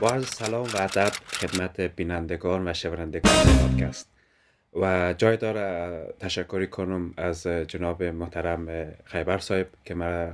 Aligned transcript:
با 0.00 0.10
عرض 0.10 0.26
سلام 0.26 0.62
و 0.62 0.76
ادب 0.80 1.10
خدمت 1.10 1.80
بینندگان 1.80 2.68
و 2.68 2.72
شنوندگان 2.72 3.32
پادکست. 3.32 4.08
و 4.76 5.14
جای 5.18 5.36
داره 5.36 6.14
تشکری 6.20 6.66
کنم 6.66 7.14
از 7.16 7.46
جناب 7.46 8.02
محترم 8.02 8.92
خیبر 9.04 9.38
صاحب 9.38 9.66
که 9.84 9.94
مرا 9.94 10.32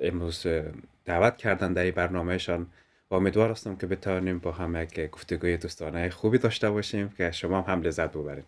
امروز 0.00 0.46
دعوت 1.04 1.36
کردن 1.36 1.72
در 1.72 1.82
این 1.82 1.94
برنامهشان. 1.94 2.66
و 3.10 3.14
امیدوار 3.14 3.50
هستم 3.50 3.76
که 3.76 3.86
بتوانیم 3.86 4.38
با 4.38 4.52
هم 4.52 4.82
یک 4.82 5.10
گفتگوی 5.10 5.56
دوستانه 5.56 6.10
خوبی 6.10 6.38
داشته 6.38 6.70
باشیم 6.70 7.08
که 7.08 7.30
شما 7.30 7.60
هم 7.60 7.82
لذت 7.82 8.12
ببرید. 8.12 8.44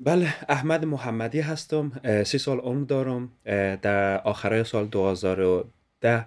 بله 0.00 0.34
احمد 0.48 0.84
محمدی 0.84 1.40
هستم 1.40 1.92
سی 2.24 2.38
سال 2.38 2.58
عمر 2.58 2.84
دارم 2.84 3.32
در 3.82 4.20
آخرای 4.20 4.64
سال 4.64 4.86
2010 4.86 6.26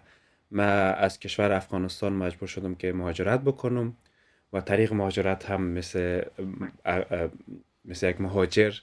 من 0.54 0.94
از 0.98 1.20
کشور 1.20 1.52
افغانستان 1.52 2.14
مجبور 2.14 2.48
شدم 2.48 2.76
که 2.76 2.94
مهاجرت 2.94 3.42
بکنم 3.42 3.98
و 4.54 4.62
طریق 4.62 4.94
مهاجرت 4.94 5.46
هم 5.46 5.64
مثل 5.64 6.22
مثل 7.86 8.10
یک 8.10 8.22
مهاجر 8.22 8.74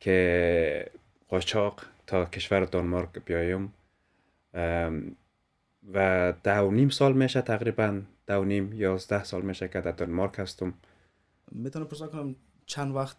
که 0.00 0.90
قاچاق 1.28 1.84
تا 2.06 2.24
کشور 2.24 2.64
دانمارک 2.64 3.18
بیایم. 3.24 3.72
و 5.94 6.32
ده 6.42 6.58
و 6.58 6.70
نیم 6.70 6.88
سال 6.88 7.12
میشه 7.12 7.42
تقریبا 7.42 8.02
ده 8.26 8.36
و 8.36 8.44
نیم 8.44 8.72
یازده 8.72 9.24
سال 9.24 9.42
میشه 9.42 9.68
که 9.68 9.80
در 9.80 9.92
دانمارک 9.92 10.38
هستم. 10.38 10.74
می‌تونم 11.52 11.86
پرسا 11.86 12.06
کنم 12.06 12.36
چند 12.66 12.94
وقت 12.94 13.16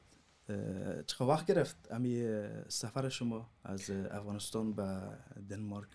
چقدر 1.05 1.30
وقت 1.30 1.45
گرفت 1.45 1.91
امی 1.91 2.39
سفر 2.67 3.09
شما 3.09 3.50
از 3.63 3.89
افغانستان 3.89 4.73
به 4.73 5.02
دنمارک؟ 5.50 5.88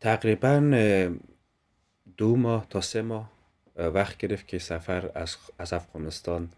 تقریبا 0.00 0.58
دو 2.16 2.36
ماه 2.36 2.66
تا 2.70 2.80
سه 2.80 3.02
ماه 3.02 3.30
وقت 3.76 4.18
گرفت 4.18 4.46
که 4.46 4.58
سفر 4.58 5.10
از, 5.14 5.36
از 5.58 5.72
افغانستان 5.72 6.48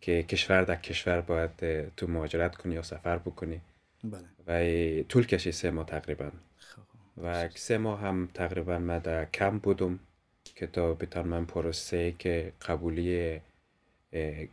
که 0.00 0.22
کشور 0.22 0.62
در 0.62 0.76
کشور 0.76 1.20
باید 1.20 1.50
تو 1.94 2.06
مهاجرت 2.06 2.56
کنی 2.56 2.74
یا 2.74 2.82
سفر 2.82 3.18
بکنی 3.18 3.60
بله 4.04 4.24
و 4.46 5.02
طول 5.02 5.26
کشید 5.26 5.52
سه 5.52 5.70
ماه 5.70 5.86
تقریبا 5.86 6.30
خب. 6.56 6.82
و 7.22 7.48
سه 7.48 7.78
ماه 7.78 8.00
هم 8.00 8.28
تقریبا 8.34 8.78
من 8.78 8.98
در 8.98 9.24
کم 9.24 9.58
بودم 9.58 9.98
که 10.44 10.66
تا 10.66 10.94
بتان 10.94 11.28
من 11.28 11.44
پروسه 11.44 12.14
که 12.18 12.52
قبولی 12.68 13.40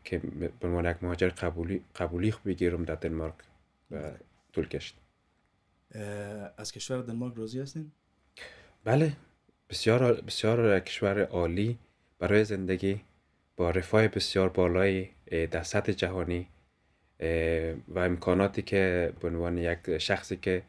که 0.04 0.22
به 0.60 0.68
عنوان 0.68 0.86
یک 0.86 0.98
مهاجر 1.04 1.30
قبولی 1.30 1.82
قبولی 1.96 2.34
بگیرم 2.46 2.84
در 2.86 2.96
دنمارک 2.96 3.34
و 3.92 4.02
بله. 4.02 4.20
طول 4.54 4.68
کشید 4.68 4.96
از 6.58 6.72
کشور 6.72 7.02
دنمارک 7.02 7.34
راضی 7.36 7.60
هستین؟ 7.60 7.92
بله 8.84 9.14
بسیار 9.74 10.14
بسیار 10.14 10.80
کشور 10.80 11.26
عالی 11.26 11.78
برای 12.20 12.44
زندگی 12.46 13.02
با 13.58 13.70
رفاه 13.70 14.08
بسیار 14.08 14.50
بالای 14.50 15.10
در 15.52 15.64
سطح 15.64 15.92
جهانی 15.92 16.48
و 17.88 18.00
امکاناتی 18.00 18.62
که 18.62 19.14
به 19.20 19.28
عنوان 19.28 19.58
یک 19.58 19.98
شخصی 19.98 20.38
که 20.38 20.64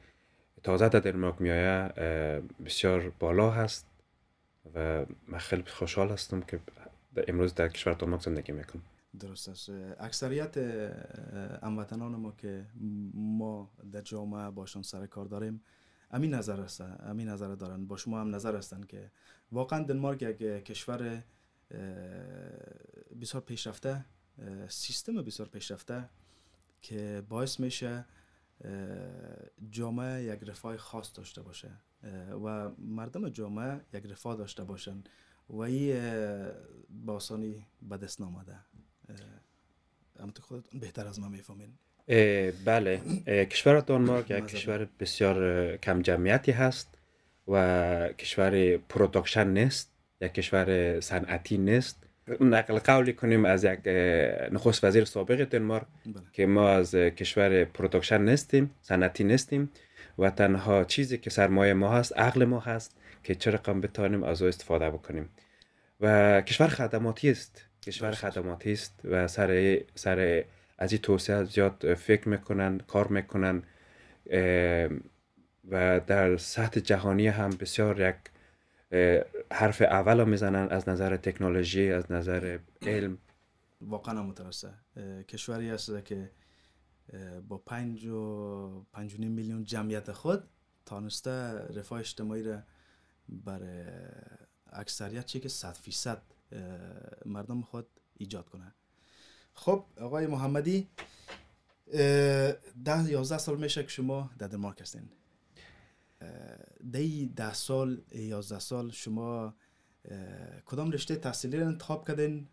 تازه 0.63 0.89
در 0.89 1.01
دنمارک 1.01 1.41
میآید 1.41 1.95
بسیار 2.65 3.13
بالا 3.19 3.51
هست 3.51 3.87
و 4.75 5.07
من 5.29 5.39
خیلی 5.39 5.63
خوشحال 5.63 6.09
هستم 6.09 6.41
که 6.41 6.61
امروز 7.29 7.55
در 7.55 7.69
کشور 7.69 7.93
دنمارک 7.93 8.23
زندگی 8.23 8.53
می‌کنم. 8.53 8.83
درست 9.21 9.49
است. 9.49 9.71
اکثریت 10.01 10.57
هموطنان 11.63 12.17
ما 12.17 12.33
که 12.39 12.65
ما 13.15 13.71
در 13.93 14.01
جامعه 14.01 14.51
باشون 14.51 14.83
سر 14.83 15.07
کار 15.07 15.27
داریم 15.27 15.61
همین 16.11 16.35
نظر 16.35 16.61
هستن 16.61 16.97
همین 17.09 17.29
نظر 17.29 17.55
دارن. 17.55 17.87
با 17.87 17.97
شما 17.97 18.21
هم 18.21 18.35
نظر 18.35 18.57
هستن 18.57 18.83
که 18.83 19.11
واقعا 19.53 19.83
دنمارک 19.83 20.23
یک 20.23 20.39
کشور 20.39 21.23
بسیار 23.21 23.43
پیشرفته 23.47 24.05
سیستم 24.69 25.23
بسیار 25.23 25.49
پیشرفته 25.49 26.09
که 26.81 27.23
باعث 27.29 27.61
میشه 27.61 28.05
جامعه 29.71 30.25
یک 30.25 30.41
رفاه 30.43 30.77
خاص 30.77 31.17
داشته 31.17 31.43
باشه 31.43 31.71
و 32.45 32.71
مردم 32.79 33.29
جامعه 33.29 33.81
یک 33.93 34.07
رفاه 34.07 34.37
داشته 34.37 34.65
باشن 34.65 35.05
و 35.49 35.59
این 35.59 36.53
با 36.91 37.15
آسانی 37.15 37.67
به 37.83 37.97
دست 37.97 38.21
نامده. 38.21 38.59
خودتون 40.41 40.81
بهتر 40.81 41.07
از 41.07 41.21
ما 41.21 41.29
می‌فهمین. 41.29 41.79
بله. 42.65 43.01
کشور 43.27 43.81
دانمارک 43.81 44.31
یک 44.31 44.47
کشور 44.47 44.89
بسیار 45.01 45.77
کم 45.77 46.03
جمعیتی 46.03 46.53
هست 46.53 46.99
و 47.49 48.09
کشور 48.19 48.77
production 48.77 49.47
نیست 49.49 49.93
یک 50.21 50.35
کشور 50.35 51.01
صنعتی 51.01 51.59
نیست. 51.59 52.05
نقل 52.41 52.79
قولی 52.79 53.13
کنیم 53.13 53.45
از 53.45 53.65
یک 53.65 53.81
نخست 54.53 54.85
وزیر 54.85 55.05
سابق 55.05 55.45
دنمارک 55.45 55.87
بله. 56.07 56.15
که 56.33 56.47
ما 56.47 56.69
از 56.69 56.95
کشور 56.95 57.65
production 57.65 58.21
نیستیم 58.21 58.71
صنعتی 58.83 59.25
نیستیم 59.25 59.71
و 60.19 60.31
تنها 60.31 60.85
چیزی 60.85 61.19
که 61.19 61.31
سرمایه 61.31 61.75
ما 61.75 61.93
هست 61.93 62.19
عقل 62.19 62.45
ما 62.45 62.61
هست 62.61 62.97
که 63.23 63.35
چه 63.35 63.51
رقم 63.51 63.81
بتانیم 63.81 64.23
از 64.23 64.43
او 64.43 64.49
استفاده 64.49 64.91
بکنیم. 64.91 65.29
و 66.01 66.41
کشور 66.41 66.69
خدماتی 66.69 67.31
است. 67.31 67.65
کشور 67.83 68.13
خدماتی 68.13 68.73
است 68.73 69.01
و 69.05 69.29
سر 69.29 69.79
سر 69.95 70.45
از 70.79 70.93
این 70.93 71.01
توسعه 71.01 71.45
زیاد 71.45 71.95
فکر 71.95 72.29
می‌کنن 72.29 72.79
کار 72.79 73.09
می‌کنن 73.09 73.63
و 75.71 76.01
در 76.01 76.37
سطح 76.37 76.81
جهانی 76.81 77.29
هم 77.29 77.51
بسیار 77.51 78.01
یک 78.01 78.17
حرف 79.53 79.83
اول 79.83 80.21
رو 80.21 80.27
می‌زنن 80.27 80.69
از 80.71 80.89
نظر 80.89 81.17
تکنولوژی 81.17 81.93
از 81.93 82.13
نظر 82.13 82.59
علم. 82.83 83.19
واقعا 83.81 84.23
مترسه 84.23 84.71
کشوری 85.29 85.71
است 85.71 86.05
که 86.05 86.31
با 87.49 87.59
پنج 87.59 88.07
و 88.07 88.87
پنج 88.93 89.19
میلیون 89.19 89.65
جمعیت 89.65 90.13
خود 90.13 90.45
تانسته 90.87 91.31
رفاه 91.53 91.99
اجتماعی 91.99 92.43
را 92.43 92.63
بر 93.29 93.61
اکثریت 94.73 95.27
چی 95.27 95.41
که 95.41 95.49
صد 95.49 95.73
فیصد 95.73 96.23
مردم 97.27 97.63
خود 97.63 97.87
ایجاد 98.17 98.49
کنه. 98.49 98.75
خب 99.55 99.85
آقای 100.01 100.27
محمدی 100.27 100.89
ده 102.85 103.11
یازده 103.11 103.39
سال 103.39 103.57
میشه 103.57 103.83
که 103.83 103.89
شما 103.89 104.31
در 104.39 104.47
دنمارک 104.47 104.81
هستین. 104.81 105.09
دی 106.93 107.27
ده 107.37 107.55
سال 107.55 108.03
یازده 108.13 108.59
سال 108.59 108.91
شما 108.91 109.55
کدام 110.65 110.91
رشته 110.91 111.17
تحصیلی 111.17 111.57
را 111.57 111.67
انتخاب 111.67 112.09
کردین؟ 112.09 112.49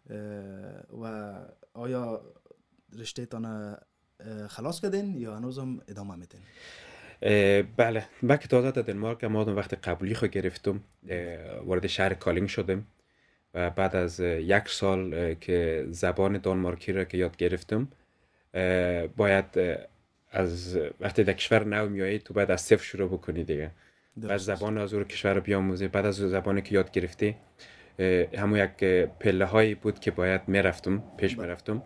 و 1.01 1.34
آیا 1.73 2.22
رشته 2.97 3.25
تان 3.25 3.78
خلاص 4.50 4.81
کردین 4.81 5.17
یا 5.17 5.35
هنوز 5.35 5.59
هم 5.59 5.81
ادامه 5.88 6.16
میدین؟ 6.16 6.41
بله. 7.78 8.07
من 8.22 8.38
که 8.38 8.47
تازه 8.47 8.72
در 8.72 8.81
دنمارک 8.81 9.23
آمدم 9.23 9.56
وقت 9.56 9.73
قبولی 9.73 10.16
خود 10.16 10.29
گرفتم. 10.29 10.84
وارد 11.66 11.88
شهر 11.88 12.13
کالینگ 12.13 12.47
شدم. 12.47 12.85
و 13.53 13.69
بعد 13.69 13.95
از 13.95 14.19
یک 14.19 14.67
سال 14.67 15.34
که 15.34 15.85
زبان 15.89 16.38
دانمارکی 16.38 16.91
را 16.91 17.03
که 17.03 17.17
یاد 17.17 17.38
گرفتم 17.38 17.88
باید 19.17 19.45
از 20.31 20.79
وقتی 21.00 21.23
در 21.23 21.34
کشور 21.34 21.63
نو 21.63 21.90
میایی 21.90 22.19
تو 22.19 22.34
بعد 22.34 22.51
از 22.51 22.61
صفر 22.61 22.84
شروع 22.84 23.09
بکنی 23.09 23.44
دیگه. 23.44 23.72
بعد 24.17 24.38
زبان 24.38 24.78
از 24.78 24.94
اون 24.94 25.03
کشور 25.03 25.34
رو 25.34 25.41
بیاموزی. 25.41 25.88
بعد 25.88 26.06
از 26.06 26.16
زبانی 26.16 26.61
که 26.61 26.75
یاد 26.75 26.91
گرفتی 26.91 27.35
همون 28.38 28.59
یک 28.59 28.84
پله 29.19 29.45
هایی 29.45 29.75
بود 29.75 30.00
که 30.00 30.11
باید 30.11 30.41
می‌رفتم 30.47 31.03
پیش 31.17 31.38
می‌رفتم 31.38 31.84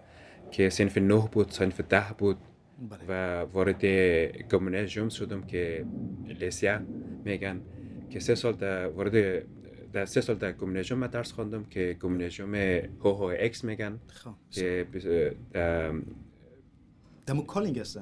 که 0.51 0.69
سنف 0.69 0.97
نه 0.97 1.29
بود 1.31 1.49
سنف 1.49 1.81
ده 1.81 2.03
بود 2.17 2.37
و 3.07 3.39
وارد 3.39 3.85
گمنیزیوم 4.51 5.09
شدم 5.09 5.41
که 5.41 5.85
لیسیا 6.27 6.81
میگن 7.25 7.61
که 8.09 8.19
سه 8.19 8.35
سال 8.35 8.53
در 8.53 8.87
وارد 8.87 9.43
در 9.95 10.05
سه 10.05 10.21
سال 10.21 10.35
در 10.35 10.51
گمنیزیوم 10.51 10.99
من 10.99 11.07
درس 11.07 11.31
خواندم 11.31 11.63
که 11.63 11.97
گمنیزیوم 12.01 12.55
هو 12.55 13.13
هو 13.13 13.33
اکس 13.39 13.63
میگن 13.63 13.99
که 14.51 14.87
دمو 17.25 17.41
کالینگ 17.45 17.79
است. 17.79 17.99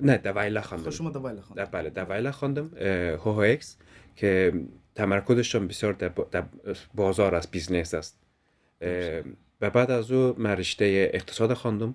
نه 0.00 0.18
در 0.18 0.32
ویلا 0.38 0.60
خواندم. 0.60 0.90
شما 0.90 1.10
در 1.10 1.20
ویلا 1.20 1.42
خواندم. 1.42 1.64
بله 1.64 1.90
در 1.90 2.04
ویلا 2.04 2.32
خواندم 2.32 2.70
هو 3.16 3.32
هو 3.32 3.38
اکس 3.38 3.76
که 4.16 4.52
تمرکزشون 4.94 5.66
بسیار 5.66 5.92
در, 5.92 6.44
بازار 6.94 7.34
است 7.34 7.50
business 7.50 7.94
است. 7.94 8.18
و 9.60 9.70
بعد 9.70 9.90
از 9.90 10.12
او 10.12 10.34
من 10.38 10.50
رشته 10.50 11.10
اقتصاد 11.14 11.54
خواندم. 11.54 11.94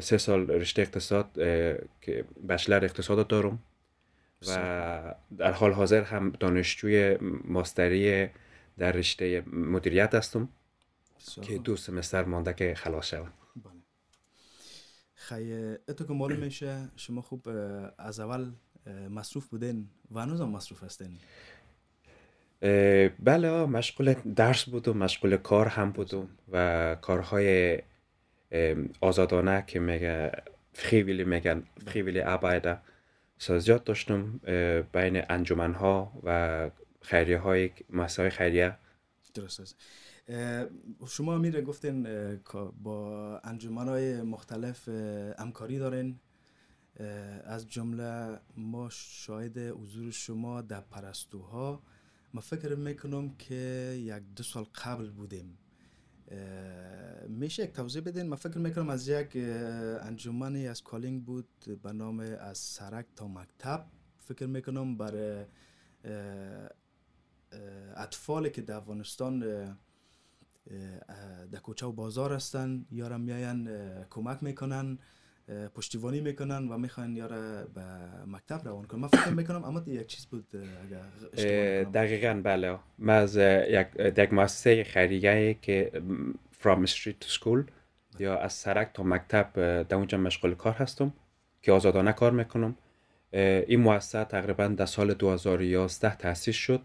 سه 0.00 0.18
سال 0.18 0.50
رشته 0.50 0.82
اقتصاد 0.82 1.30
که 2.00 2.24
bachelor 2.48 2.84
اقتصاد 2.84 3.26
دارم. 3.26 3.58
و 4.48 5.14
در 5.38 5.52
حال 5.52 5.72
حاضر 5.72 6.02
هم 6.02 6.30
دانشجوی 6.40 7.18
ماستری 7.44 8.28
در 8.78 8.92
رشته 8.92 9.42
مدیریت 9.52 10.14
هستم 10.14 10.48
که 11.42 11.58
دو 11.58 11.76
سمستر 11.76 12.24
مانده 12.24 12.52
که 12.52 12.74
خلاص 12.74 13.06
شوم. 13.06 13.32
خیلی 15.14 15.76
اتو 15.88 16.04
که 16.06 16.12
معلوم 16.12 16.38
میشه 16.38 16.88
شما 16.96 17.22
خوب 17.22 17.48
از 17.98 18.20
اول 18.20 18.52
مصروف 19.10 19.48
بودین 19.48 19.88
و 20.10 20.20
هنوز 20.20 20.40
هم 20.40 20.48
مصروف 20.48 20.82
هستین. 20.82 21.18
بله 23.24 23.66
مشغول 23.66 24.12
درس 24.12 24.64
بودم 24.64 24.96
مشغول 24.96 25.36
کار 25.36 25.66
هم 25.66 25.90
بودم 25.90 26.28
و 26.52 26.96
کارهای 27.00 27.78
آزادانه 29.00 29.64
که 29.66 29.80
میگه 29.80 30.32
خیویلی 30.74 31.24
میگن 31.24 31.62
خیویلی 31.86 32.18
عبایده. 32.18 32.78
سازیات 33.44 33.84
داشتم 33.84 34.40
بین 34.92 35.22
انجمن 35.28 35.74
ها 35.74 36.12
و 36.22 36.70
خیریه 37.00 37.38
های 37.38 37.70
مسای 37.90 38.30
خیریه 38.30 38.76
درست 39.34 39.60
است. 39.60 39.76
شما 41.08 41.38
میره 41.38 41.62
گفتین 41.62 42.06
با 42.82 43.38
انجمن 43.44 43.88
های 43.88 44.22
مختلف 44.22 44.88
همکاری 45.38 45.78
دارین. 45.78 46.20
از 47.44 47.70
جمله 47.70 48.38
ما 48.56 48.88
شاهد 48.90 49.58
حضور 49.58 50.10
شما 50.10 50.60
در 50.60 50.80
پرستوها. 50.80 51.82
ما 52.34 52.40
فکر 52.40 52.74
می‌کنم 52.74 53.34
که 53.36 53.54
یک 53.98 54.22
دو 54.36 54.42
سال 54.42 54.64
قبل 54.84 55.10
بودیم. 55.10 55.58
میشه 57.28 57.62
یک 57.64 57.72
توضیح 57.72 58.02
بدین؟ 58.02 58.26
من 58.26 58.36
فکر 58.36 58.58
می‌کنم 58.58 58.88
از 58.88 59.08
یک 59.08 59.36
انجمنی 60.00 60.68
از 60.68 60.82
کالینگ 60.82 61.24
بود 61.24 61.48
به 61.82 61.92
نام 61.92 62.20
از 62.20 62.58
سرک 62.58 63.06
تا 63.16 63.28
مکتب. 63.28 63.86
فکر 64.16 64.46
می‌کنم 64.46 64.96
برای 64.96 65.44
اطفالی 67.96 68.50
که 68.50 68.62
در 68.62 68.76
افغانستان 68.76 69.38
در 71.52 71.58
کوچه 71.62 71.86
و 71.86 71.92
بازار 71.92 72.32
هستن 72.32 72.86
یارم 72.90 73.20
میاین 73.20 73.68
کمک 74.10 74.42
می‌کنن. 74.42 74.98
پشتیبانی 75.74 76.20
می‌کنن 76.20 76.68
و 76.68 76.78
می‌خوان 76.78 77.16
یاره 77.16 77.64
به 77.74 77.82
مکتب 78.26 78.60
روان 78.64 78.84
کنن. 78.84 79.00
من 79.00 79.08
فکر 79.08 79.30
می‌کنم 79.30 79.64
اما 79.64 79.82
یک 79.86 80.06
چیز 80.06 80.26
بود 80.26 80.48
دقیقا 81.92 82.40
بله. 82.44 82.78
من 82.98 83.14
از 83.14 83.36
یک, 83.36 83.86
یک 84.18 84.32
مؤسسه 84.32 84.84
خیریه 84.84 85.54
که 85.62 86.02
from 86.62 86.86
street 86.86 87.24
to 87.24 87.28
school 87.28 87.62
یا 88.18 88.38
از 88.38 88.52
سرک 88.52 88.90
تا 88.94 89.02
مکتب 89.02 89.82
در 89.82 89.96
اونجا 89.96 90.18
مشغول 90.18 90.54
کار 90.54 90.72
هستم 90.72 91.12
که 91.62 91.72
آزادانه 91.72 92.12
کار 92.12 92.32
می‌کنم. 92.32 92.76
این 93.32 93.80
مؤسسه 93.80 94.24
تقریبا 94.24 94.66
در 94.66 94.86
سال 94.86 95.14
2011 95.14 96.16
تأسیس 96.16 96.56
شد 96.56 96.80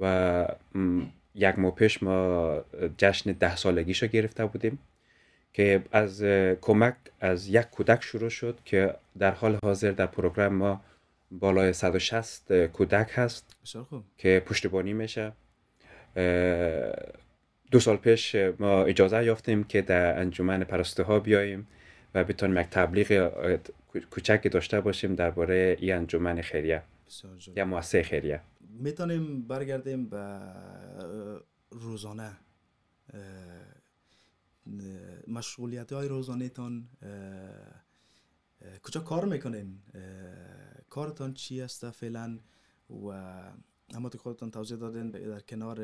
و 0.00 0.48
یک 1.34 1.58
ماه 1.58 1.74
پیش 1.74 2.02
ما 2.02 2.60
جشن 2.98 3.32
ده 3.32 3.56
سالگیش 3.56 4.02
رو 4.02 4.08
گرفته 4.08 4.46
بودیم. 4.46 4.78
که 5.54 5.82
از 5.92 6.22
کمک 6.60 6.94
از 7.20 7.48
یک 7.48 7.62
کودک 7.70 8.02
شروع 8.02 8.28
شد 8.28 8.58
که 8.64 8.94
در 9.18 9.30
حال 9.30 9.58
حاضر 9.62 9.90
در 9.90 10.06
پروگرام 10.06 10.54
ما 10.54 10.80
بالای 11.30 11.72
160 11.72 12.66
کودک 12.66 13.10
هست. 13.14 13.56
که 14.18 14.42
پشتیبانی 14.46 14.92
میشه. 14.92 15.32
دو 17.70 17.80
سال 17.80 17.96
پیش 17.96 18.34
ما 18.34 18.82
اجازه 18.84 19.24
یافتیم 19.24 19.64
که 19.64 19.82
در 19.82 20.20
انجمن 20.20 20.64
پرسته 20.64 21.02
ها 21.02 21.18
بیاییم 21.18 21.66
و 22.14 22.24
بتونیم 22.24 22.58
یک 22.58 22.66
تبلیغ 22.66 23.32
کوچکی 24.10 24.48
داشته 24.48 24.80
باشیم 24.80 25.14
درباره 25.14 25.76
این 25.80 25.94
انجمن 25.94 26.42
خیریه. 26.42 26.82
یا 27.56 27.64
مؤسسه 27.64 28.02
خیریه. 28.02 28.40
می‌تونیم 28.80 29.42
برگردیم 29.48 30.08
به 30.08 30.38
روزانه 31.70 32.30
مشغولیت 35.28 35.92
های 35.92 36.08
روزانه 36.08 36.48
تان 36.48 36.88
کجا 38.82 39.00
کار 39.00 39.24
می‌کنین؟ 39.24 39.78
کارتان 40.90 41.34
چی 41.34 41.60
است 41.60 41.90
فعلا؟ 41.90 42.38
و 42.90 43.06
اما 43.94 44.08
که 44.08 44.18
خودتان 44.18 44.50
توضیح 44.50 44.76
دادین 44.76 45.10
در 45.10 45.40
کنار 45.40 45.80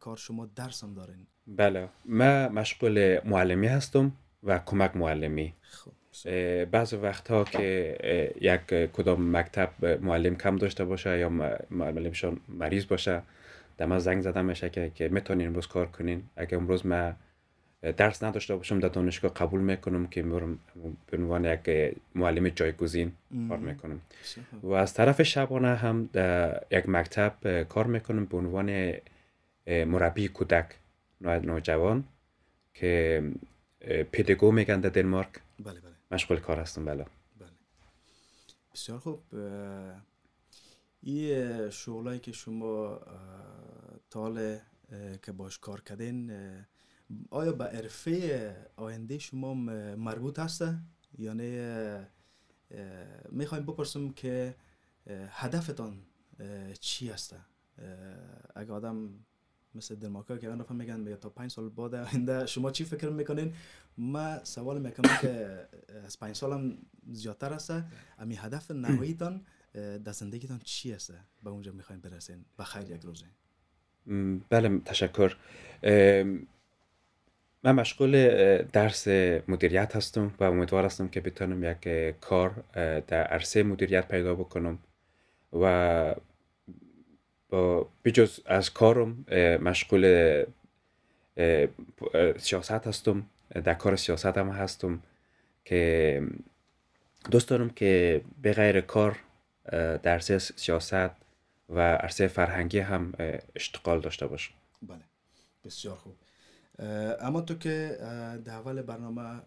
کار 0.00 0.16
شما 0.16 0.46
درس 0.46 0.84
هم 0.84 0.94
دارین. 0.94 1.26
بله. 1.46 1.88
من 2.04 2.48
مشغول 2.52 3.18
معلمی 3.24 3.66
هستم 3.66 4.12
و 4.42 4.58
کمک 4.58 4.96
معلمی. 4.96 5.54
خب 5.62 5.92
بعض 6.64 6.94
وقتها 6.94 7.44
که 7.44 8.34
یک 8.40 8.66
کدام 8.92 9.36
مکتب 9.36 9.84
معلم 9.84 10.36
کم 10.36 10.56
داشته 10.56 10.84
باشه 10.84 11.18
یا 11.18 11.28
معلمشان 11.70 12.40
مریض 12.48 12.86
باشه 12.86 13.22
در 13.76 13.86
من 13.86 13.98
زنگ 13.98 14.22
زدم 14.22 14.44
میشه 14.44 14.70
که, 14.70 14.90
که 14.94 15.08
می‌تونین 15.08 15.46
امروز 15.46 15.66
کار 15.66 15.86
کنین. 15.86 16.22
اگه 16.36 16.56
امروز 16.56 16.86
من 16.86 17.16
درس 17.82 18.22
نداشته 18.22 18.56
باشم 18.56 18.78
در 18.78 18.88
دانشگاه 18.88 19.34
قبول 19.34 19.60
می‌کنم 19.60 20.06
که 20.06 20.22
میرم 20.22 20.58
به 21.06 21.16
عنوان 21.16 21.44
یک 21.44 21.94
معلم 22.14 22.48
جایگزین 22.48 23.12
کار 23.48 23.58
می‌کنم. 23.58 24.00
و 24.62 24.72
از 24.72 24.94
طرف 24.94 25.22
شبانه 25.22 25.74
هم 25.74 26.10
در 26.12 26.64
یک 26.70 26.88
مکتب 26.88 27.62
کار 27.62 27.86
می‌کنم 27.86 28.24
به 28.24 28.36
عنوان 28.36 28.92
مربی 29.66 30.28
کودک 30.28 30.66
نوجوان 31.20 32.04
که 32.74 33.22
پیدگو 34.12 34.52
میگن 34.52 34.80
در 34.80 34.88
دنمارک. 34.88 35.28
بله 35.64 35.80
بله. 35.80 35.92
مشغول 36.10 36.40
کار 36.40 36.60
هستم 36.60 36.84
بله. 36.84 37.06
بله. 37.40 37.50
بسیار 38.74 38.98
خوب. 38.98 39.22
این 41.02 41.70
شغلایی 41.70 42.20
که 42.20 42.32
شما 42.32 43.00
تاله 44.10 44.62
که 45.22 45.32
باش 45.32 45.58
کار 45.58 45.80
کردین 45.80 46.32
آیا 47.30 47.52
به 47.52 47.64
عرفه 47.64 48.56
آینده 48.76 49.18
شما 49.18 49.54
مربوط 49.94 50.38
هسته 50.38 50.78
یعنی 51.18 51.58
می‌خوایم 53.30 53.64
بپرسم 53.66 54.10
که 54.10 54.54
هدفتان 55.28 56.02
چی 56.80 57.08
هسته 57.10 57.36
اگه 58.54 58.72
آدم 58.72 59.08
مثل 59.74 59.94
دنمارک 59.94 60.40
که 60.40 60.48
نفر 60.48 60.74
میگن 60.74 61.00
میگه 61.00 61.16
تا 61.16 61.28
پنج 61.28 61.50
سال 61.50 61.68
بعد 61.68 61.94
آینده 61.94 62.46
شما 62.46 62.70
چی 62.70 62.84
فکر 62.84 63.08
می‌کنین؟ 63.08 63.54
ما 63.98 64.44
سوال 64.44 64.80
می‌کنم 64.82 65.16
که 65.20 65.58
از 66.04 66.18
پنج 66.20 66.36
سالم 66.36 66.78
زیادتر 67.12 67.52
هسته 67.52 67.84
امی 68.18 68.34
هدف 68.34 68.70
نهاییتان 68.70 69.44
در 69.74 70.12
زندگیتان 70.12 70.58
چی 70.64 70.92
هسته 70.92 71.14
به 71.42 71.50
اونجا 71.50 71.72
می‌خواین 71.72 72.00
برسین. 72.00 72.44
به 72.56 72.64
خیر 72.64 72.90
یک 72.90 73.02
روزه. 73.02 73.26
بله 74.50 74.78
تشکر. 74.78 75.36
من 77.66 77.72
مشغول 77.72 78.12
درس 78.62 79.08
مدیریت 79.48 79.96
هستم 79.96 80.34
و 80.40 80.44
امیدوار 80.44 80.84
هستم 80.84 81.08
که 81.08 81.20
بتونم 81.20 81.64
یک 81.64 82.14
کار 82.20 82.50
در 83.06 83.24
عرصه 83.24 83.62
مدیریت 83.62 84.08
پیدا 84.08 84.34
بکنم 84.34 84.78
و 85.52 86.14
با 87.48 87.88
بجز 88.04 88.40
از 88.46 88.72
کارم 88.72 89.24
مشغول 89.62 90.44
سیاست 92.36 92.86
هستم 92.86 93.26
در 93.64 93.74
کار 93.74 93.96
سیاست 93.96 94.26
هم 94.38 94.48
هستم 94.48 95.02
که 95.64 96.22
دوست 97.30 97.48
دارم 97.48 97.70
که 97.70 98.20
به 98.42 98.52
غیر 98.52 98.80
کار 98.80 99.18
در 100.02 100.18
سیاست 100.18 101.10
و 101.68 101.96
عرصه 101.96 102.28
فرهنگی 102.28 102.78
هم 102.78 103.12
اشتغال 103.56 104.00
داشته 104.00 104.26
باشم. 104.26 104.54
بله 104.82 105.00
بسیار 105.64 105.96
خوب. 105.96 106.14
اما 107.20 107.40
تو 107.40 107.54
که 107.54 107.96
در 108.44 108.54
اول 108.54 108.82
برنامه 108.82 109.40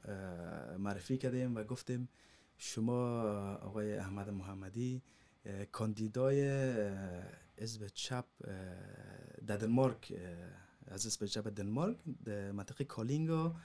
معرفی 0.77 1.17
کردیم 1.17 1.55
و 1.55 1.63
گفتیم 1.63 2.09
شما 2.57 3.21
آقای 3.53 3.97
احمد 3.97 4.29
محمدی 4.29 5.01
کاندیدای 5.71 6.41
حزب 7.57 7.87
چپ 7.87 8.25
در 9.47 9.57
دنمارک 9.57 10.13
از 10.87 11.05
حزب 11.05 11.25
چپ 11.25 11.47
دنمارک 11.47 11.97
در 12.25 12.51
منطقه 12.51 12.83
کالینگا 12.83 13.55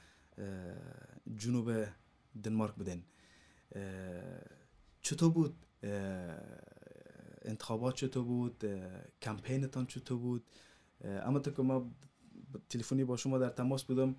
جنوب 1.36 1.86
دنمارک 2.44 2.74
بودین. 2.74 3.04
چطور 5.00 5.30
بود؟ 5.30 5.66
انتخابات 7.44 7.94
چطور 7.94 8.24
بود؟ 8.24 8.64
کمپینتان 9.22 9.86
چطور 9.86 10.18
بود؟ 10.18 10.44
اما 11.04 11.38
تو 11.38 11.50
که 11.50 11.62
ما 11.62 11.90
تلفنی 12.68 13.04
با 13.04 13.16
شما 13.16 13.38
در 13.38 13.48
تماس 13.48 13.84
بودم. 13.84 14.16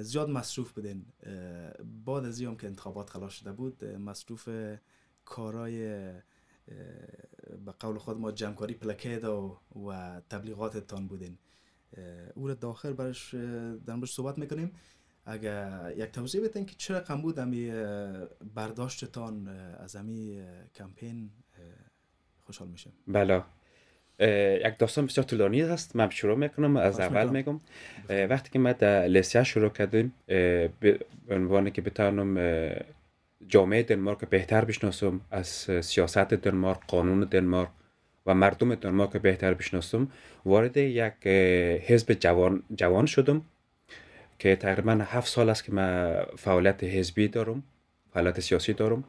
زیاد 0.00 0.30
مصروف 0.30 0.72
بودین. 0.72 1.06
بعد 2.06 2.24
از 2.24 2.40
که 2.40 2.66
انتخابات 2.66 3.10
خلاص 3.10 3.32
شده 3.32 3.52
بود 3.52 3.84
مصروف 3.84 4.48
کارای 5.24 5.78
به 7.64 7.72
قول 7.80 7.98
خود 7.98 8.18
ما 8.18 8.32
جمعکاری 8.32 8.74
پلکید 8.74 9.24
و, 9.24 9.58
و 9.86 10.20
تبلیغاتتان 10.30 11.06
بودین. 11.06 11.38
او 12.34 12.48
را 12.48 12.54
داخل 12.54 12.92
برش 12.92 13.34
در 13.86 13.94
مورد 13.94 14.08
صحبت 14.08 14.38
می‌کنیم. 14.38 14.72
اگر 15.24 15.92
یک 15.96 16.10
توضیح 16.10 16.44
بدین 16.44 16.66
که 16.66 16.74
چرا 16.78 17.00
کم 17.00 17.22
بود 17.22 17.38
امی 17.38 17.70
برداشتتان 18.54 19.48
از 19.48 19.96
امی 19.96 20.42
کمپین 20.74 21.30
خوشحال 22.44 22.68
میشم. 22.68 22.92
بله. 23.06 23.44
یک 24.20 24.78
داستان 24.78 25.06
بسیار 25.06 25.26
طولانی 25.26 25.60
هست 25.60 25.96
من 25.96 26.10
شروع 26.10 26.36
می‌کنم 26.36 26.76
از 26.76 27.00
اول 27.00 27.28
میگم. 27.28 27.60
وقتی 28.08 28.50
که 28.50 28.58
ما 28.58 28.72
در 28.72 29.04
لیسیا 29.04 29.44
شروع 29.44 29.68
کردیم 29.70 30.14
به 30.26 30.98
عنوان 31.30 31.70
که 31.70 31.82
بتانم 31.82 32.70
جامعه 33.48 33.82
دنمارک 33.82 34.18
بهتر 34.18 34.64
بشناسم 34.64 35.20
از 35.30 35.46
سیاست 35.80 36.18
دنمارک 36.18 36.78
قانون 36.86 37.20
دنمارک 37.20 37.68
و 38.26 38.34
مردم 38.34 38.74
دانمارک 38.74 39.12
که 39.12 39.18
بهتر 39.18 39.54
بشناسم 39.54 40.08
وارد 40.44 40.76
یک 40.76 41.26
حزب 41.86 42.12
جوان, 42.12 42.62
جوان 42.74 43.06
شدم 43.06 43.42
که 44.38 44.56
تقریبا 44.56 44.92
هفت 44.92 45.28
سال 45.28 45.48
است 45.48 45.64
که 45.64 45.72
من 45.72 46.22
فعالیت 46.36 46.84
حزبی 46.84 47.28
دارم 47.28 47.62
فعالیت 48.12 48.40
سیاسی 48.40 48.72
دارم 48.72 49.04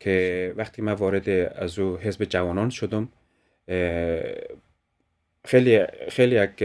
که 0.00 0.54
وقتی 0.56 0.82
من 0.82 0.92
وارد 0.92 1.28
از 1.28 1.78
او 1.78 1.96
حزب 1.96 2.24
جوانان 2.24 2.70
شدم 2.70 3.08
خیلی 5.44 5.84
خیلی 6.08 6.36
یک 6.36 6.62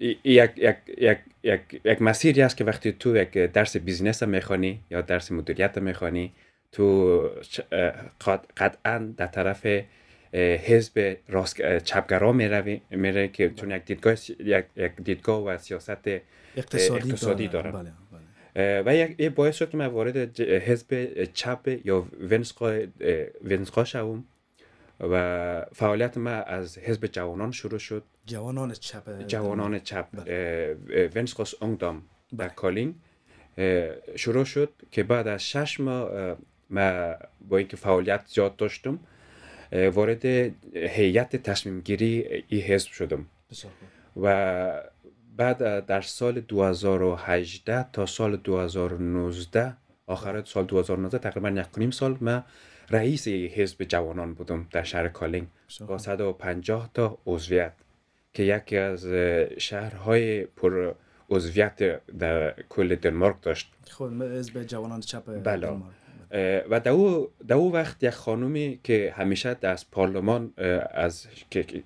یک, 0.00 0.18
یک, 0.56 0.76
یک, 0.98 1.18
یک, 1.42 1.60
یک 1.84 2.02
مسیری 2.02 2.42
است 2.42 2.56
که 2.56 2.64
وقتی 2.64 2.92
تو 2.92 3.16
یک 3.16 3.38
درس 3.38 3.76
بیزینس 3.76 4.22
می‌خوانی 4.22 4.80
یا 4.90 5.00
درس 5.00 5.32
مدیریت 5.32 5.78
می‌خوانی 5.78 6.32
تو 6.72 7.30
قطعا 8.56 9.14
در 9.16 9.26
طرف 9.26 9.66
حزب 10.34 11.16
راست 11.28 11.78
چپگرا 11.78 12.32
می‌روی 12.32 12.80
میره 12.90 13.28
که 13.28 13.50
چون 13.50 13.70
یک 13.70 13.84
دیدگاه 13.84 14.14
یک, 14.40 14.64
دیدگاه 15.04 15.44
و 15.44 15.58
سیاست 15.58 16.08
اقتصادی, 16.56 17.08
اقتصادی 17.08 17.48
داره 17.48 17.70
بله. 17.70 17.92
بله. 18.54 18.82
و 18.86 18.94
یک 18.94 19.30
باعث 19.30 19.56
شد 19.56 19.70
که 19.70 19.76
من 19.76 19.86
وارد 19.86 20.40
حزب 20.40 21.24
چپ 21.24 21.78
یا 21.84 22.06
ونسقا 22.20 22.80
ونسقا 23.44 23.84
شوم 23.84 24.24
و 25.00 25.64
فعالیت 25.72 26.16
من 26.16 26.42
از 26.46 26.78
حزب 26.78 27.06
جوانان 27.06 27.50
شروع 27.50 27.78
شد. 27.78 28.02
جوانان 28.26 28.72
چپ 28.72 29.26
جوانان 29.26 29.78
چپ 29.78 30.06
بله. 30.12 31.10
ونسقاس 31.14 31.54
اونگدام 31.60 32.02
در 32.36 32.48
کالین 32.48 32.94
شروع 34.16 34.44
شد 34.44 34.72
که 34.90 35.02
بعد 35.02 35.28
از 35.28 35.42
شش 35.50 35.80
ماه 35.80 36.36
ما 36.70 37.14
با 37.48 37.56
اینکه 37.56 37.76
فعالیت 37.76 38.22
زیاد 38.26 38.56
داشتم 38.56 38.98
وارد 39.72 40.24
هیئت 40.74 41.36
تصمیم 41.36 41.80
گیری 41.80 42.44
ای 42.48 42.60
حزب 42.60 42.90
شدم. 42.90 43.26
و 44.22 44.82
بعد 45.36 45.86
در 45.86 46.00
سال 46.00 46.40
2018 46.40 47.86
تا 47.92 48.06
سال 48.06 48.36
2019 48.36 49.76
آخر 50.06 50.42
سال 50.44 50.64
2019 50.64 51.18
تقریبا 51.18 51.50
یک 51.50 51.66
نیم 51.76 51.90
سال 51.90 52.16
من 52.20 52.44
رئیس 52.90 53.28
حزب 53.28 53.84
جوانان 53.84 54.34
بودم 54.34 54.66
در 54.70 54.82
شهر 54.82 55.08
کالینگ. 55.08 55.46
با 55.86 55.98
150 55.98 56.90
تا 56.94 57.18
عضویت 57.26 57.72
که 58.34 58.42
یکی 58.42 58.76
از 58.76 59.06
شهرهای 59.58 60.44
پر 60.44 60.94
عضویت 61.30 62.06
در 62.18 62.62
کل 62.68 62.94
دنمارک 62.94 63.36
داشت. 63.42 63.72
خود 63.90 64.22
حزب 64.22 64.62
جوانان 64.62 65.00
چپ 65.00 65.42
بله. 65.42 65.68
و 66.70 66.80
در 66.80 66.90
او, 66.92 67.28
او 67.50 67.72
وقت 67.72 68.02
یک 68.02 68.10
خانومی 68.10 68.80
که 68.84 69.14
همیشه 69.16 69.56
از 69.62 69.90
پارلمان 69.90 70.52
از, 70.90 71.26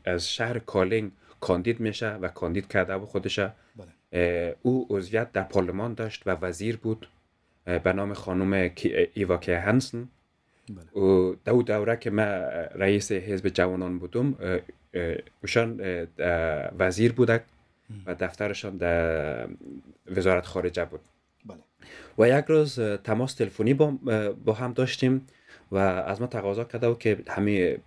از 0.04 0.32
شهر 0.32 0.58
کالینگ 0.58 1.12
کاندید 1.40 1.80
میشه 1.80 2.14
و 2.14 2.28
کاندید 2.28 2.68
کرده 2.68 2.98
بود 2.98 3.08
خودشه. 3.08 3.52
بله. 4.12 4.56
او 4.62 4.86
عضویت 4.90 5.32
در 5.32 5.42
پارلمان 5.42 5.94
داشت 5.94 6.22
و 6.26 6.30
وزیر 6.30 6.76
بود. 6.76 7.08
به 7.64 7.92
نام 7.92 8.14
خانم 8.14 8.70
ایواکه 9.14 9.58
هنسن. 9.58 10.08
بله. 10.68 11.36
دو 11.44 11.62
دوره 11.62 11.96
که 11.96 12.10
من 12.10 12.28
رئیس 12.74 13.12
حزب 13.12 13.48
جوانان 13.48 13.98
بودم 13.98 14.34
اوشان 15.42 15.80
وزیر 16.78 17.12
بودک 17.12 17.42
و 18.06 18.14
دفترشان 18.14 18.76
در 18.76 19.48
وزارت 20.06 20.46
خارجه 20.46 20.84
بود 20.84 21.00
بله. 21.46 21.58
و 22.18 22.38
یک 22.38 22.44
روز 22.44 22.80
تماس 22.80 23.34
تلفنی 23.34 23.74
با, 23.74 23.98
با 24.44 24.52
هم 24.52 24.72
داشتیم 24.72 25.26
و 25.72 25.76
از 25.76 26.20
ما 26.20 26.26
تقاضا 26.26 26.64
کرده 26.64 26.88
بود 26.88 26.98
که 26.98 27.18
همه 27.28 27.78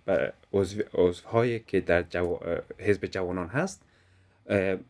عضوهایی 0.94 1.58
که 1.58 1.80
در 1.80 2.02
جو... 2.02 2.38
حزب 2.78 3.06
جوانان 3.06 3.48
هست 3.48 3.82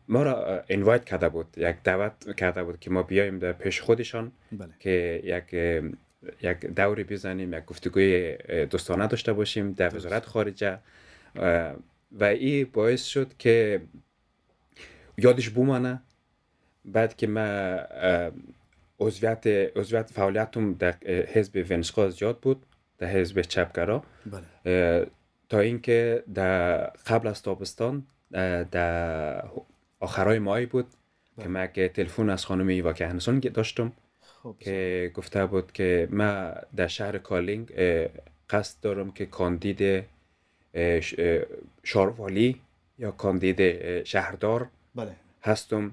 ما 0.07 0.23
را 0.23 0.63
انوایت 0.69 1.05
کرده 1.05 1.29
بود 1.29 1.47
یک 1.57 1.75
دعوت 1.83 2.35
کرده 2.37 2.63
بود 2.63 2.79
که 2.79 2.89
ما 2.89 3.03
بیایم 3.03 3.39
در 3.39 3.53
پیش 3.53 3.81
خودشان 3.81 4.31
بله. 4.51 4.69
که 4.79 5.21
یک 5.23 5.55
یک 6.41 6.57
دوری 6.57 7.03
بزنیم 7.03 7.53
یک 7.53 7.65
گفتگوی 7.65 8.37
دوستانه 8.65 9.07
داشته 9.07 9.33
باشیم 9.33 9.71
در 9.71 9.95
وزارت 9.95 10.25
خارجه. 10.25 10.79
و 12.11 12.23
این 12.23 12.69
باعث 12.73 13.05
شد 13.05 13.37
که 13.37 13.81
یادش 15.17 15.49
بومانه 15.49 16.01
بعد 16.85 17.15
که 17.15 17.27
من 17.27 17.85
عضویت 18.99 19.47
عضویت 19.75 20.11
فعالیتم 20.11 20.73
در 20.73 20.95
حزب 21.07 21.65
ونسقا 21.69 22.09
زیاد 22.09 22.39
بود 22.39 22.65
در 22.97 23.07
حزب 23.07 23.41
چپگرا. 23.41 24.03
بله. 24.25 25.07
تا 25.49 25.59
اینکه 25.59 26.23
در 26.33 26.77
قبل 26.85 27.27
از 27.27 27.41
تابستان 27.41 28.07
در 28.71 29.43
آخرای 29.99 30.39
مای 30.39 30.65
بود 30.65 30.85
بله. 31.37 31.43
که 31.43 31.49
من 31.49 31.67
تلفن 31.67 32.29
از 32.29 32.45
خانم 32.45 32.67
ایوا 32.67 32.93
کهنسون 32.93 33.39
داشتم. 33.39 33.91
خب 34.43 34.55
که 34.59 35.11
گفته 35.13 35.45
بود 35.45 35.71
که 35.71 36.07
من 36.11 36.55
در 36.75 36.87
شهر 36.87 37.17
کالینگ 37.17 37.71
قصد 38.49 38.79
دارم 38.81 39.11
که 39.11 39.25
کاندید 39.25 40.05
شاروالی 41.83 42.61
یا 42.99 43.11
کاندید 43.11 44.03
شهردار 44.03 44.67
بله. 44.95 45.15
هستم 45.41 45.91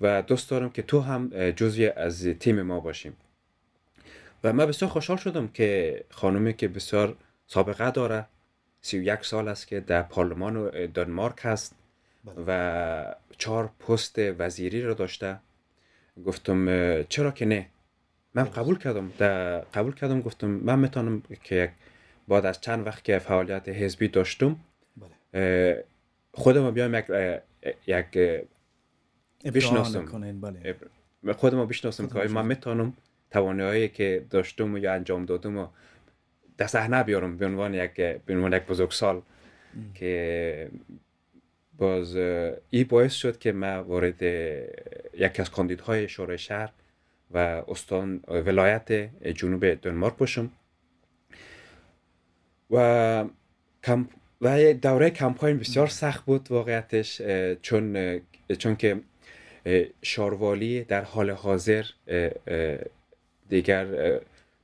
و 0.00 0.22
دوست 0.22 0.50
دارم 0.50 0.70
که 0.70 0.82
تو 0.82 1.00
هم 1.00 1.50
جزی 1.50 1.86
از 1.86 2.26
تیم 2.26 2.62
ما 2.62 2.80
باشیم 2.80 3.16
و 4.44 4.52
من 4.52 4.66
بسیار 4.66 4.90
خوشحال 4.90 5.16
شدم 5.16 5.48
که 5.48 6.04
خانومی 6.10 6.54
که 6.54 6.68
بسیار 6.68 7.16
سابقه 7.46 7.90
داره 7.90 8.26
سی 8.80 8.98
و 8.98 9.02
یک 9.02 9.24
سال 9.24 9.48
است 9.48 9.66
که 9.66 9.80
در 9.80 10.02
پارلمان 10.02 10.86
دانمارک 10.86 11.38
هست 11.42 11.74
بله. 12.24 12.44
و 12.46 13.14
چهار 13.38 13.70
پست 13.80 14.18
وزیری 14.18 14.82
رو 14.82 14.94
داشته 14.94 15.38
گفتم 16.26 16.66
چرا 17.02 17.30
که 17.30 17.44
نه 17.44 17.66
من 18.38 18.44
قبول 18.44 18.78
کردم. 18.78 19.12
در 19.18 19.58
قبول 19.58 19.94
کردم 19.94 20.20
گفتم 20.20 20.46
من 20.46 20.78
می‌تونم 20.78 21.22
که 21.44 21.54
یک 21.54 21.70
بعد 22.28 22.46
از 22.46 22.60
چند 22.60 22.86
وقت 22.86 23.04
که 23.04 23.18
فعالیت 23.18 23.68
حزبی 23.68 24.08
داشتم 24.08 24.56
بله. 25.32 25.84
خودم 26.34 26.70
بیام 26.70 26.94
یک 26.94 27.04
یک 27.86 28.18
بشناسم. 29.54 30.04
بله. 30.40 30.76
خودم 31.32 31.66
بشناسم 31.66 32.08
که 32.08 32.28
من 32.28 32.46
می‌تونم 32.46 32.92
توانایی 33.30 33.88
که 33.88 34.26
داشتم 34.30 34.76
یا 34.76 34.94
انجام 34.94 35.24
دادم 35.24 35.56
و 35.56 35.66
در 36.58 36.66
صحنه 36.66 37.02
بیارم 37.02 37.36
به 37.36 37.46
عنوان 37.46 37.74
یک 37.74 37.94
به 37.94 38.34
عنوان 38.34 38.52
یک 38.52 38.62
بزرگسال 38.62 39.22
که 39.94 40.70
باز 41.78 42.16
این 42.70 42.84
باعث 42.88 43.12
شد 43.12 43.38
که 43.38 43.52
من 43.52 43.78
وارد 43.78 44.22
یکی 44.22 45.42
از 45.42 45.50
کاندیدهای 45.50 46.08
شورای 46.08 46.38
شهر 46.38 46.72
و 47.30 47.62
استان 47.68 48.20
ولایت 48.28 48.92
جنوب 49.34 49.74
دنمارک 49.74 50.16
باشم. 50.16 50.50
و 52.70 53.24
کم 53.84 54.08
و 54.40 54.72
دوره 54.72 55.10
کمپاین 55.10 55.58
بسیار 55.58 55.86
سخت 55.86 56.24
بود 56.24 56.50
واقعیتش 56.50 57.22
چون 57.62 58.20
چون 58.58 58.76
که 58.76 59.00
شاروالی 60.02 60.84
در 60.84 61.02
حال 61.02 61.30
حاضر 61.30 61.84
دیگر 63.48 63.86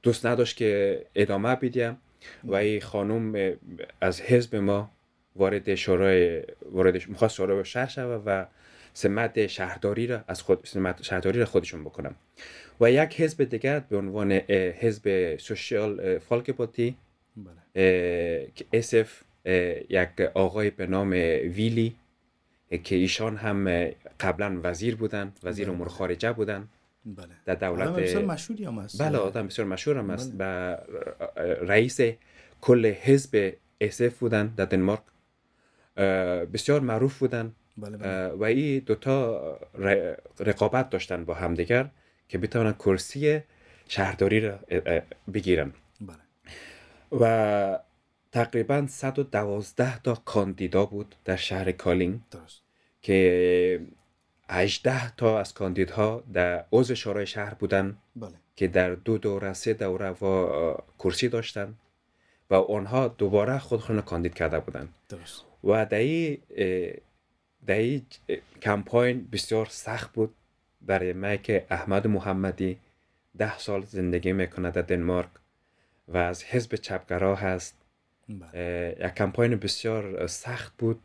دوست 0.02 0.26
نداشت 0.26 0.56
که 0.56 1.02
ادامه 1.14 1.54
بدیم 1.54 1.97
و 2.44 2.54
این 2.54 2.80
خانم 2.80 3.52
از 4.00 4.21
حزب 4.21 4.56
ما 4.56 4.90
وارد 5.37 5.75
شورای 5.75 6.42
وارد 6.71 7.28
شورای 7.28 7.64
شهر 7.64 7.88
شود 7.88 8.23
و 8.26 8.47
سمت 8.95 9.47
شهرداری 9.47 10.07
را 10.07 10.25
از 10.29 10.43
خود 10.43 10.65
سمت 10.65 11.03
شهرداری 11.03 11.39
را 11.39 11.45
خودشون 11.45 11.85
بکنم 11.85 12.15
و 12.81 12.91
یک 12.91 13.21
حزب 13.21 13.45
دیگر 13.45 13.81
به 13.81 13.97
عنوان 13.97 14.33
حزب 14.33 15.37
سوشیال 15.37 16.19
فالکپاتی 16.19 16.97
بله. 17.37 18.51
که 18.55 18.65
اسف 18.73 19.23
یک 19.89 20.21
آقای 20.35 20.71
به 20.71 20.87
نام 20.87 21.11
ویلی 21.55 21.97
که 22.85 22.97
ایشان 22.97 23.37
هم 23.37 23.91
قبلا 24.21 24.61
وزیر 24.63 24.97
بودن 24.97 25.33
وزیر 25.43 25.67
بله. 25.67 25.75
امور 25.75 25.89
خارجه 25.89 26.33
بودن 26.33 26.69
بله. 27.05 27.29
در 27.45 27.55
دولت 27.55 27.89
آدم 27.89 28.03
بسیار 28.03 28.25
مشهوری 28.25 28.65
هم 28.65 28.79
است 28.79 29.03
بله 29.03 29.19
آدم 29.19 29.47
بسیار 29.47 29.69
مشهور 29.69 29.99
هم 29.99 30.11
است 30.11 30.33
بله. 30.39 30.79
رئیس 31.61 32.01
کل 32.61 32.87
حزب 32.87 33.53
اسف 33.81 34.19
بودن 34.19 34.47
در 34.47 34.65
دنمارک 34.65 35.03
بسیار 36.53 36.81
معروف 36.81 37.19
بودن 37.19 37.53
بله 37.76 37.97
بله. 37.97 38.28
و 38.28 38.45
این 38.45 38.78
دوتا 38.78 39.40
رقابت 40.40 40.90
داشتن 40.90 41.25
با 41.25 41.35
همدیگر 41.35 41.90
که 42.28 42.38
بتوانن 42.38 42.73
کرسی 42.73 43.40
شهرداری 43.88 44.40
را 44.40 44.59
بگیرن 45.35 45.73
بله. 46.00 46.16
و 47.21 47.78
تقریبا 48.33 48.87
112 48.88 49.99
تا 49.99 50.14
کاندیدا 50.14 50.87
بود 50.87 51.14
در 51.25 51.37
شهر 51.37 51.73
کالینگ 51.73 52.21
درست. 52.31 52.62
که 53.02 53.81
18 54.50 55.16
تا 55.16 55.40
از 55.40 55.54
کاندیدها 55.54 56.23
در 56.33 56.64
عضو 56.73 56.95
شورای 56.95 57.26
شهر 57.26 57.54
بودن 57.54 57.97
بله. 58.16 58.33
که 58.57 58.69
در 58.69 58.95
دو 58.95 59.19
دوره 59.19 59.52
سه 59.52 59.75
دوره 59.75 60.11
و 60.11 60.75
کرسی 60.99 61.28
داشتن 61.28 61.75
و 62.50 62.54
آنها 62.54 63.09
دوباره 63.09 63.59
خودشون 63.59 64.00
کاندید 64.00 64.35
کرده 64.35 64.61
بودند 64.61 64.95
درست 65.09 65.45
و 65.64 65.87
در 65.87 65.99
این 65.99 66.38
در 67.66 67.78
این 67.78 68.06
کمپاین 68.62 69.28
بسیار 69.33 69.66
سخت 69.66 70.12
بود 70.12 70.35
برای 70.83 71.12
من 71.12 71.37
که 71.37 71.66
احمد 71.71 72.06
محمدی 72.06 72.78
ده 73.38 73.59
سال 73.59 73.83
زندگی 73.83 74.33
می‌کنه 74.33 74.71
در 74.71 74.83
دنمارک 74.83 75.28
و 76.09 76.16
از 76.16 76.44
حزب 76.44 76.75
چپگرا 76.75 77.35
هست 77.35 77.76
بله. 78.28 78.97
یک 79.00 79.14
کمپاین 79.14 79.56
بسیار 79.56 80.26
سخت 80.26 80.73
بود 80.78 81.00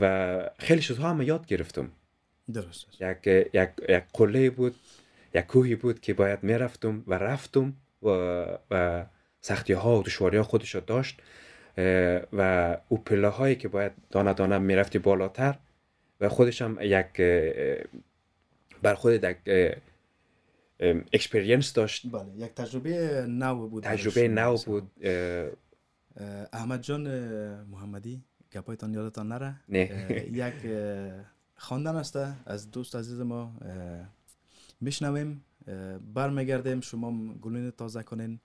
و 0.00 0.50
خیلی 0.58 0.80
چیزها 0.80 1.10
هم 1.10 1.22
یاد 1.22 1.46
گرفتم 1.46 1.90
درست. 2.52 2.86
یک 3.00 3.26
یک 3.26 3.70
یک 3.88 4.02
قله 4.12 4.50
بود 4.50 4.74
یک 5.34 5.46
کوهی 5.46 5.74
بود 5.74 6.00
که 6.00 6.14
باید 6.14 6.42
می‌رفتم 6.42 7.04
و 7.06 7.14
رفتم 7.14 7.72
و, 8.02 8.08
و 8.70 9.04
سختی 9.40 9.72
ها 9.72 9.98
و 9.98 10.02
دشواری 10.02 10.36
ها 10.36 10.42
خودش 10.42 10.76
داشت 10.76 11.20
و 12.32 12.76
او 12.88 12.98
پله 12.98 13.28
هایی 13.28 13.56
که 13.56 13.68
باید 13.68 13.92
دانه 14.10 14.32
دانه 14.32 14.58
می‌رفتی 14.58 14.98
بالاتر 14.98 15.58
و 16.20 16.28
خودش 16.28 16.62
هم 16.62 16.78
یک 16.80 17.20
بر 18.82 18.94
خود 18.94 19.12
یک 19.24 19.36
experience 21.12 21.72
داشت. 21.72 22.10
بله 22.10 22.46
یک 22.46 22.54
تجربه 22.54 23.26
نو 23.28 23.68
بود 23.68 23.82
تجربه 23.82 24.28
نو. 24.28 24.56
بود 24.66 24.90
احمد 26.52 26.82
جان 26.82 27.08
محمدی 27.64 28.24
گپایتان 28.52 28.94
یادتان 28.94 29.28
نره. 29.28 29.60
نه. 29.68 30.24
یک 30.32 30.54
خواندن 31.56 31.96
است. 31.96 32.16
از 32.46 32.70
دوست 32.70 32.96
عزیز 32.96 33.20
ما 33.20 33.52
میشنویم. 34.80 35.44
برمیگردیم. 36.14 36.80
شما 36.80 37.08
هم 37.08 37.34
گلویتان 37.34 37.70
تازه 37.70 38.02
کنین. 38.02 38.40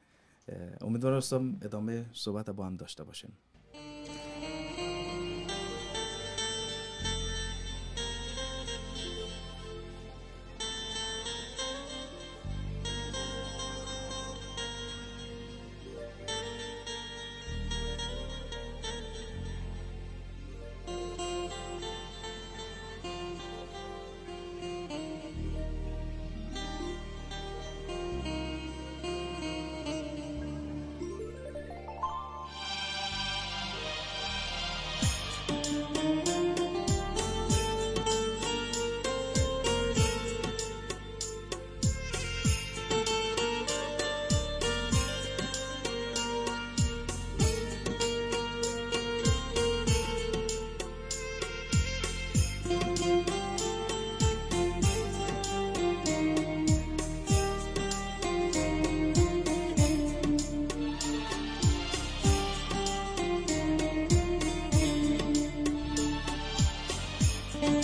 اه، 0.49 0.57
امیدوار 0.81 1.13
هستم 1.13 1.57
ادامه 1.61 2.05
صحبت 2.13 2.49
با 2.49 2.65
هم 2.65 2.75
داشته 2.75 3.03
باشیم 3.03 3.31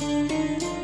Thank 0.07 0.61
you. 0.63 0.76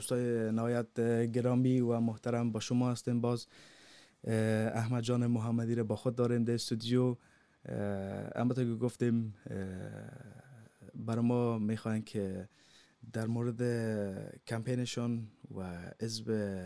دوستای 0.00 0.52
نهایت 0.52 1.00
گرامی 1.32 1.80
و 1.80 2.00
محترم 2.00 2.52
با 2.52 2.60
شما 2.60 2.90
هستیم. 2.90 3.20
باز 3.20 3.46
احمد 4.24 5.02
جان 5.02 5.26
محمدی 5.26 5.74
رو 5.74 5.84
با 5.84 5.96
خود 5.96 6.14
داریم 6.14 6.44
در 6.44 6.54
استودیو. 6.54 7.16
البته 8.34 8.64
که 8.64 8.74
گفتیم 8.74 9.34
برای 10.94 11.24
ما 11.24 11.58
می‌خواین 11.58 12.02
که 12.02 12.48
در 13.12 13.26
مورد 13.26 13.62
کمپینشون 14.46 15.26
و 15.56 15.78
حزب 16.00 16.58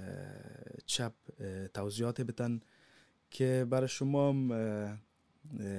چپ 0.86 1.12
توضیحات 1.74 2.20
بتن 2.20 2.60
که 3.30 3.66
برای 3.70 3.88
شما 3.88 4.32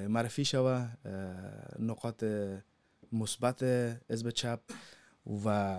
معرفی 0.09 0.45
شوه 0.45 0.87
نقاط 1.79 2.23
مثبت 3.11 3.63
حزب 4.09 4.29
چپ 4.29 4.59
و 5.45 5.77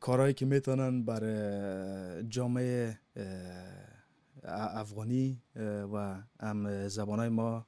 کارهایی 0.00 0.34
که 0.34 0.46
می‌تونن 0.46 1.04
برای 1.04 2.22
جامعه 2.28 2.98
افغانی 4.44 5.42
و 5.92 6.16
هم 6.40 6.88
زبانهای 6.88 7.28
ما 7.28 7.66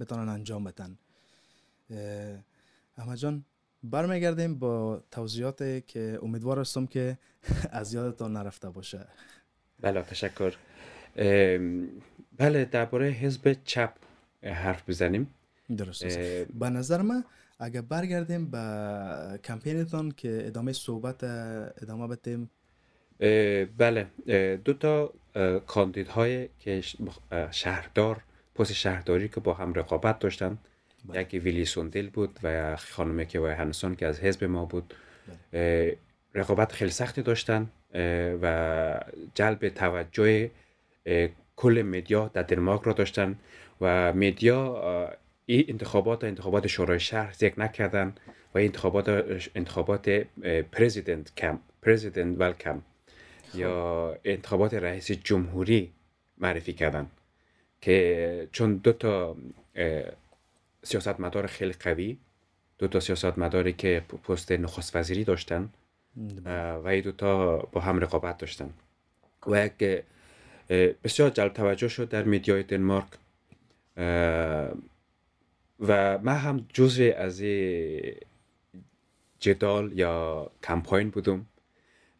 بتونن 0.00 0.28
انجام 0.28 0.64
بدن. 0.64 0.98
احمد 2.96 3.16
جان 3.16 3.44
برمیگردیم 3.82 4.58
با 4.58 5.02
توضیحات 5.10 5.86
که 5.86 6.18
امیدوار 6.22 6.60
هستم 6.60 6.86
که 6.86 7.18
از 7.70 7.94
یادتان 7.94 8.32
نرفته 8.36 8.70
باشه. 8.70 9.06
بله 9.80 10.02
تشکر. 10.02 10.54
بله 12.38 12.64
درباره 12.64 13.06
حزب 13.06 13.56
چپ 13.64 13.92
حرف 14.42 14.88
بزنیم. 14.88 15.34
درست. 15.76 16.04
به 16.04 16.70
نظر 16.70 17.02
من 17.02 17.24
اگر 17.60 17.80
برگردیم 17.80 18.50
به 18.50 19.38
کمپینتان 19.44 20.10
که 20.10 20.42
ادامه 20.46 20.72
صحبت 20.72 21.24
ادامه 21.82 22.08
بدیم. 22.08 22.50
بله. 23.78 24.06
دو 24.64 24.72
تا 24.72 25.12
کاندیدهای 25.66 26.48
که 26.58 26.82
شهردار 27.50 28.20
پست 28.54 28.72
شهرداری 28.72 29.28
که 29.28 29.40
با 29.40 29.54
هم 29.54 29.74
رقابت 29.74 30.18
داشتن. 30.18 30.58
بله. 31.04 31.20
یکی 31.20 31.38
ویلی 31.38 31.64
سوندل 31.64 32.08
بود 32.10 32.38
و 32.42 32.76
خانم 32.76 33.24
که 33.24 33.40
هنسون 33.40 33.94
که 33.94 34.06
از 34.06 34.20
حزب 34.20 34.44
ما 34.44 34.64
بود. 34.64 34.94
بله. 35.52 35.96
رقابت 36.34 36.72
خیلی 36.72 36.90
سختی 36.90 37.22
داشتن 37.22 37.70
و 38.42 39.00
جلب 39.34 39.68
توجه 39.68 40.50
کل 41.56 41.82
مدیا 41.82 42.30
در 42.34 42.42
دنمارک 42.42 42.82
را 42.82 42.92
داشتن. 42.92 43.38
و 43.80 44.12
مدیا 44.12 44.82
این 45.50 45.64
انتخابات 45.68 46.24
انتخابات 46.24 46.66
شورای 46.66 47.00
شهر 47.00 47.32
ذکر 47.32 47.60
نکردن 47.60 48.14
و 48.54 48.58
انتخابات 48.58 49.08
انتخابات 49.54 50.08
پرزیدنت 50.72 51.34
کم 51.34 51.58
پرزیدنت 51.82 52.40
ولکم 52.40 52.82
یا 53.54 54.16
انتخابات 54.24 54.74
رئیس 54.74 55.12
جمهوری 55.12 55.92
معرفی 56.38 56.72
کردن 56.72 57.06
که 57.80 58.48
چون 58.52 58.76
دو 58.76 58.92
تا 58.92 59.36
سیاست 60.82 61.20
مدار 61.20 61.46
خیلی 61.46 61.72
قوی 61.72 62.18
دو 62.78 62.88
تا 62.88 63.00
سیاست 63.00 63.38
مداری 63.38 63.72
که 63.72 64.02
پست 64.28 64.52
نخست 64.52 64.96
وزیری 64.96 65.24
داشتن 65.24 65.68
و 66.84 66.88
این 66.88 67.00
دو 67.00 67.12
تا 67.12 67.56
با 67.56 67.80
هم 67.80 68.00
رقابت 68.00 68.38
داشتن. 68.38 68.70
و 69.46 69.66
یک 69.66 70.04
بسیار 71.04 71.30
جلب 71.30 71.52
توجه 71.52 71.88
شد 71.88 72.08
در 72.08 72.22
میدیای 72.22 72.62
دنمارک. 72.62 73.08
و 75.80 76.18
من 76.18 76.36
هم 76.36 76.66
جزء 76.72 77.12
از 77.16 77.42
جدال 79.40 79.98
یا 79.98 80.50
کمپاین 80.62 81.10
بودم 81.10 81.46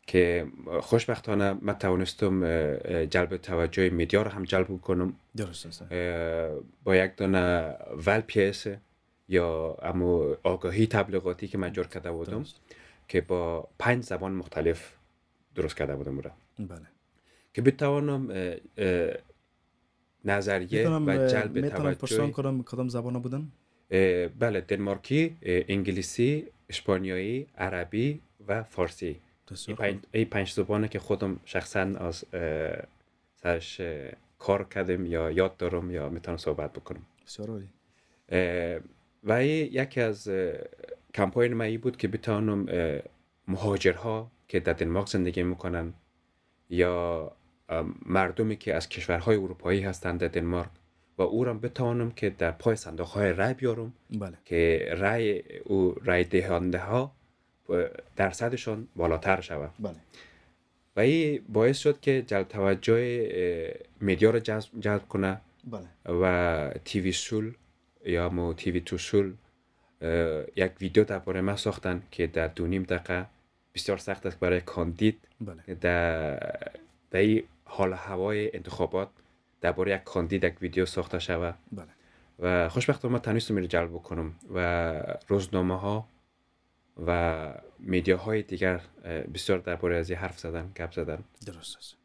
که 0.07 0.47
خوشبختانه 0.81 1.57
من 1.63 1.79
توانستم 1.79 2.41
جلب 3.05 3.37
توجه 3.37 3.91
میدیا 3.91 4.23
رو 4.23 4.31
هم 4.31 4.45
جلب 4.45 4.81
کنم. 4.81 5.13
درست 5.37 5.83
با 6.85 6.97
یک 6.97 7.17
دانه 7.17 7.75
ول 8.07 8.21
پیس 8.21 8.67
یا 9.29 9.77
اما 9.83 10.37
آگاهی 10.43 10.87
تبلیغاتی 10.87 11.49
که 11.49 11.59
من 11.59 11.73
جور 11.73 11.87
کرده 11.87 12.11
بودم 12.13 12.45
که 13.09 13.21
با 13.21 13.69
پنج 13.79 14.05
زبان 14.05 14.33
مختلف 14.33 14.93
درست 15.55 15.77
کرده 15.77 15.97
بودم 15.97 16.21
را 16.21 16.31
بله. 16.59 16.87
که 17.55 17.63
بتوانم 17.63 18.31
نظریه 20.31 20.89
و 20.89 21.29
جلب 21.29 21.69
توجه 21.69 22.31
کدام 22.31 22.65
کدام 22.65 22.89
زبان 22.89 23.19
بودن؟ 23.19 23.53
بله 24.39 24.61
دنمارکی 24.61 25.37
انگلیسی 25.43 26.47
اسپانیایی 26.71 27.47
عربی 27.59 28.21
و 28.49 28.63
فارسی. 28.63 29.21
این 29.67 29.77
پنج, 29.77 29.99
ای 30.13 30.25
پنج 30.25 30.53
زبانه 30.53 30.89
که 30.89 30.99
خودم 30.99 31.41
شخصا 31.45 31.81
از 31.81 32.25
سرش 33.43 33.81
کار 34.39 34.65
کردم 34.65 35.07
یا 35.07 35.31
یاد 35.31 35.57
دارم 35.57 35.91
یا 35.91 36.09
می‌تونم 36.09 36.37
صحبت 36.37 36.73
بکنم. 36.73 37.03
بسیار 37.27 37.63
و 39.25 39.45
یکی 39.45 40.01
از 40.01 40.31
کمپاین 41.15 41.55
من 41.55 41.77
بود 41.77 41.97
که 41.97 42.09
بتانم 42.09 42.67
مهاجرها 43.49 44.31
که 44.49 44.61
در 44.61 44.73
دنمارک 44.73 45.09
زندگی 45.09 45.43
می‌کنن 45.43 45.95
یا 46.71 47.33
مردمی 48.07 48.57
که 48.57 48.75
از 48.75 48.89
کشورهای 48.89 49.37
اروپایی 49.37 49.81
هستند 49.81 50.21
در 50.21 50.29
دنمارک 50.29 50.71
و 51.19 51.23
او 51.23 51.45
را 51.45 51.55
بتوانم 51.55 52.11
که 52.11 52.31
در 52.31 52.51
پای 52.51 52.77
صندوق 52.77 53.07
های 53.07 53.33
رای 53.33 53.55
بیارم 53.55 53.93
بله. 54.11 54.37
که 54.45 54.89
رای 54.99 55.43
او 55.65 55.95
رای 56.05 56.25
دهنده 56.25 56.79
ها 56.79 57.13
درصدشان 58.17 58.89
بالاتر 58.97 59.41
شود 59.41 59.71
بله. 59.79 59.97
و 60.97 61.01
این 61.01 61.43
باعث 61.49 61.79
شد 61.79 62.01
که 62.01 62.23
جلب 62.27 62.49
توجه 62.49 63.79
میدیا 64.01 64.31
رو 64.31 64.39
جلب 64.81 65.09
کنه 65.09 65.41
بله. 65.65 66.15
و 66.21 66.71
تیوی 66.85 67.13
سول 67.13 67.55
یا 68.05 68.29
مو 68.29 68.55
تیوی 68.55 68.81
تو 68.81 68.99
سول 68.99 69.35
یک 70.57 70.73
ویدیو 70.81 71.05
درباره 71.05 71.41
من 71.41 71.57
ساختن 71.57 72.03
که 72.11 72.27
در 72.27 72.47
دو 72.47 72.67
نیم 72.67 72.83
دقیقه 72.83 73.27
بسیار 73.75 73.99
سخت 73.99 74.27
است 74.27 74.41
برای 74.41 74.61
کاندید 74.61 75.19
بله. 75.41 75.75
در 75.75 76.39
در 77.11 77.43
حال 77.69 77.93
هوای 77.93 78.57
انتخابات 78.57 79.09
درباره 79.61 79.95
یک 79.95 80.03
کاندید 80.05 80.45
یک 80.45 80.63
ویدیو 80.63 80.87
ساخته 80.87 81.19
شود. 81.19 81.59
بله. 81.73 81.89
و 82.39 82.69
خوشبختانه 82.69 83.13
ما 83.13 83.19
تنیستم 83.19 83.57
رو 83.57 83.67
جلب 83.67 83.91
بکنم 83.91 84.35
و 84.55 84.59
روزنامه 85.29 85.81
ها 85.81 86.09
و 87.07 87.55
های 88.19 88.43
دیگر 88.43 88.81
بسیار 89.35 89.59
درباره 89.59 89.97
از 89.97 90.11
حرف 90.11 90.39
زدن 90.39 90.73
گپ 90.77 90.93
زدن. 90.93 91.25
درست 91.47 91.77
است. 91.77 91.97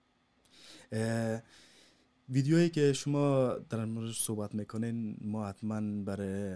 ویدیویی 2.30 2.70
که 2.70 2.94
شما 2.94 3.54
در 3.70 3.86
مورد 3.86 4.12
صحبت 4.12 4.56
می‌کنین 4.56 5.18
ما 5.22 5.48
حتما 5.48 6.04
برای 6.04 6.56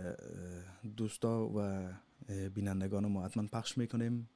دوستا 0.97 1.51
و 1.55 1.89
بینندگان 2.49 3.05
ما 3.05 3.25
حتما 3.25 3.43
پخش 3.53 3.77
می‌کنیم 3.77 4.29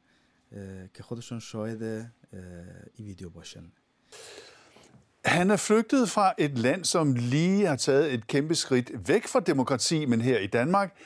که 0.93 1.03
خودشون 1.03 1.39
شاهد 1.39 1.84
این 2.95 3.07
ویدیو 3.07 3.29
باشن. 3.29 3.71
Han 5.25 5.51
er 5.51 5.57
flygtet 5.57 6.10
fra 6.10 6.34
et 6.38 6.57
land, 6.57 6.86
som 6.86 7.13
lige 7.13 7.65
har 7.65 7.75
taget 7.75 8.13
et 8.13 8.27
kæmpe 8.27 8.55
skridt 8.55 9.07
væk 9.07 9.27
fra 9.27 9.39
demokrati, 9.39 10.05
men 10.05 10.21
her 10.21 10.39
i 10.39 10.47
Danmark 10.47 10.97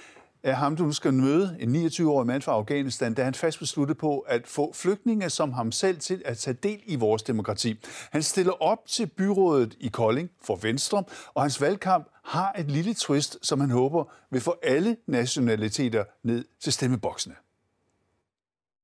er 0.43 0.53
ham, 0.53 0.75
du 0.75 0.83
nu 0.83 0.91
skal 0.91 1.13
møde, 1.13 1.57
en 1.59 1.75
29-årig 1.75 2.27
mand 2.27 2.41
fra 2.41 2.51
Afghanistan, 2.51 3.13
da 3.13 3.23
han 3.23 3.33
fast 3.33 3.59
besluttede 3.59 3.99
på 3.99 4.19
at 4.19 4.47
få 4.47 4.73
flygtninge 4.73 5.29
som 5.29 5.53
ham 5.53 5.71
selv 5.71 5.99
til 5.99 6.21
at 6.25 6.37
tage 6.37 6.57
del 6.63 6.81
i 6.85 6.95
vores 6.95 7.23
demokrati. 7.23 7.79
Han 8.11 8.23
stiller 8.23 8.63
op 8.63 8.79
til 8.87 9.07
byrådet 9.07 9.75
i 9.79 9.87
Kolding 9.87 10.31
for 10.41 10.55
Venstre, 10.55 11.03
og 11.33 11.41
hans 11.41 11.61
valgkamp 11.61 12.07
har 12.23 12.55
et 12.57 12.71
lille 12.71 12.93
twist, 12.93 13.37
som 13.41 13.59
han 13.59 13.71
håber 13.71 14.03
vil 14.31 14.41
få 14.41 14.55
alle 14.63 14.97
nationaliteter 15.07 16.03
ned 16.23 16.45
til 16.59 16.73
stemmeboksene. 16.73 17.35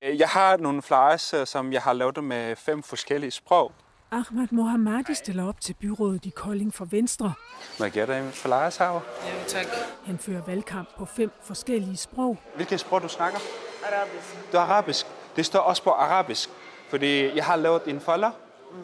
Jeg 0.02 0.28
har 0.30 0.58
nogle 0.58 0.82
flyers, 0.82 1.34
øh, 1.34 1.48
som 1.48 1.74
jeg 1.74 1.82
har 1.82 1.94
lavet 1.94 2.24
med 2.24 2.56
fem 2.56 2.84
forskellige 2.84 3.32
sprog. 3.32 3.72
Ahmad 4.14 4.48
Mohammadi 4.52 5.14
stiller 5.14 5.48
op 5.48 5.62
til 5.62 5.74
byrådet 5.74 6.26
i 6.26 6.30
Kolding 6.30 6.74
for 6.74 6.86
Venstre. 6.86 7.34
Må 7.80 7.86
jeg 7.86 7.92
gætte 7.92 8.18
en 8.18 8.32
flyershave? 8.32 9.02
Ja, 9.26 9.44
tak. 9.48 9.66
Han 10.06 10.18
fører 10.18 10.42
valgkamp 10.42 10.90
på 10.98 11.06
fem 11.06 11.32
forskellige 11.42 11.98
sprog. 11.98 12.38
Hvilket 12.56 12.80
sprog 12.80 13.02
du 13.02 13.08
snakker? 13.08 13.40
Arabisk. 13.86 14.52
Du 14.52 14.58
er 14.58 14.62
arabisk. 14.62 15.08
Det 15.36 15.46
står 15.46 15.60
også 15.60 15.84
på 15.84 15.90
arabisk. 15.90 16.50
Fordi 16.90 17.36
jeg 17.36 17.46
har 17.46 17.56
lavet 17.56 17.82
en 17.88 18.02
folder 18.02 18.32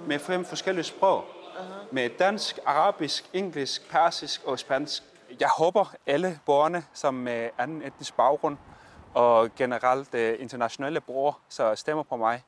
med 0.07 0.19
fem 0.19 0.45
forskellige 0.45 0.83
sprog. 0.83 1.23
Uh-huh. 1.23 1.61
Med 1.91 2.09
dansk, 2.09 2.59
arabisk, 2.65 3.29
engelsk, 3.33 3.89
persisk 3.89 4.43
og 4.43 4.59
spansk. 4.59 5.03
Jeg 5.39 5.49
håber 5.57 5.93
alle 6.05 6.39
borgerne, 6.45 6.83
som 6.93 7.13
med 7.13 7.49
anden 7.57 7.81
etnisk 7.81 8.17
baggrund 8.17 8.57
og 9.13 9.55
generelt 9.55 10.13
uh, 10.13 10.41
internationale 10.41 11.01
brugere, 11.01 11.33
så 11.49 11.75
stemmer 11.75 12.03
på 12.03 12.15
mig. 12.15 12.43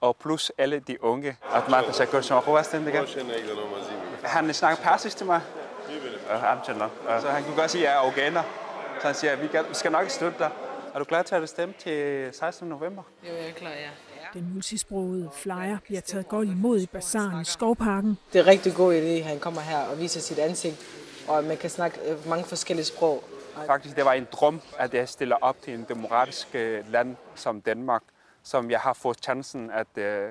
Og 0.00 0.16
plus 0.16 0.52
alle 0.58 0.78
de 0.78 1.04
unge. 1.04 1.36
At 1.54 1.68
man 1.68 1.84
kan 1.84 1.94
sige, 1.94 2.22
som 2.22 2.36
er 2.36 2.86
igen. 2.86 3.06
Han 4.24 4.54
snakker 4.54 4.82
persisk 4.82 5.16
til 5.16 5.26
mig. 5.26 5.40
Så 7.20 7.28
han 7.28 7.44
kunne 7.44 7.56
godt 7.56 7.70
sige, 7.70 7.88
at 7.88 7.94
jeg 7.94 8.02
er 8.02 8.06
afghaner. 8.06 8.42
Så 9.00 9.06
han 9.06 9.14
siger, 9.14 9.32
at 9.32 9.42
vi 9.42 9.74
skal 9.74 9.92
nok 9.92 10.10
støtte 10.10 10.38
dig. 10.38 10.50
Er 10.94 10.98
du 10.98 11.04
klar 11.04 11.22
til 11.22 11.34
at 11.34 11.48
stemme 11.48 11.74
til 11.78 12.28
16. 12.32 12.68
november? 12.68 13.02
Jo, 13.28 13.34
jeg 13.34 13.48
er 13.48 13.52
klar, 13.52 13.70
ja. 13.70 13.88
Den 14.34 14.50
multisprogede 14.54 15.30
flyer 15.34 15.78
bliver 15.84 16.00
taget 16.00 16.28
godt 16.28 16.48
imod 16.48 16.80
i 16.80 16.86
bazaren 16.86 17.40
i 17.40 17.44
Skovparken. 17.44 18.18
Det 18.32 18.38
er 18.38 18.42
en 18.42 18.48
rigtig 18.48 18.74
god 18.74 18.94
idé, 18.94 19.06
at 19.06 19.24
han 19.24 19.38
kommer 19.38 19.60
her 19.60 19.78
og 19.78 19.98
viser 19.98 20.20
sit 20.20 20.38
ansigt, 20.38 20.76
og 21.28 21.38
at 21.38 21.44
man 21.44 21.56
kan 21.56 21.70
snakke 21.70 21.98
øh, 22.10 22.28
mange 22.28 22.44
forskellige 22.44 22.86
sprog. 22.86 23.24
Faktisk, 23.66 23.96
det 23.96 24.04
var 24.04 24.12
en 24.12 24.26
drøm, 24.32 24.60
at 24.78 24.94
jeg 24.94 25.08
stiller 25.08 25.36
op 25.40 25.56
til 25.62 25.74
en 25.74 25.86
demokratisk 25.88 26.48
øh, 26.54 26.92
land 26.92 27.16
som 27.34 27.60
Danmark, 27.60 28.02
som 28.50 28.70
jeg 28.70 28.80
har 28.80 28.92
fået 28.92 29.18
chancen, 29.22 29.70
at 29.70 29.98
øh, 29.98 30.28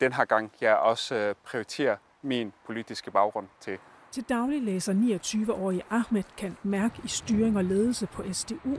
den 0.00 0.12
her 0.12 0.24
gang 0.24 0.52
jeg 0.60 0.76
også 0.76 1.14
øh, 1.14 1.34
prioriterer 1.44 1.96
min 2.22 2.52
politiske 2.66 3.10
baggrund 3.10 3.46
til. 3.60 3.78
Til 4.10 4.24
daglig 4.28 4.62
læser 4.62 4.92
29-årige 4.92 5.82
Ahmed 5.90 6.22
kan 6.36 6.56
mærke 6.62 7.00
i 7.04 7.08
styring 7.08 7.56
og 7.56 7.64
ledelse 7.64 8.06
på 8.06 8.24
SDU. 8.32 8.76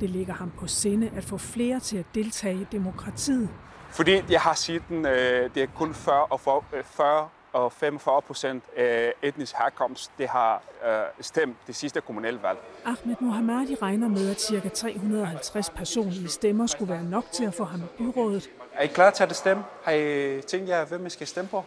Det 0.00 0.10
ligger 0.10 0.34
ham 0.34 0.50
på 0.50 0.66
sinde 0.66 1.10
at 1.16 1.24
få 1.24 1.38
flere 1.38 1.80
til 1.80 1.96
at 1.96 2.06
deltage 2.14 2.54
i 2.54 2.66
demokratiet. 2.72 3.48
Fordi 3.90 4.22
jeg 4.30 4.40
har 4.40 4.54
set 4.54 4.82
den, 4.88 5.06
øh, 5.06 5.54
det 5.54 5.62
er 5.62 5.66
kun 5.76 5.94
40 5.94 6.24
og, 6.24 6.40
for, 6.40 6.64
øh, 6.72 6.84
40 6.84 7.28
og 7.52 7.72
45 7.72 8.22
procent 8.22 8.64
af 8.76 9.14
etnisk 9.22 9.54
herkomst, 9.56 10.10
det 10.18 10.28
har 10.28 10.62
øh, 10.86 10.90
stemt 11.20 11.56
det 11.66 11.76
sidste 11.76 12.00
kommunale 12.00 12.42
valg. 12.42 12.58
Ahmed 12.84 13.16
Mohammadi 13.20 13.74
regner 13.74 14.08
med, 14.08 14.30
at 14.30 14.40
ca. 14.40 14.68
350 14.68 15.70
personlige 15.70 16.28
stemmer 16.28 16.66
skulle 16.66 16.92
være 16.92 17.04
nok 17.04 17.24
til 17.32 17.44
at 17.44 17.54
få 17.54 17.64
ham 17.64 17.80
i 17.80 17.86
byrådet. 17.98 18.50
Er 18.74 18.82
I 18.82 18.86
klar 18.86 19.10
til 19.10 19.24
at 19.24 19.36
stemme? 19.36 19.64
Har 19.84 19.92
I 19.92 20.40
tænkt 20.40 20.68
jer, 20.68 20.84
hvem 20.84 21.06
I 21.06 21.10
skal 21.10 21.26
stemme 21.26 21.48
på? 21.50 21.64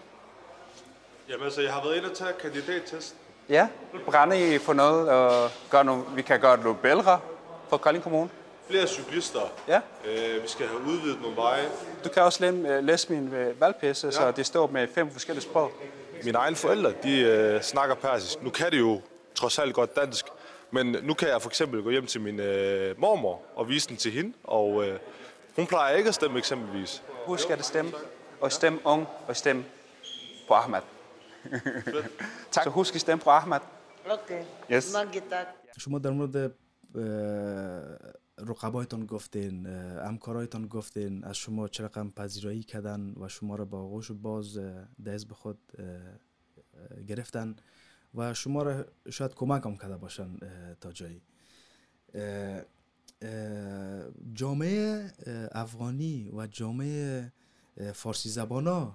Jamen 1.29 1.45
altså, 1.45 1.61
jeg 1.61 1.73
har 1.73 1.83
været 1.83 1.95
inde 1.95 2.09
og 2.09 2.17
tage 2.17 2.33
kandidattest. 2.41 3.15
Ja, 3.49 3.67
brænder 4.05 4.35
I 4.35 4.57
for 4.57 4.73
noget, 4.73 5.09
og 5.09 5.49
gør 5.69 5.83
nogle, 5.83 6.03
vi 6.15 6.21
kan 6.21 6.39
gøre 6.39 6.57
noget 6.57 6.79
bedre 6.79 7.19
for 7.69 7.77
Kolding 7.77 8.03
Kommune? 8.03 8.29
flere 8.69 8.87
cyklister. 8.87 9.39
Ja. 9.67 9.81
Øh, 10.05 10.43
vi 10.43 10.47
skal 10.47 10.67
have 10.67 10.79
udvidet 10.81 11.21
nogle 11.21 11.35
veje. 11.37 11.69
Du 12.03 12.09
kan 12.09 12.23
også 12.23 12.51
læ- 12.51 12.75
øh, 12.77 12.83
læse 12.83 13.11
min 13.11 13.33
øh, 13.33 13.61
valgpæse, 13.61 14.07
ja. 14.07 14.11
så 14.11 14.31
det 14.31 14.45
står 14.45 14.67
med 14.67 14.87
fem 14.87 15.11
forskellige 15.11 15.43
sprog. 15.43 15.71
Mine 16.23 16.37
egne 16.37 16.55
forældre, 16.55 16.93
de 17.03 17.19
øh, 17.19 17.61
snakker 17.61 17.95
persisk. 17.95 18.41
Nu 18.41 18.49
kan 18.49 18.71
de 18.71 18.77
jo 18.77 19.01
trods 19.35 19.59
alt 19.59 19.73
godt 19.73 19.95
dansk, 19.95 20.25
men 20.71 20.95
nu 21.03 21.13
kan 21.13 21.27
jeg 21.27 21.41
for 21.41 21.49
eksempel 21.49 21.83
gå 21.83 21.89
hjem 21.89 22.05
til 22.05 22.21
min 22.21 22.39
øh, 22.39 22.99
mormor 23.01 23.41
og 23.55 23.69
vise 23.69 23.89
den 23.89 23.97
til 23.97 24.11
hende, 24.11 24.33
og 24.43 24.87
øh, 24.87 24.99
hun 25.55 25.67
plejer 25.67 25.95
ikke 25.95 26.07
at 26.07 26.15
stemme 26.15 26.37
eksempelvis. 26.37 27.03
Husk 27.25 27.49
at 27.49 27.65
stemme, 27.65 27.91
og 28.41 28.51
stemme 28.51 28.79
ung, 28.83 29.07
og 29.27 29.35
stemme 29.35 29.65
på 30.47 30.53
Ahmad. 30.53 30.81
tak. 32.51 32.63
Så 32.63 32.69
husk 32.69 32.95
at 32.95 33.01
stemme 33.01 33.23
på 33.23 33.29
Ahmad. 33.29 33.59
Okay. 34.11 34.43
Yes. 34.71 34.93
Mange 34.93 35.21
tak. 35.29 35.45
Şu 35.79 35.89
må 35.89 35.97
der 35.99 36.49
رقبایتان 38.37 39.05
گفتین 39.05 39.65
همکارایتان 39.65 40.67
گفتین 40.67 41.23
از 41.23 41.37
شما 41.37 41.67
چه 41.67 41.83
رقم 41.83 42.09
پذیرایی 42.09 42.63
کردن 42.63 43.13
و 43.19 43.27
شما 43.27 43.55
را 43.55 43.65
با 43.65 43.81
آغوش 43.81 44.11
باز 44.11 44.57
در 45.03 45.13
حزب 45.13 45.31
خود 45.31 45.59
گرفتن 47.07 47.55
و 48.15 48.33
شما 48.33 48.63
را 48.63 48.85
شاید 49.09 49.33
کمک 49.33 49.65
هم 49.65 49.77
کرده 49.77 49.97
باشن 49.97 50.37
تا 50.81 50.91
جایی. 50.91 51.21
جامعه 54.33 55.11
افغانی 55.51 56.31
و 56.33 56.47
جامعه 56.47 57.31
فارسی 57.93 58.29
زبان 58.29 58.93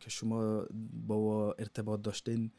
که 0.00 0.10
شما 0.10 0.66
با 1.06 1.52
ارتباط 1.52 2.02
داشتین 2.02 2.50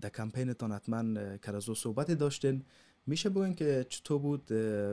در 0.00 0.08
کمپینتان 0.08 0.72
حتما 0.72 1.36
کرازو 1.36 1.74
صحبت 1.74 2.10
داشتین. 2.10 2.64
میشه 3.06 3.28
بگوین 3.28 3.54
که 3.54 3.86
چطور 3.88 4.18
بود 4.18 4.46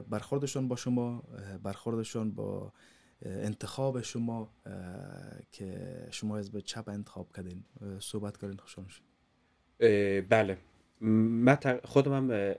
برخوردشان 0.10 0.68
با 0.68 0.76
شما 0.76 1.24
برخوردشان 1.64 2.32
با 2.32 2.74
انتخاب 3.26 4.02
شما 4.02 4.50
که 5.52 5.98
شما 6.12 6.38
حزب 6.38 6.60
چپ 6.60 6.90
انتخاب 6.90 7.28
کردین 7.36 7.64
صحبت 8.00 8.38
کردین 8.38 8.58
خوشحال 8.58 8.86
میشین 8.86 9.04
بله. 10.30 10.58
من 11.02 11.58
خودم 11.84 12.14
هم 12.14 12.54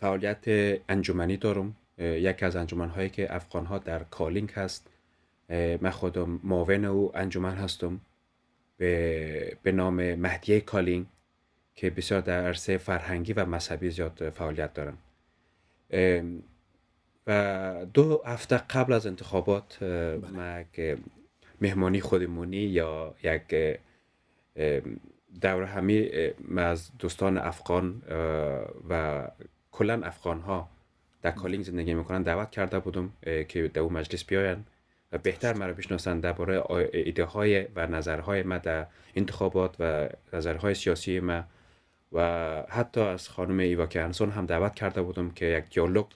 فعالیت 0.00 0.44
انجمنی 0.88 1.36
دارم. 1.36 1.76
یکی 1.98 2.44
از 2.44 2.56
انجمن 2.56 2.88
هایی 2.88 3.10
که 3.10 3.34
افغان 3.34 3.66
ها 3.66 3.78
در 3.78 4.04
کالینگ 4.04 4.50
هست. 4.50 4.88
من 5.50 5.90
خودم 5.90 6.40
معاون 6.44 6.84
او 6.84 7.16
انجمن 7.16 7.54
هستم. 7.54 8.00
به, 8.76 9.56
به 9.62 9.72
نام 9.72 10.14
مهدیه 10.14 10.60
کالینگ. 10.60 11.06
که 11.76 11.90
بسیار 11.90 12.20
در 12.20 12.46
عرصه 12.46 12.78
فرهنگی 12.78 13.32
و 13.32 13.46
مذهبی 13.46 13.90
زیاد 13.90 14.30
فعالیت 14.30 14.74
دارم. 14.74 14.98
و 17.26 17.86
دو 17.94 18.22
هفته 18.26 18.56
قبل 18.56 18.92
از 18.92 19.06
انتخابات 19.06 19.82
ما 20.32 20.62
مهمانی 21.60 22.00
خودمونی 22.00 22.56
یا 22.56 23.14
یک 23.22 23.78
دور 25.40 25.62
همی 25.62 26.10
از 26.56 26.90
دوستان 26.98 27.38
افغان 27.38 28.02
و 28.90 29.24
کلا 29.72 30.00
افغان 30.04 30.40
ها 30.40 30.68
در 31.22 31.30
کالینگ 31.30 31.64
زندگی 31.64 31.94
می‌کنن 31.94 32.22
دعوت 32.22 32.50
کرده 32.50 32.78
بودم 32.78 33.12
که 33.48 33.70
در 33.74 33.80
اون 33.80 33.92
مجلس 33.92 34.24
بیاین 34.24 34.64
و 35.12 35.18
بهتر 35.18 35.54
مرا 35.54 35.72
بشناسند 35.72 36.22
درباره 36.22 36.62
ایده 36.92 37.24
های 37.24 37.66
و 37.76 37.86
نظرهای 37.86 38.42
ما 38.42 38.58
در 38.58 38.86
انتخابات 39.14 39.76
و 39.80 40.08
نظرهای 40.32 40.74
سیاسی 40.74 41.20
ما 41.20 41.44
و 42.12 42.62
حتی 42.68 43.00
از 43.00 43.28
خانم 43.28 43.58
ایوا 43.58 43.86
کهنسون 43.86 44.30
هم 44.30 44.46
دعوت 44.46 44.74
کرده 44.74 45.02
بودم 45.02 45.30
که 45.30 45.46
یک 45.46 45.74
دیالوگ 45.74 46.06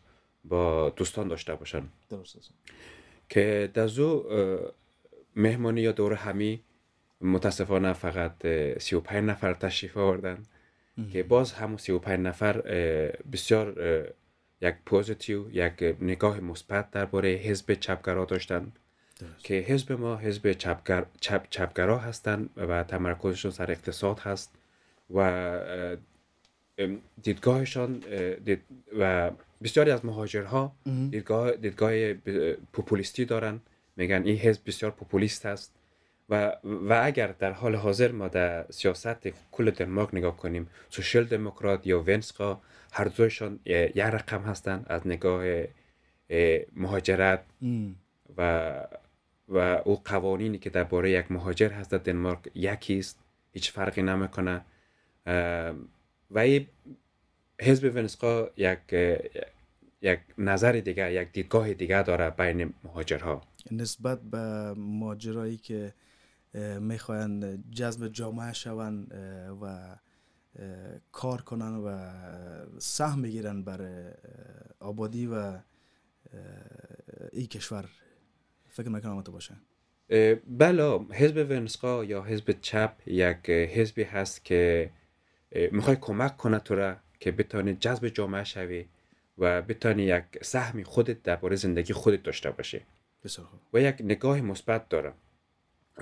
با 0.45 0.91
دوستان 0.91 1.29
داشته 1.29 1.55
باشن. 1.55 1.83
درست 2.11 2.51
که 3.29 3.71
در 3.75 3.87
زو 3.87 4.25
مهمانی 5.37 5.81
یا 5.81 5.93
دور 5.93 6.13
همی 6.13 6.63
متاسفانه 7.21 7.93
فقط 7.93 8.47
35 8.79 9.25
نفر 9.31 9.55
تشریف 9.55 9.97
آوردن 9.97 10.43
که 11.13 11.23
باز 11.23 11.53
هم 11.53 11.77
35 11.77 12.21
نفر 12.21 12.61
بسیار 13.33 13.75
یک 14.61 14.75
پوزیتیو 14.87 15.51
یک 15.51 15.97
نگاه 16.01 16.41
مثبت 16.41 16.91
درباره 16.91 17.29
حزب 17.29 17.75
چپگرا 17.75 18.25
داشتن. 18.25 18.73
که 19.39 19.55
حزب 19.55 19.93
ما 19.93 20.17
حزب 20.17 20.53
چپگر، 20.53 21.07
چپ، 21.21 21.47
چپگرا 21.51 21.99
هستند 21.99 22.51
و 22.57 22.85
تمرکزشون 22.85 23.51
سر 23.51 23.71
اقتصاد 23.71 24.19
هست. 24.19 24.57
و 25.15 25.61
دیدگاهشان 27.23 28.03
دید 28.45 28.63
و 28.99 29.31
بسیاری 29.63 29.91
از 29.91 30.05
مهاجرها 30.05 30.73
دیدگاه, 31.11 31.53
دیدگاه 31.53 32.13
پوپولیستی 32.73 33.25
دارن. 33.25 33.61
میگن 33.97 34.23
این 34.25 34.37
حزب 34.37 34.61
بسیار 34.67 34.93
پوپولیست 34.93 35.47
است. 35.47 35.75
و, 36.29 36.57
و 36.65 37.01
اگر 37.05 37.27
در 37.27 37.53
حال 37.53 37.75
حاضر 37.75 38.13
ما 38.13 38.29
در 38.29 38.67
سیاست 38.71 39.29
کل 39.53 39.71
دنمارک 39.71 40.15
نگاه 40.15 40.37
کنیم 40.37 40.69
سوشل 40.91 41.25
دموکرات 41.25 41.87
یا 41.87 42.03
ونسقا 42.03 42.61
هر 42.93 43.05
دویشان 43.05 43.61
یک 43.65 43.99
رقم 43.99 44.43
هستند 44.43 44.87
از 44.89 45.07
نگاه 45.07 45.65
مهاجرت. 46.77 47.45
و 48.37 48.73
و 49.49 49.59
او 49.85 50.03
قوانینی 50.05 50.59
که 50.59 50.71
درباره 50.71 51.11
یک 51.11 51.33
مهاجر 51.33 51.69
هست 51.69 51.91
در 51.91 51.99
دنمارک 51.99 52.39
یکی 52.55 52.99
است. 52.99 53.19
هیچ 53.53 53.73
فرقی 53.73 54.03
نمی‌کنه. 54.03 54.61
و 56.31 56.61
حزب 57.61 57.97
ونسقا 57.97 58.51
یک 58.57 58.79
یک 60.03 60.21
نظر 60.39 60.73
دیگه 60.73 61.13
یک 61.13 61.33
دیدگاه 61.33 61.75
دیگه 61.75 62.03
داره 62.03 62.31
بین 62.31 62.75
مهاجرها. 62.85 63.43
نسبت 63.71 64.21
به 64.21 64.75
مهاجرایی 64.77 65.57
که 65.57 65.95
می‌خواین 66.81 67.65
جذب 67.71 68.09
جامعه 68.09 68.53
شون 68.53 69.07
و 69.63 69.97
کار 71.13 71.43
کنن 71.43 71.75
و 71.77 72.11
سهم 72.79 73.23
بگیرن 73.23 73.63
برای 73.63 74.11
آبادی 74.81 75.27
و 75.27 75.59
این 77.33 77.47
کشور 77.47 77.89
فکر 78.69 78.89
می‌کنم 78.89 79.23
تو 79.23 79.33
باشه. 79.33 79.55
بله 80.47 80.99
حزب 81.13 81.47
ونسقا 81.51 82.05
یا 82.05 82.23
حزب 82.23 82.51
چپ 82.61 82.93
یک 83.07 83.51
حزبی 83.51 84.03
هست 84.03 84.45
که 84.45 84.91
می‌خوای 85.53 85.97
کمک 86.01 86.37
کنه 86.37 86.59
تو 86.59 86.75
را 86.75 86.97
که 87.21 87.33
بتانی 87.33 87.75
جذب 87.75 88.09
جامعه 88.09 88.45
شوی 88.45 88.85
و 89.39 89.63
بتانی 89.63 90.03
یک 90.03 90.25
سهمی 90.43 90.85
خودت 90.85 91.23
درباره 91.23 91.57
زندگی 91.57 91.93
خودت 91.93 92.23
داشته 92.23 92.51
باشی. 92.51 92.81
و 93.73 93.81
یک 93.81 93.97
نگاه 94.01 94.41
مثبت 94.41 94.89
دارم. 94.89 95.15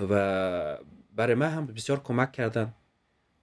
و 0.09 0.77
برای 1.15 1.35
من 1.35 1.49
هم 1.49 1.65
بسیار 1.65 1.99
کمک 1.99 2.31
کردن. 2.31 2.73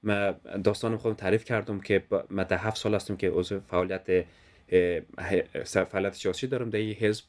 من 0.03 0.35
داستان 0.65 0.97
خودم 0.97 1.15
تعریف 1.15 1.45
کردم 1.45 1.81
که 1.81 2.03
من 2.31 2.45
ده 2.45 2.57
هفت 2.57 2.77
سال 2.77 2.95
هستم 2.95 3.17
که 3.17 3.31
عضو 3.31 3.61
فعالیت 3.61 4.27
فعالیت 5.65 6.15
سیاسی 6.15 6.47
دارم 6.47 6.71
در 6.71 6.79
این 6.79 6.95
حزب. 6.95 7.25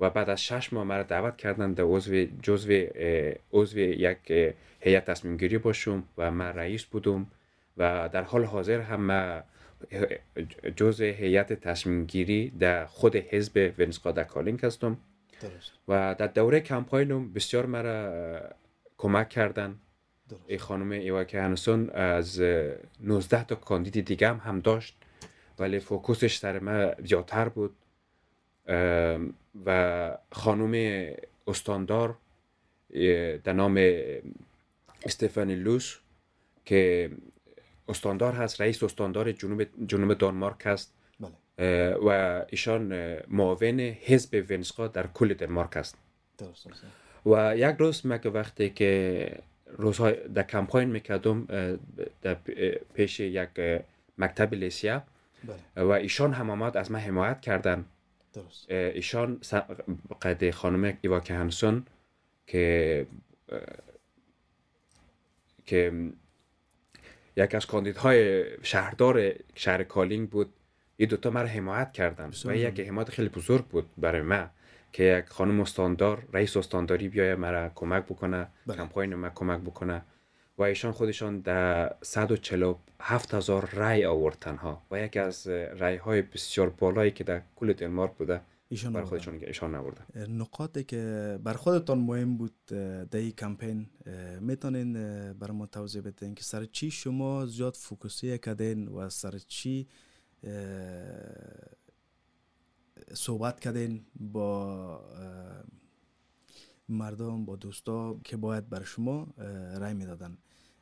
و 0.00 0.10
بعد 0.10 0.30
از 0.30 0.44
شش 0.44 0.72
ماه 0.72 0.84
مرا 0.84 1.02
دعوت 1.02 1.36
کردن 1.36 1.72
در 1.72 1.84
عضو 1.84 2.26
جزو 2.42 2.72
عضو 3.52 3.78
یک 3.78 4.18
هیئت 4.80 5.04
تصمیم 5.04 5.36
گیری 5.36 5.58
باشم 5.58 6.04
و 6.18 6.30
من 6.30 6.52
رئیس 6.52 6.84
بودم. 6.84 7.26
و 7.76 8.08
در 8.12 8.22
حال 8.22 8.44
حاضر 8.44 8.80
هم 8.80 9.42
جزء 10.76 11.04
هیئت 11.04 11.52
تصمیم 11.52 12.04
گیری 12.04 12.50
در 12.50 12.86
خود 12.86 13.16
حزب 13.16 13.74
Venstre 13.78 14.12
در 14.12 14.24
کالینگ 14.24 14.64
هستم. 14.64 14.98
درست. 15.40 15.72
و 15.88 16.14
در 16.18 16.26
دوره 16.26 16.60
کمپاینم 16.60 17.32
بسیار 17.32 17.66
مرا 17.66 18.40
کمک 18.98 19.28
کردن. 19.28 19.78
درست. 20.28 20.42
این 20.46 20.58
خانم 20.58 20.90
Eva 20.90 21.12
Kjer 21.12 21.42
Hansen 21.42 21.90
از 21.90 22.40
اه، 22.40 22.72
19 23.00 23.44
تا 23.44 23.54
کاندید 23.54 24.04
دیگه 24.04 24.28
هم, 24.28 24.40
هم 24.44 24.60
داشت 24.60 24.96
ولی 25.58 25.78
focus 25.78 26.19
ش 26.19 26.36
سر 26.36 26.58
من 26.58 26.94
زیادتر 27.04 27.48
بود. 27.48 27.76
و 29.66 30.18
خانم 30.32 31.04
استاندار 31.46 32.16
در 33.44 33.52
نام 33.52 33.80
استفانی 35.04 35.54
لوس 35.54 35.96
که 36.64 37.10
استاندار 37.90 38.32
هست 38.32 38.60
رئیس 38.60 38.82
استاندار 38.82 39.32
جنوب, 39.32 39.62
جنوب 39.86 40.14
دانمارک 40.14 40.62
هست. 40.64 40.94
بله. 41.20 41.94
و 41.94 42.08
ایشان 42.48 43.16
معاون 43.28 43.80
حزب 43.80 44.46
ونسقا 44.50 44.88
در 44.88 45.06
کل 45.06 45.34
دنمارک 45.34 45.76
است 45.76 45.96
درست 46.38 46.66
و 47.26 47.56
یک 47.56 47.76
روز 47.78 48.06
من 48.06 48.18
که 48.18 48.28
وقتی 48.28 48.70
که 48.70 49.32
روزهای 49.66 50.28
در 50.34 50.42
کمپاین 50.42 50.88
می‌کردم 50.88 51.46
در 52.22 52.34
پیش 52.94 53.20
یک 53.20 53.48
مکتب 54.18 54.54
لیسیا. 54.54 55.02
بله. 55.44 55.84
و 55.84 55.90
ایشان 55.90 56.32
هم 56.32 56.50
آمد 56.50 56.76
از 56.76 56.90
من 56.90 56.98
حمایت 56.98 57.40
کردن. 57.40 57.84
درست. 58.32 58.70
ایشان 58.70 59.40
قد 60.22 60.50
خانم 60.50 60.98
هنسون 61.28 61.86
که 62.46 63.06
اه، 63.48 63.60
که 65.66 66.12
یک 67.40 67.54
از 67.54 67.66
کاندیدهای 67.66 68.44
شهردار 68.62 69.32
شهر 69.54 69.82
کالینگ 69.82 70.30
بود 70.30 70.52
این 70.96 71.08
دوتا 71.08 71.30
مرا 71.30 71.46
حمایت 71.46 71.92
کردن 71.92 72.30
و 72.44 72.56
یک 72.56 72.80
حمایت 72.80 73.10
خیلی 73.10 73.28
بزرگ 73.28 73.64
بود 73.64 73.86
برای 73.98 74.22
من 74.22 74.50
که 74.92 75.02
یک 75.04 75.26
خانم 75.28 75.60
استاندار 75.60 76.22
رئیس 76.32 76.56
استانداری 76.56 77.08
بیاید 77.08 77.38
مرا 77.38 77.70
کمک 77.74 78.04
بکنه 78.04 78.46
بله. 78.66 78.76
کمپاین 78.76 79.14
من 79.14 79.30
کمک 79.34 79.60
بکنه 79.60 80.02
و 80.58 80.62
ایشان 80.62 80.92
خودشان 80.92 81.40
در 81.40 81.94
147 82.02 83.34
هزار 83.34 83.68
رای 83.72 84.06
آورد 84.06 84.36
تنها 84.40 84.82
و 84.90 85.00
یکی 85.00 85.18
از 85.18 85.46
رای 85.78 85.96
های 85.96 86.22
بسیار 86.22 86.70
بالایی 86.70 87.10
که 87.10 87.24
در 87.24 87.42
کل 87.56 87.72
دنمارک 87.72 88.12
بوده 88.12 88.40
ایشان 88.72 88.92
بر. 88.92 89.04
خودشان 89.04 89.34
ایشان 89.34 89.74
نبردن 89.74 90.30
نقاطی 90.30 90.84
که 90.84 91.38
بر 91.44 91.54
خودتان 91.54 91.98
مهم 91.98 92.36
بود 92.36 92.54
در 93.10 93.18
این 93.18 93.30
کمپین 93.30 93.86
می‌تونین 94.40 94.92
بر 95.32 95.50
ما 95.50 95.66
توضیح 95.66 96.02
بدین 96.02 96.34
که 96.34 96.44
سر 96.44 96.64
چی 96.64 96.90
شما 96.90 97.46
زیاد 97.46 97.74
فوکوسی 97.74 98.38
کردین 98.38 98.88
و 98.88 99.08
سر 99.08 99.38
چی 99.38 99.88
صحبت 103.14 103.60
کردین 103.60 104.06
با 104.20 105.00
مردم 106.88 107.44
با 107.44 107.56
دوستا 107.56 108.20
که 108.24 108.36
باید 108.36 108.68
بر 108.68 108.82
شما 108.82 109.26
رای 109.80 109.94
می‌دادن 109.94 110.38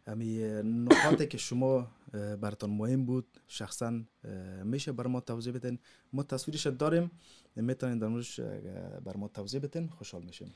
امی 0.07 0.39
نقاطی 0.63 1.27
که 1.27 1.39
شما 1.39 1.91
برتان 2.13 2.71
مهم 2.71 3.07
بود. 3.07 3.27
شخصا 3.49 4.01
میشه 4.65 4.93
بر 4.93 5.07
ما 5.07 5.21
توضیح 5.21 5.53
بدین؟ 5.53 5.79
ما 6.13 6.23
تصویرش 6.23 6.67
داریم. 6.67 7.11
می‌تونین 7.57 7.99
در 7.99 8.09
موردش 8.09 8.41
بر 9.05 9.17
ما 9.17 9.29
توضیح 9.29 9.61
بدین؟ 9.61 9.89
خوشحال 9.89 10.23
میشیم. 10.23 10.55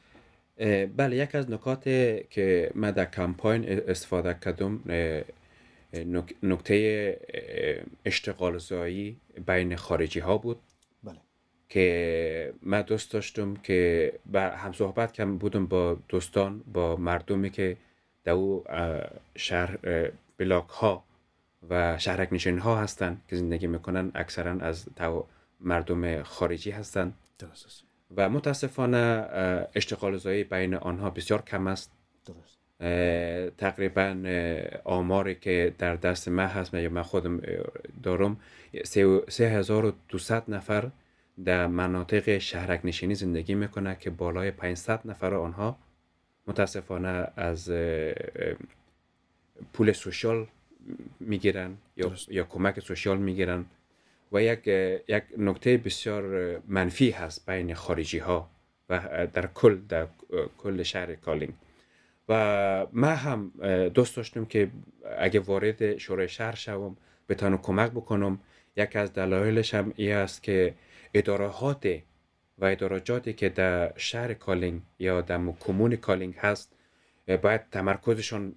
بله 0.96 1.16
یک 1.16 1.34
از 1.34 1.50
نکات 1.50 1.84
که 2.30 2.70
من 2.74 2.90
در 2.90 3.04
کمپاین 3.04 3.64
استفاده 3.68 4.34
کردم 4.44 4.80
نکته 6.42 7.20
اشتغال 8.04 8.58
زایی 8.58 9.16
بین 9.46 9.76
خارجی 9.76 10.20
ها 10.20 10.38
بود. 10.38 10.60
بله. 11.04 11.18
که 11.68 12.54
من 12.62 12.82
دوست 12.82 13.12
داشتم 13.12 13.54
که 13.54 14.12
بر 14.26 14.50
هم 14.50 14.72
صحبت 14.72 15.12
کم 15.12 15.38
بودم 15.38 15.66
با 15.66 15.96
دوستان 16.08 16.62
با 16.72 16.96
مردمی 16.96 17.50
که 17.50 17.76
در 18.24 18.32
او 18.32 18.64
شهر 19.36 19.78
بلاک 20.38 20.68
ها 20.68 21.04
و 21.70 21.98
شهرک 21.98 22.28
نشین 22.32 22.58
ها 22.58 22.76
هستند 22.76 23.22
که 23.28 23.36
زندگی 23.36 23.66
می‌کنن 23.66 24.10
اکثرا 24.14 24.52
از 24.52 24.84
تو- 24.96 25.26
مردم 25.60 26.22
خارجی 26.22 26.70
هستند 26.70 27.14
درست 27.38 27.84
و 28.16 28.28
متاسفانه 28.28 29.26
اشتغال 29.74 30.16
زایی 30.16 30.44
بین 30.44 30.74
آنها 30.74 31.10
بسیار 31.10 31.42
کم 31.42 31.66
است. 31.66 31.92
درست. 32.26 32.58
تقریبا 33.58 34.16
آماری 34.84 35.34
که 35.34 35.74
در 35.78 35.96
دست 35.96 36.28
من 36.28 36.46
هست 36.46 36.74
یا 36.74 36.90
من 36.90 37.02
خودم 37.02 37.40
دارم 38.02 38.36
سه 38.84 39.06
و- 39.06 39.20
سه 39.30 39.44
هزار 39.44 39.84
و 39.84 39.92
دوصد 40.08 40.42
نفر 40.48 40.90
در 41.44 41.66
مناطق 41.66 42.38
شهرک 42.38 42.80
نشینی 42.84 43.14
زندگی 43.14 43.54
می‌کنه 43.54 43.96
که 44.00 44.10
بالای 44.10 44.50
500 44.50 45.00
نفر 45.04 45.34
آنها 45.34 45.78
متاسفانه 46.46 47.26
از 47.36 47.70
پول 49.72 49.92
سوشال 49.92 50.46
می‌گیرن 51.20 51.76
یا, 51.96 52.08
درست. 52.08 52.28
یا 52.28 52.44
کمک 52.44 52.80
سوشال 52.80 53.18
می‌گیرن 53.18 53.64
و 54.32 54.42
یک 54.42 54.66
یک 55.08 55.24
نکته 55.38 55.76
بسیار 55.76 56.58
منفی 56.68 57.10
هست 57.10 57.50
بین 57.50 57.74
خارجی 57.74 58.18
ها 58.18 58.50
و 58.90 59.26
در 59.32 59.46
کل 59.46 59.78
در 59.88 60.06
کل 60.58 60.82
شهر 60.82 61.14
کالینگ 61.14 61.54
و 62.28 62.86
من 62.92 63.14
هم 63.14 63.52
دوست 63.94 64.16
داشتم 64.16 64.44
که 64.44 64.70
اگه 65.18 65.40
وارد 65.40 65.98
شورای 65.98 66.28
شهر 66.28 66.54
شوم 66.54 66.96
بتانم 67.28 67.58
کمک 67.58 67.90
بکنم 67.90 68.40
یک 68.76 68.96
از 68.96 69.12
دلایلش 69.12 69.74
هم 69.74 69.92
ای 69.96 70.12
است 70.12 70.42
که 70.42 70.74
ادارات 71.14 71.86
و 72.58 72.64
اداراجاتی 72.64 73.32
که 73.32 73.48
در 73.48 73.92
شهر 73.96 74.34
کالینگ 74.34 74.80
یا 74.98 75.20
در 75.20 75.40
kommune 75.60 75.96
کالینگ 75.96 76.34
هست 76.34 76.72
باید 77.26 77.70
تمرکزشون 77.70 78.54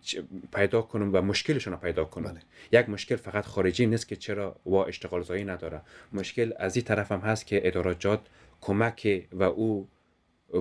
پیدا 0.54 0.82
کنم 0.82 1.14
و 1.14 1.22
مشکلشون 1.22 1.74
رو 1.74 1.80
پیدا 1.80 2.06
کنم 2.06 2.32
بله. 2.32 2.42
یک 2.72 2.90
مشکل 2.90 3.16
فقط 3.16 3.46
خارجی 3.46 3.86
نیست 3.86 4.08
که 4.08 4.16
چرا 4.16 4.56
و 4.66 4.74
اشتغال 4.74 5.24
زایی 5.24 5.44
نداره. 5.44 5.82
مشکل 6.14 6.54
از 6.58 6.76
این 6.76 6.86
طرف 6.86 7.12
هم 7.12 7.20
هست 7.20 7.48
که 7.48 7.68
اداراجات 7.68 8.20
کمک 8.62 9.28
و 9.34 9.44
او 9.44 9.88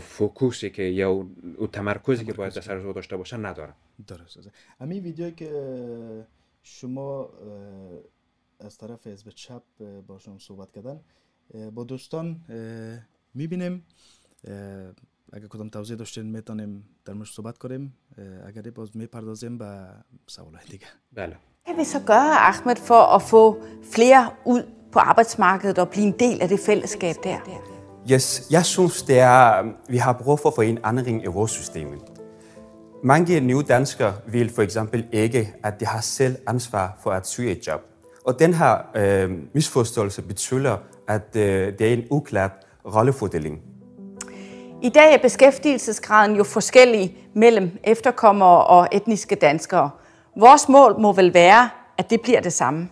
فوکوسی 0.01 0.71
که 0.71 0.83
یا 0.83 1.11
او 1.11 1.37
او 1.57 1.67
تمرکزی 1.67 2.25
که 2.25 2.33
باید 2.33 2.53
در 2.53 2.61
سر 2.61 2.79
داشته 2.79 3.17
باشن 3.17 3.47
ندارن 3.47 3.75
درست 4.07 4.51
امی 4.81 5.01
ویدیویی 5.01 5.33
که 5.33 5.51
شما 6.63 7.31
از 8.61 8.79
طرف 8.79 9.07
حزب 9.07 9.31
چپ 9.31 9.63
باشون 10.07 10.39
صحبت 10.39 10.73
کردن 10.73 11.01
با 11.75 11.85
دوستان 11.85 12.41
می‌بینیم 13.35 13.87
اگر 15.34 15.48
کدام 15.48 15.70
توضیح 15.70 15.96
داشتین 15.96 16.26
میتونیم 16.26 16.84
در 17.06 17.14
موردش 17.14 17.34
صحبت 17.34 17.58
کنیم 17.58 17.94
اه، 18.18 18.48
اگر 18.48 18.62
نہیں، 18.62 18.72
باز 18.76 18.90
میپردازیم 18.96 19.58
به 19.58 19.88
سوالهای 20.28 20.66
دیگه 20.70 20.88
بله 21.14 21.38
Hvad 21.66 21.76
kan 21.76 21.78
vi 21.78 21.86
så 21.86 22.00
gøre, 22.00 22.36
Ahmed, 22.50 22.78
for 22.78 23.16
at 23.16 23.22
få 23.22 23.58
flere 23.94 24.32
ud 24.46 24.64
på 24.92 25.00
arbejdsmarkedet 25.00 25.78
og 25.80 25.90
blive 25.90 26.06
en 26.06 26.16
del 26.20 26.42
af 26.42 26.50
det 26.50 26.60
fællesskab 26.60 27.16
der? 27.24 27.40
Yes, 28.12 28.48
jeg 28.52 28.66
synes, 28.66 29.04
det 29.04 29.20
er, 29.20 29.64
vi 29.90 29.98
har 29.98 30.14
brug 30.14 30.40
for 30.40 30.50
at 30.50 30.56
få 30.56 30.62
en 30.62 30.80
ændring 30.86 31.24
i 31.24 31.28
vores 31.28 31.52
system. 31.52 31.88
Mange 33.04 33.40
nye 33.40 33.64
danskere 33.68 34.14
vil 34.28 34.50
for 34.50 34.62
eksempel 34.62 35.08
ikke, 35.12 35.54
at 35.64 35.80
de 35.80 35.86
har 35.86 36.02
selv 36.02 36.36
ansvar 36.48 36.98
for 37.04 37.12
at 37.12 37.28
søge 37.28 37.52
et 37.52 37.68
job. 37.68 37.82
Og 38.26 38.40
den 38.40 38.54
her 38.54 38.78
øh, 38.96 39.38
misforståelse 39.54 40.22
betyder, 40.22 40.78
at 41.08 41.36
øh, 41.36 41.80
det 41.80 41.82
er 41.82 41.94
en 41.94 42.04
uklar 42.10 42.60
rollefordeling. 42.86 43.62
I 44.85 44.89
dag 44.89 45.15
er 45.15 45.19
beskæftigelsesgraden 45.19 46.37
jo 46.37 46.45
forskellig 46.45 47.17
mellem 47.35 47.79
efterkommere 47.85 48.65
og 48.65 48.89
etniske 48.93 49.35
danskere. 49.35 49.91
Vores 50.37 50.69
mål 50.69 51.01
må 51.01 51.13
vel 51.13 51.35
være, 51.35 51.71
at 51.99 52.11
det 52.11 52.21
bliver 52.21 52.41
det 52.41 52.53
samme. 52.53 52.89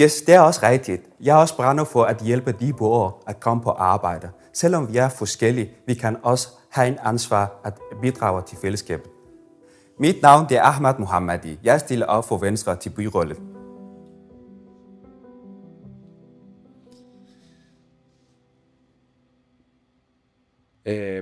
Yes, 0.00 0.22
det 0.22 0.34
er 0.34 0.40
også 0.40 0.60
rigtigt. 0.62 1.02
Jeg 1.20 1.36
er 1.36 1.40
også 1.40 1.56
brænder 1.56 1.84
for 1.84 2.04
at 2.04 2.16
hjælpe 2.22 2.52
de 2.52 2.72
borgere 2.72 3.12
at 3.26 3.40
komme 3.40 3.62
på 3.62 3.70
arbejde. 3.70 4.30
Selvom 4.52 4.92
vi 4.92 4.96
er 4.96 5.08
forskellige, 5.08 5.70
vi 5.86 5.94
kan 5.94 6.16
også 6.22 6.48
have 6.70 6.88
en 6.88 6.98
ansvar 7.04 7.50
at 7.64 7.74
bidrage 8.02 8.42
til 8.42 8.58
fællesskabet. 8.62 9.10
Mit 9.98 10.22
navn 10.22 10.46
det 10.48 10.56
er 10.56 10.62
Ahmad 10.62 10.94
Mohammadi. 10.98 11.58
Jeg 11.64 11.80
stiller 11.80 12.06
op 12.06 12.28
for 12.28 12.36
Venstre 12.36 12.76
til 12.76 12.90
byrådet. 12.90 13.51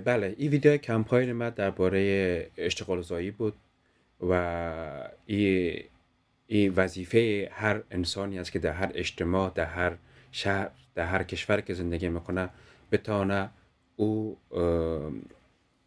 بله 0.04 0.34
این 0.38 0.50
ویدیو 0.50 0.76
کمپاین 0.76 1.32
من 1.32 1.50
درباره 1.50 2.50
اشتغال 2.56 3.02
زایی 3.02 3.30
بود 3.30 3.54
و 4.20 4.32
این 5.26 5.84
این 6.46 6.72
وظیفه 6.76 7.50
هر 7.52 7.82
انسانی 7.90 8.38
است 8.38 8.52
که 8.52 8.58
در 8.58 8.72
هر 8.72 8.90
اجتماع 8.94 9.52
در 9.54 9.64
هر 9.64 9.96
شهر 10.32 10.70
در 10.94 11.06
هر 11.06 11.22
کشور 11.22 11.60
که 11.60 11.74
زندگی 11.74 12.08
می‌کنه 12.08 12.48
بتانه 12.92 13.50
او 13.96 14.38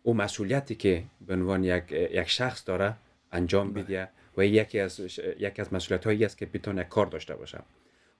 او 0.04 0.14
مسئولیتی 0.14 0.76
که 0.76 1.04
به 1.28 1.34
عنوان 1.34 1.64
یک 1.64 1.92
یک 1.92 2.30
شخص 2.30 2.64
داره 2.68 2.96
انجام 3.32 3.74
بده 3.74 4.10
و 4.38 4.46
یکی 4.46 4.80
از 4.80 5.00
یکی 5.40 5.62
از 5.62 5.74
مسئولیت 5.74 6.06
هایی 6.06 6.26
است 6.26 6.38
که 6.38 6.46
بتونه 6.46 6.84
کار 6.84 7.06
داشته 7.06 7.36
باشه. 7.36 7.60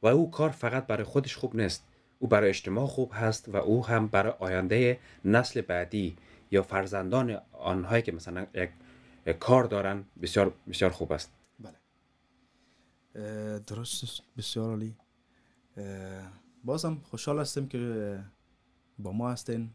و 0.02 0.08
او 0.08 0.32
کار 0.32 0.50
فقط 0.50 0.88
برای 0.88 1.04
خودش 1.04 1.36
خوب 1.36 1.56
نیست. 1.56 1.84
او 2.20 2.28
برای 2.28 2.50
اجتماع 2.50 2.86
خوب 2.86 3.12
هست 3.14 3.50
و 3.50 3.58
او 3.58 3.86
هم 3.86 4.08
برای 4.08 4.34
آینده 4.40 5.00
نسل 5.26 5.62
بعدی 5.62 6.18
یا 6.52 6.64
فرزندان 6.64 7.42
آنهایی 7.52 8.02
که 8.02 8.12
مثلا 8.12 8.48
یک 8.54 8.70
کار 9.40 9.64
دارن 9.64 10.06
بسیار 10.22 10.54
بسیار 10.70 10.92
خوب 10.92 11.12
است. 11.12 11.32
بله. 11.60 11.76
درست 13.60 14.22
بسیار 14.38 14.70
عالی. 14.70 14.96
بازم 16.64 16.98
خوشحال 17.04 17.40
هستیم 17.40 17.68
که 17.68 18.20
با 19.00 19.12
ما 19.12 19.32
هستین. 19.32 19.70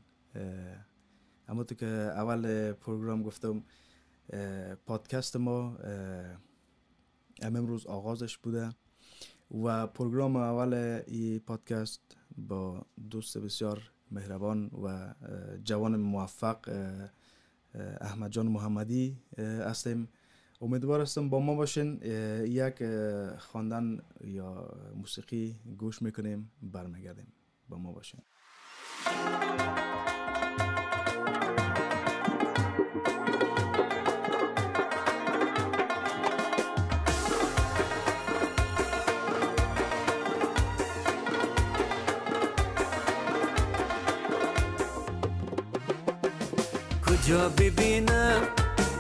اما 1.49 1.65
تو 1.65 1.75
که 1.75 1.87
اول 1.87 2.73
پروگرام 2.73 3.23
گفتم 3.23 3.63
پادکست 4.87 5.37
ما 5.37 5.77
امروز 7.43 7.87
آغازش 7.87 8.39
بوده 8.39 8.71
و 9.65 9.87
پروگرام 9.87 10.37
اول 10.37 11.03
این 11.07 11.39
پادکست 11.39 12.18
با 12.39 12.87
دوست 13.11 13.39
بسیار 13.39 13.83
مهربان 14.11 14.71
و 14.85 15.15
جوان 15.65 15.97
موفق 15.97 16.59
احمد 18.01 18.31
جان 18.31 18.47
محمدی 18.47 19.19
هستیم. 19.39 20.09
امیدوار 20.61 21.01
هستم 21.01 21.29
با 21.29 21.41
ما 21.41 21.55
باشین 21.55 22.03
یک 22.45 22.83
خواندن 23.39 23.99
یا 24.25 24.71
موسیقی 24.95 25.57
گوش 25.79 26.03
می‌کنیم 26.03 26.51
برمیگردیم. 26.63 27.33
با 27.69 27.79
ما 27.79 27.93
باشین. 27.93 28.21
کجا 47.29 47.49
ببینم؟ 47.49 48.41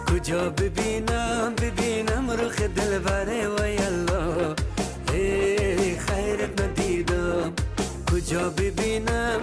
کجا 0.09 0.51
ببینم؟ 0.51 1.55
ببینم 1.55 2.31
رخ 2.31 2.61
دلبره 2.61 3.49
و 3.49 3.66
یلا 3.66 4.55
ای 5.12 5.99
خیرت 5.99 6.61
ندیدم. 6.61 7.53
کجا 8.12 8.51
ببینم؟ 8.51 9.41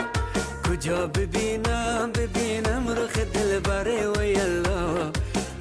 کجا 0.70 1.08
ببینم؟ 1.08 2.12
ببینم 2.12 2.90
رخ 2.90 3.18
دلبره 3.18 4.08
و 4.08 4.24
یلا 4.24 5.12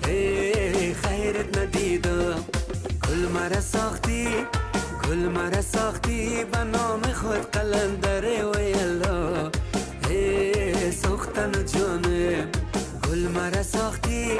ای 0.07 0.95
خیرت 0.95 1.59
ندیدم. 1.59 2.45
گل 3.09 3.29
مرا 3.35 3.61
ساختی 3.61 4.29
گل 5.05 5.16
مرا 5.16 5.62
ساختی 5.62 6.45
به 6.53 6.64
نام 6.64 7.03
خود 7.03 7.51
قلندره 7.51 8.45
و 8.45 8.53
ساختی 13.75 14.39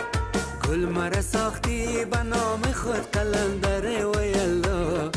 گل 0.69 0.87
مرا 0.87 1.23
ساختی 1.23 2.05
به 2.05 2.23
نام 2.23 2.63
خود 2.63 3.11
قلندره 3.13 4.05
و 4.07 4.23
یلا 4.23 5.11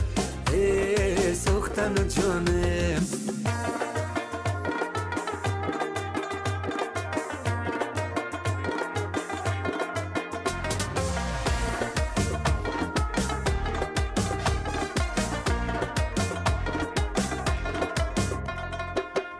ای 0.54 1.36
ساختن 1.36 2.08
جانم 2.08 3.06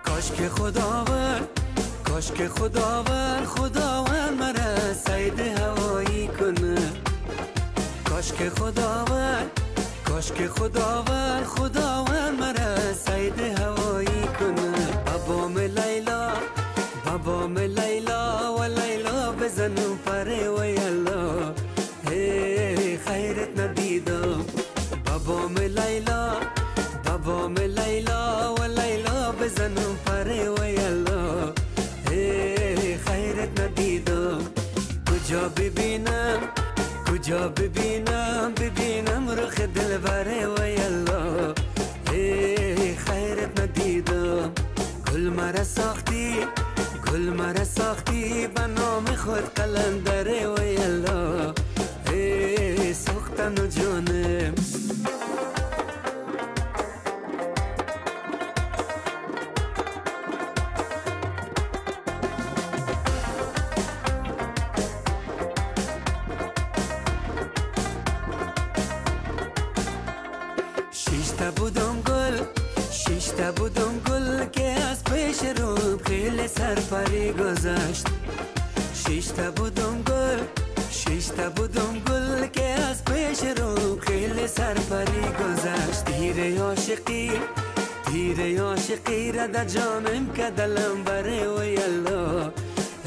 کاش 0.04 0.32
که 0.32 0.50
خداوند 0.50 1.48
کاش 2.04 2.32
که 2.32 2.50
خداوند 2.50 3.46
خداوند 3.46 4.38
مرا 4.40 4.57
سید 5.06 5.40
هوایی 5.40 6.28
کنه. 6.28 6.78
کاش 8.10 8.32
که 8.32 8.50
خداوند 8.50 9.52
کاش 10.06 10.32
که 10.32 10.48
خداوند 10.48 11.44
خداوند 11.44 12.40
مرا 12.40 12.94
سید 12.94 13.40
هوایی 13.40 14.28
کنه. 14.40 14.72
بابام 15.06 15.58
لیلا 15.58 16.34
بابام 17.06 17.58
لیلا 17.58 18.56
و 18.60 18.64
لیلا 18.64 19.32
پره 19.32 19.68
و 19.68 19.96
دلم 90.58 91.04
بره 91.04 91.48
و 91.48 91.64
یلا 91.66 92.54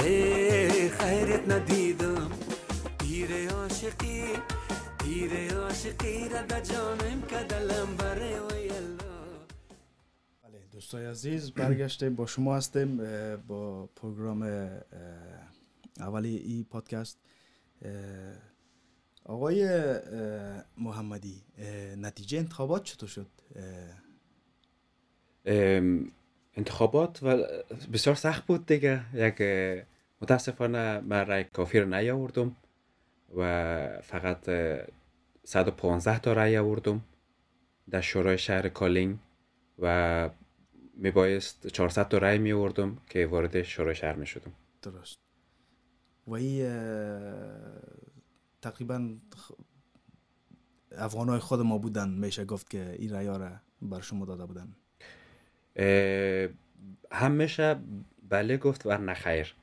ای 0.05 0.89
خیرت 0.89 1.49
ندیدم. 1.49 2.31
تیر 2.99 3.53
عاشقی 3.53 4.25
تیر 4.99 5.55
عاشقی 5.59 6.29
را 6.29 6.43
در 6.43 6.61
جانم 6.61 7.23
که 7.23 7.37
دلم 7.37 7.97
بره 7.97 8.41
و 8.41 8.57
یلا 8.57 8.97
بله 10.43 10.59
دوستای 10.73 11.07
عزیز 11.07 11.51
برگشته 11.51 12.11
با 12.11 12.27
شما 12.27 12.57
هستیم 12.57 12.97
با 13.49 13.87
پروگرام 13.87 14.43
اولی 16.01 16.37
ای 16.37 16.67
پادکست. 16.71 17.19
آقای 19.25 19.69
محمدی 20.79 21.43
نتیجه 21.97 22.39
انتخابات 22.39 22.85
چطور 22.85 23.09
شد؟ 23.09 23.27
انتخابات 26.57 27.23
و 27.23 27.37
بسیار 27.93 28.17
سخت 28.17 28.47
بود 28.47 28.67
دیگه. 28.67 29.05
یک 29.15 29.43
متاسفانه 30.23 31.01
من 31.01 31.27
رای 31.27 31.45
کافی 31.45 31.81
رو 31.81 31.89
نیاوردم 31.95 32.57
و 33.37 34.01
فقط 34.03 34.49
اه، 34.49 34.87
115 35.45 36.19
تا 36.19 36.33
رای 36.33 36.59
آوردم 36.59 37.01
در 37.91 38.01
شورای 38.01 38.39
شهر 38.39 38.69
کولدینگ 38.69 39.19
و 39.79 40.31
میبایست 40.95 41.67
400 41.67 42.09
تا 42.09 42.19
رای 42.19 42.39
می 42.39 42.53
آوردم 42.53 42.99
که 43.09 43.27
وارد 43.27 43.63
شورای 43.63 43.95
شهر 43.95 44.17
می 44.17 44.27
شدم 44.27 44.53
درست. 44.83 45.19
و 46.27 46.33
ای 46.35 46.69
تقریبا 48.63 49.17
افغانای 50.93 51.39
خود 51.39 51.61
ما 51.61 51.79
بودن 51.79 52.09
میشه 52.09 52.45
گفت 52.45 52.71
که 52.71 52.97
این 52.99 53.15
رای 53.17 53.30
ها 53.30 53.37
را 53.37 53.51
بر 53.83 54.01
شما 54.01 54.25
داده 54.25 54.47
بودن. 54.47 54.77
اه، 55.81 56.49
هم 57.13 57.33
میشه 57.33 57.77
بله 58.29 58.57
گفت 58.57 58.87
و 58.87 58.99
نه 58.99 59.15
خیر 59.15 59.55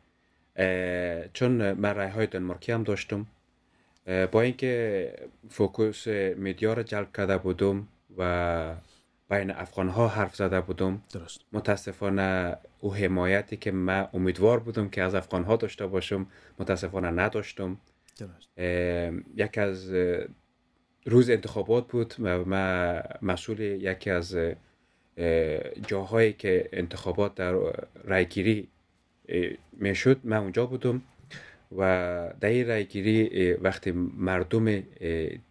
چون 1.33 1.71
من 1.71 1.95
رای 1.95 2.09
های 2.09 2.27
دنمارکی 2.27 2.71
هم 2.71 2.83
داشتم. 2.83 3.27
با 4.31 4.41
اینکه 4.41 5.13
فوکوس 5.49 6.07
میدیا 6.37 6.73
را 6.73 6.83
جلب 6.83 7.13
کرده 7.17 7.37
بودم 7.37 7.87
و 8.17 8.75
بین 9.29 9.51
افغان 9.51 9.89
ها 9.89 10.07
حرف 10.07 10.35
زده 10.35 10.61
بودم 10.61 11.01
درست. 11.13 11.41
متاسفانه 11.53 12.57
او 12.79 12.95
حمایتی 12.95 13.57
که 13.57 13.71
من 13.71 14.07
امیدوار 14.13 14.59
بودم 14.59 14.89
که 14.89 15.01
از 15.03 15.15
افغان 15.15 15.43
ها 15.43 15.55
داشته 15.55 15.87
باشم 15.87 16.27
متاسفانه 16.59 17.11
نداشتم. 17.11 17.77
درست. 18.17 18.59
یک 19.35 19.57
از 19.57 19.93
روز 21.05 21.29
انتخابات 21.29 21.87
بود 21.87 22.13
و 22.19 22.45
من 22.45 23.03
مسئول 23.21 23.59
یکی 23.59 24.09
از 24.09 24.37
جاهایی 25.87 26.33
که 26.33 26.69
انتخابات 26.73 27.35
در 27.35 27.55
رایگیری 28.03 28.67
می‌شد. 29.73 30.19
من 30.23 30.37
اونجا 30.37 30.65
بودم 30.65 31.01
و 31.77 31.79
در 32.39 32.49
این 32.49 32.67
رایگیری 32.67 33.53
وقتی 33.53 33.91
مردم 34.17 34.83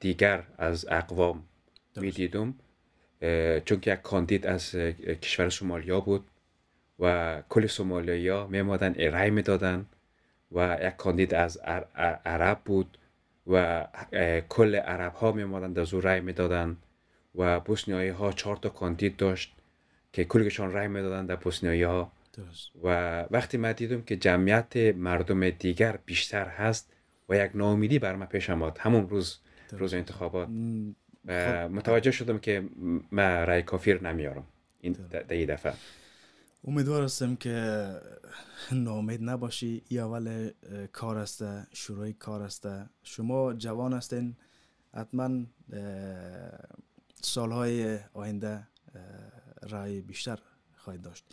دیگر 0.01 0.43
از 0.59 0.87
اقوام 0.89 1.45
می‌دیدم 1.97 2.55
چون 3.65 3.81
که 3.81 3.93
یک 3.93 4.03
کاندید 4.03 4.47
از 4.47 4.71
کشور 5.23 5.49
سومالیا 5.49 6.01
بود 6.01 6.25
و 6.99 7.43
کل 7.49 7.67
سومالیا 7.67 8.47
میمادن 8.47 9.13
رای 9.13 9.31
می‌دادن 9.31 9.87
و 10.53 10.79
یک 10.83 10.97
کاندید 10.97 11.35
از 11.35 11.57
عرب 12.25 12.61
بود 12.65 12.99
و 13.47 13.87
کل 14.49 14.75
عرب 14.75 15.13
ها 15.15 15.33
میمادن 15.33 15.73
در 15.73 15.85
زور 15.85 16.05
رای 16.05 16.21
می‌دادن 16.21 16.77
و 17.35 17.61
بوسنیایی 17.61 18.09
ها 18.11 18.33
چهار 18.33 18.57
تا 18.57 18.69
کاندید 18.69 19.17
داشت. 19.17 19.56
که 20.17 20.25
کلشان 20.25 20.73
رای 20.73 20.89
می‌دادن 20.89 21.27
در 21.27 21.37
بوسنیایی 21.37 21.83
ها 21.83 22.13
درست. 22.33 22.71
و 22.85 22.89
وقتی 23.31 23.57
من 23.57 23.73
دیدم 23.73 24.03
که 24.03 24.17
جمعیت 24.17 24.77
مردم 24.77 25.51
دیگر 25.51 25.99
بیشتر 26.07 26.49
هست 26.49 26.93
و 27.29 27.37
یک 27.37 27.51
ناامیدی 27.55 27.99
بر 27.99 28.17
من 28.17 28.27
پیش 28.27 28.51
آمد. 28.51 28.79
همون 28.79 29.09
روز 29.09 29.39
روز 29.73 29.95
انتخابات. 29.95 30.49
م، 30.49 30.95
و 31.25 31.69
متوجه 31.69 32.11
شدم 32.11 32.39
که 32.39 32.69
من 33.11 33.47
رای 33.47 33.63
کافی 33.63 33.93
رو 33.93 34.07
نمیارم 34.07 34.47
این 34.81 34.97
این 35.31 35.47
دفعه. 35.47 35.73
امیدوار 36.65 37.03
هستم 37.03 37.37
که 37.37 37.87
ناامید 38.73 39.23
نباشی. 39.23 39.83
این 39.89 40.01
اول 40.01 40.51
کار 40.93 41.19
است 41.19 41.45
شروع 41.73 42.13
کار 42.13 42.43
است. 42.43 42.69
شما 43.03 43.53
جوان 43.55 43.93
هستین. 43.93 44.37
حتما 44.95 45.45
سالهای 47.23 47.99
آینده 48.15 48.67
رای 49.63 50.01
بیشتر 50.01 50.39
خواهید 50.77 51.03
داشت. 51.03 51.25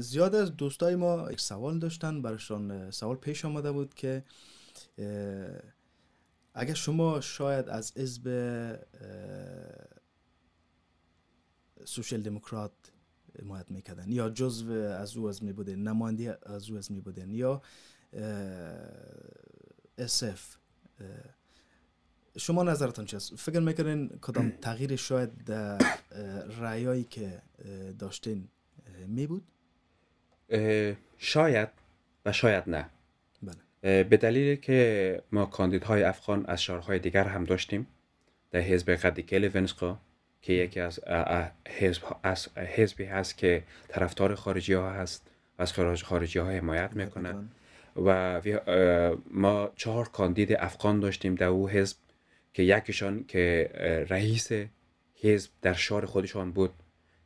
زیاد 0.00 0.34
از 0.34 0.56
دوستای 0.56 0.96
ما 0.96 1.32
یک 1.32 1.40
سوال 1.40 1.78
داشتن 1.78 2.22
برشان 2.22 2.90
سوال 2.90 3.16
پیش 3.16 3.44
آمده 3.44 3.72
بود 3.72 3.94
که 3.94 4.24
اگر 6.54 6.74
شما 6.74 7.20
شاید 7.20 7.68
از 7.68 7.92
حزب 7.96 8.28
سوشل 11.84 12.22
دموکرات 12.22 12.72
حمایت 13.42 13.70
می‌کردن 13.70 14.12
یا 14.12 14.30
جزو 14.30 14.72
از 14.72 15.16
او 15.16 15.28
از 15.28 15.44
می 15.44 15.52
بودن 15.52 15.74
نماینده 15.74 16.38
از 16.42 16.70
او 16.70 16.76
از 16.76 16.92
می 16.92 17.00
بودن 17.00 17.30
یا 17.30 17.62
اسف 19.98 20.56
شما 22.38 22.62
نظرتان 22.62 23.04
چیست؟ 23.04 23.36
فکر 23.36 23.60
می‌کنین 23.60 24.08
کدام 24.22 24.50
تغییر 24.62 24.96
شاید 24.96 25.44
در 25.44 25.72
اه، 25.72 26.60
رأیایی 26.60 27.04
که 27.04 27.42
داشتین 27.98 28.48
می 29.06 29.26
بود 29.26 29.42
شاید 31.18 31.68
و 32.26 32.32
شاید 32.32 32.64
نه. 32.66 32.86
بله. 33.42 34.04
به 34.04 34.16
دلیل 34.16 34.56
که 34.56 35.22
ما 35.32 35.46
کاندیدهای 35.46 36.02
افغان 36.02 36.46
از 36.46 36.62
شهرهای 36.62 36.98
دیگر 36.98 37.24
هم 37.24 37.44
داشتیم 37.44 37.86
در 38.50 38.60
حزب 38.60 38.90
قدیکل 38.90 39.50
ونسقا 39.54 39.98
که 40.42 40.52
یکی 40.52 40.80
از 40.80 41.00
حزب 41.68 42.02
از 42.22 42.48
حزبی 42.56 43.04
هست 43.04 43.38
که 43.38 43.64
طرفدار 43.88 44.34
خارجی 44.34 44.72
ها 44.72 44.90
هست 44.90 45.30
و 45.58 45.62
از 45.62 45.72
خارج 45.72 46.04
خارجی 46.04 46.38
ها 46.38 46.50
حمایت 46.50 46.90
می‌کنه 46.92 47.34
و 47.96 48.40
ما 49.30 49.70
چهار 49.76 50.08
کاندید 50.08 50.52
افغان 50.52 51.00
داشتیم 51.00 51.34
در 51.34 51.46
او 51.46 51.68
حزب. 51.68 51.96
که 52.58 52.64
یکیشان 52.64 53.24
که 53.24 53.70
رئیس 54.10 54.52
حزب 55.20 55.50
در 55.62 55.72
شهر 55.72 56.04
خودشان 56.04 56.52
بود 56.52 56.70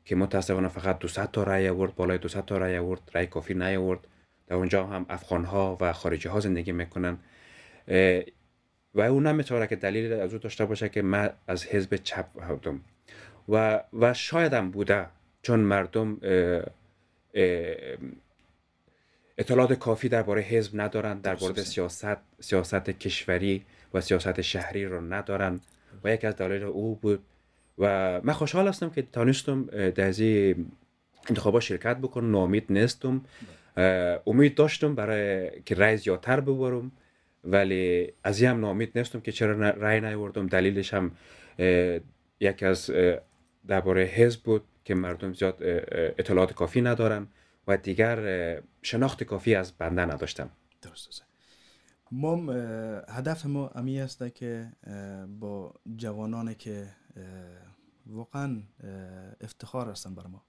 که 0.04 0.16
متاسفانه 0.16 0.68
فقط 0.68 0.98
200 0.98 1.32
تا 1.32 1.42
رأی 1.42 1.68
آورد 1.68 1.94
بالای 1.94 2.18
200 2.18 2.46
تا 2.46 2.58
رأی 2.58 2.76
آورد 2.76 3.00
رأی 3.14 3.26
کافی 3.26 3.54
نیاورد. 3.54 4.00
در 4.46 4.56
اونجا 4.56 4.86
هم 4.86 5.06
افغان 5.08 5.44
ها 5.44 5.78
و 5.80 5.92
خارجی 5.92 6.28
ها 6.28 6.40
زندگی 6.40 6.72
می‌کنن. 6.72 7.18
و 8.94 9.00
او 9.00 9.20
نمی‌تونه 9.20 9.66
که 9.66 9.76
دلیل 9.76 10.12
از 10.12 10.32
او 10.32 10.38
داشته 10.38 10.64
باشه 10.64 10.88
که 10.88 11.02
من 11.02 11.30
از 11.46 11.66
حزب 11.66 11.96
چپ 11.96 12.26
بودم. 12.26 12.80
و 13.48 13.82
و 13.92 14.14
شاید 14.14 14.52
هم 14.52 14.70
بوده 14.70 15.06
چون 15.42 15.60
مردم 15.60 16.18
اطلاعات 19.38 19.72
کافی 19.72 20.08
درباره 20.08 20.42
حزب 20.42 20.80
ندارن 20.80 21.18
درباره 21.18 21.54
سیاست 21.62 22.16
سیاست 22.40 22.90
کشوری. 22.90 23.64
و 23.94 24.00
سیاست 24.00 24.40
شهری 24.40 24.84
رو 24.84 25.00
ندارن 25.00 25.60
و 26.04 26.12
یکی 26.12 26.26
از 26.26 26.36
دلایل 26.36 26.62
او 26.62 26.96
بود. 26.96 27.24
و 27.78 28.20
من 28.24 28.32
خوشحال 28.32 28.68
هستم 28.68 28.90
که 28.90 29.02
تانستم 29.02 29.64
در 29.90 30.14
انتخابات 31.28 31.62
شرکت 31.62 31.96
بکنم. 31.96 32.30
ناامید 32.30 32.66
نیستم. 32.72 33.24
امید 34.26 34.54
داشتم 34.54 34.94
برای 34.94 35.50
که 35.64 35.74
رای 35.74 35.96
زیادتر 35.96 36.40
ببرم. 36.40 36.92
ولی 37.44 38.12
از 38.24 38.42
هم 38.42 38.60
ناامید 38.60 38.98
نیستم 38.98 39.20
که 39.20 39.32
چرا 39.32 39.70
رای 39.70 40.00
نیاوردم. 40.00 40.46
دلیلش 40.46 40.94
هم 40.94 41.10
یکی 42.40 42.66
از 42.66 42.90
درباره 43.66 44.02
حزب 44.02 44.42
بود 44.42 44.64
که 44.84 44.94
مردم 44.94 45.34
زیاد 45.34 45.56
اطلاعات 46.18 46.52
کافی 46.52 46.80
ندارن 46.80 47.26
و 47.68 47.76
دیگر 47.76 48.62
شناخت 48.82 49.24
کافی 49.24 49.54
از 49.54 49.72
بنده 49.72 50.02
نداشتم. 50.02 50.50
درست 50.82 51.08
است. 51.08 51.31
ما 52.14 52.52
هدف 53.08 53.46
ما 53.46 53.68
امی 53.68 54.00
است 54.00 54.34
که 54.34 54.72
با 55.40 55.74
جوانانی 55.96 56.54
که 56.54 56.88
واقعا 58.06 58.62
افتخار 59.40 59.90
هستن 59.90 60.14
بر 60.14 60.26
ما. 60.26 60.42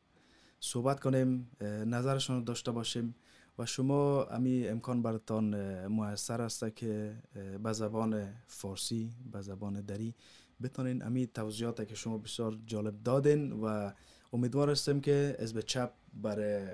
صحبت 0.59 0.99
کنیم 0.99 1.51
اه، 1.61 1.67
نظرشان 1.67 2.37
رو 2.37 2.43
داشته 2.43 2.71
باشیم 2.71 3.15
و 3.59 3.65
شما 3.65 4.23
امی 4.23 4.67
امکان 4.67 5.01
براتان 5.01 5.55
میسر 5.87 6.41
است 6.41 6.75
که 6.75 7.15
به 7.63 7.73
زبان 7.73 8.33
فارسی 8.47 9.11
به 9.31 9.41
زبان 9.41 9.81
دری 9.81 10.15
بتونین 10.63 11.03
امی 11.03 11.27
توضیحات 11.27 11.87
که 11.87 11.95
شما 11.95 12.17
بسیار 12.17 12.57
جالب 12.65 13.03
دادین 13.03 13.51
و 13.51 13.91
امیدوار 14.33 14.69
هستم 14.71 14.99
که 14.99 15.37
حزب 15.39 15.59
چپ 15.59 15.91
برای 16.13 16.67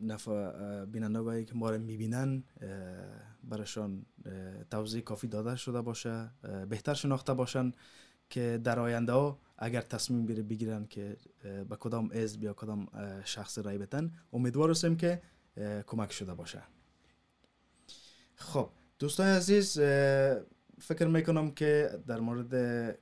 نفع 0.00 0.84
بیننده 0.84 1.44
که 1.44 1.54
ما 1.54 1.70
رو 1.70 1.78
می‌بینن 1.78 2.44
برشان 3.44 4.06
توضیح 4.70 5.02
کافی 5.02 5.28
داده 5.28 5.56
شده 5.56 5.80
باشه 5.80 6.30
بهتر 6.68 6.94
شناخته 6.94 7.34
باشن 7.34 7.72
که 8.30 8.60
در 8.64 8.78
آینده 8.78 9.12
ها 9.12 9.40
اگر 9.58 9.80
تصمیم 9.80 10.26
بگیره 10.26 10.42
بگیرن 10.42 10.86
که 10.86 11.16
به 11.42 11.76
کدام 11.76 12.10
حزب 12.12 12.42
یا 12.42 12.52
کدام 12.52 12.88
شخص 13.24 13.58
رای 13.58 13.78
بدن 13.78 14.12
امیدوار 14.32 14.70
هستیم 14.70 14.96
که 14.96 15.22
کمک 15.86 16.12
شده 16.12 16.34
باشه. 16.34 16.62
خب 18.34 18.70
دوستان 18.98 19.26
عزیز 19.26 19.78
فکر 20.80 21.06
می‌کنم 21.06 21.50
که 21.50 22.00
در 22.06 22.20
مورد 22.20 22.54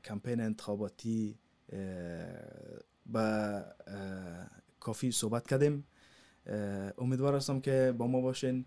کمپین 0.02 0.40
انتخاباتی 0.40 1.38
اه، 3.14 3.64
کافی 4.80 5.12
صحبت 5.12 5.46
کردیم. 5.46 5.84
امیدوار 6.98 7.34
هستم 7.34 7.60
که 7.60 7.94
با 7.98 8.06
ما 8.06 8.20
باشین. 8.20 8.66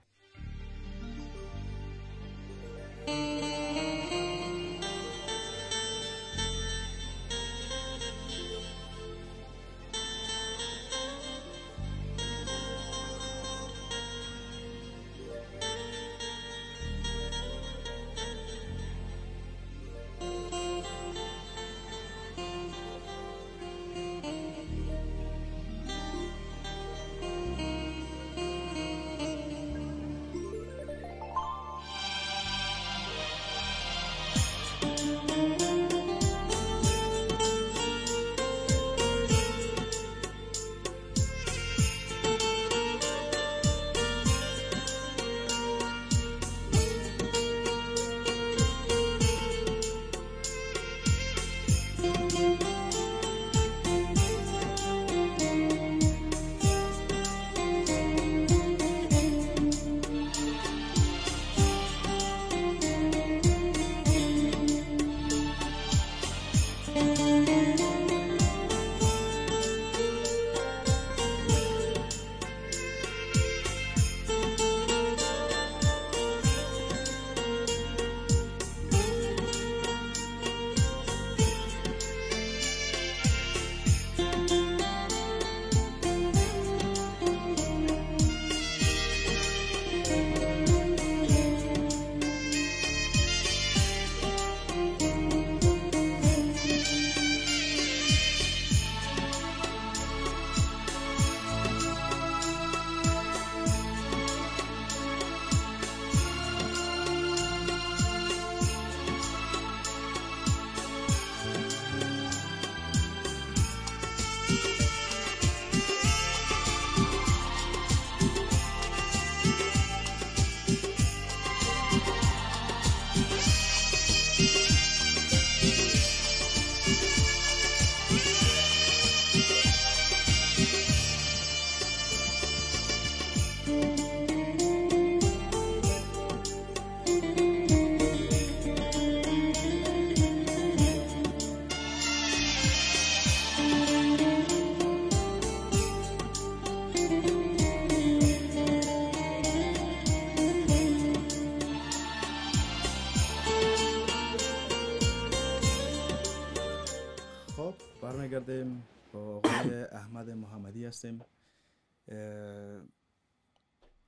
احمد 160.02 160.30
محمدی 160.30 160.86
هستیم. 160.86 161.26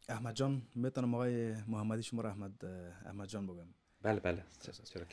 احمد 0.10 0.36
جان 0.36 0.62
می‌تونم 0.76 1.16
آقای 1.16 1.54
محمدی 1.54 2.04
شما 2.04 2.22
رو 2.22 2.30
احمد 2.30 2.66
احمد 3.06 3.28
جان 3.28 3.48
بگم. 3.48 3.68
بله 4.02 4.20
بله؟ 4.20 4.44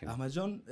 احمد 0.02 0.30
جان 0.30 0.62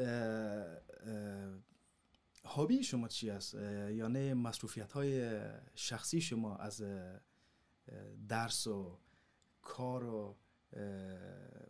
هابی 2.44 2.82
شما 2.82 3.08
چی 3.08 3.30
است 3.30 3.54
یعنی 3.54 4.34
مصروفیت 4.34 4.92
های 4.92 5.40
شخصی 5.74 6.20
شما 6.20 6.56
از 6.56 6.82
درس 8.28 8.66
و 8.66 8.98
کار 9.62 10.04
و 10.04 10.36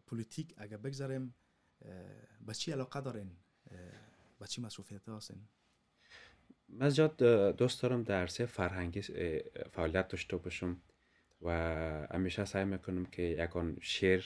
پلیتیک 0.07 0.55
اگر 0.57 0.77
بگذاریم 0.77 1.35
به 2.47 2.55
چی 2.55 2.73
علاقه 2.73 3.01
دارین؟ 3.01 3.31
به 4.39 4.47
چی 4.47 4.61
مصروفیت 4.61 5.09
هستین؟ 5.09 5.49
من 6.69 6.89
زیاد 6.89 7.17
دوست 7.57 7.83
دارم 7.83 8.03
در 8.03 8.21
عرصه 8.21 8.47
فرهنگی 8.47 9.03
فعالیت 9.73 10.09
داشته 10.09 10.37
باشم 10.37 10.77
و 11.43 11.51
همیشه 12.11 12.45
سعی 12.45 12.65
می‌کنم 12.65 13.07
که 13.07 13.23
یکان 13.23 13.77
شعر 13.81 14.25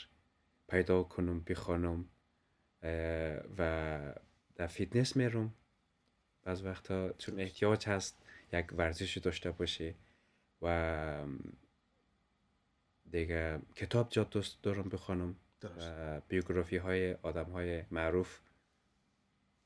پیدا 0.69 1.03
کنم 1.03 1.41
بخوانم 1.41 2.09
و 3.59 4.15
در 4.57 4.67
فیتنس 4.67 5.17
میرم. 5.17 5.55
بعض 6.43 6.63
وقتا 6.63 7.13
چون 7.19 7.41
احتیاج 7.41 7.89
هست 7.89 8.23
یک 8.53 8.67
ورزشی 8.73 9.21
داشته 9.21 9.51
باشی 9.51 9.95
و 10.63 11.25
دیگه 13.11 13.59
کتاب 13.77 14.13
زیاد 14.13 14.31
دوست 14.31 14.63
دارم 14.63 14.89
بخوانم 14.89 15.37
و 15.63 16.21
بیوگرافی 16.29 16.77
های 16.77 17.13
آدم 17.13 17.45
های 17.45 17.83
معروف 17.91 18.41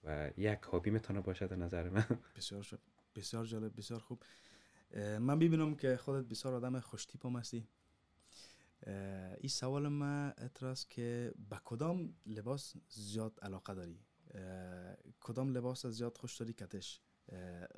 و 0.07 0.31
یک 0.37 0.63
هابی 0.63 0.91
می‌تونه 0.91 1.21
باشه 1.21 1.47
در 1.47 1.57
نظر 1.57 1.89
من. 1.89 2.05
بسیار 2.37 2.63
شد 2.63 2.81
بسیار 3.15 3.45
جالب 3.45 3.77
بسیار 3.77 4.01
خوب. 4.01 4.23
من 4.97 5.39
ببینم 5.39 5.75
که 5.75 5.97
خودت 5.97 6.29
بسیار 6.29 6.55
آدم 6.55 6.81
خوشتیپ 6.81 7.27
هم 7.27 7.37
هستی 7.37 7.69
این 9.41 9.49
سوال 9.49 9.89
ما 9.89 10.29
اتراست 10.29 10.91
که 10.91 11.33
به 11.51 11.57
کدام 11.65 12.15
لباس 12.27 12.75
زیاد 12.89 13.39
علاقه 13.43 13.75
داری؟ 13.75 14.01
کدام 15.21 15.51
لباس 15.51 15.87
زیاد 15.87 16.17
خوش 16.17 16.37
داری 16.37 16.53
کتش 16.53 17.01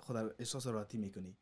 خود 0.00 0.16
احساس 0.16 0.66
راحتی 0.66 0.98
می‌کنی؟ 0.98 1.36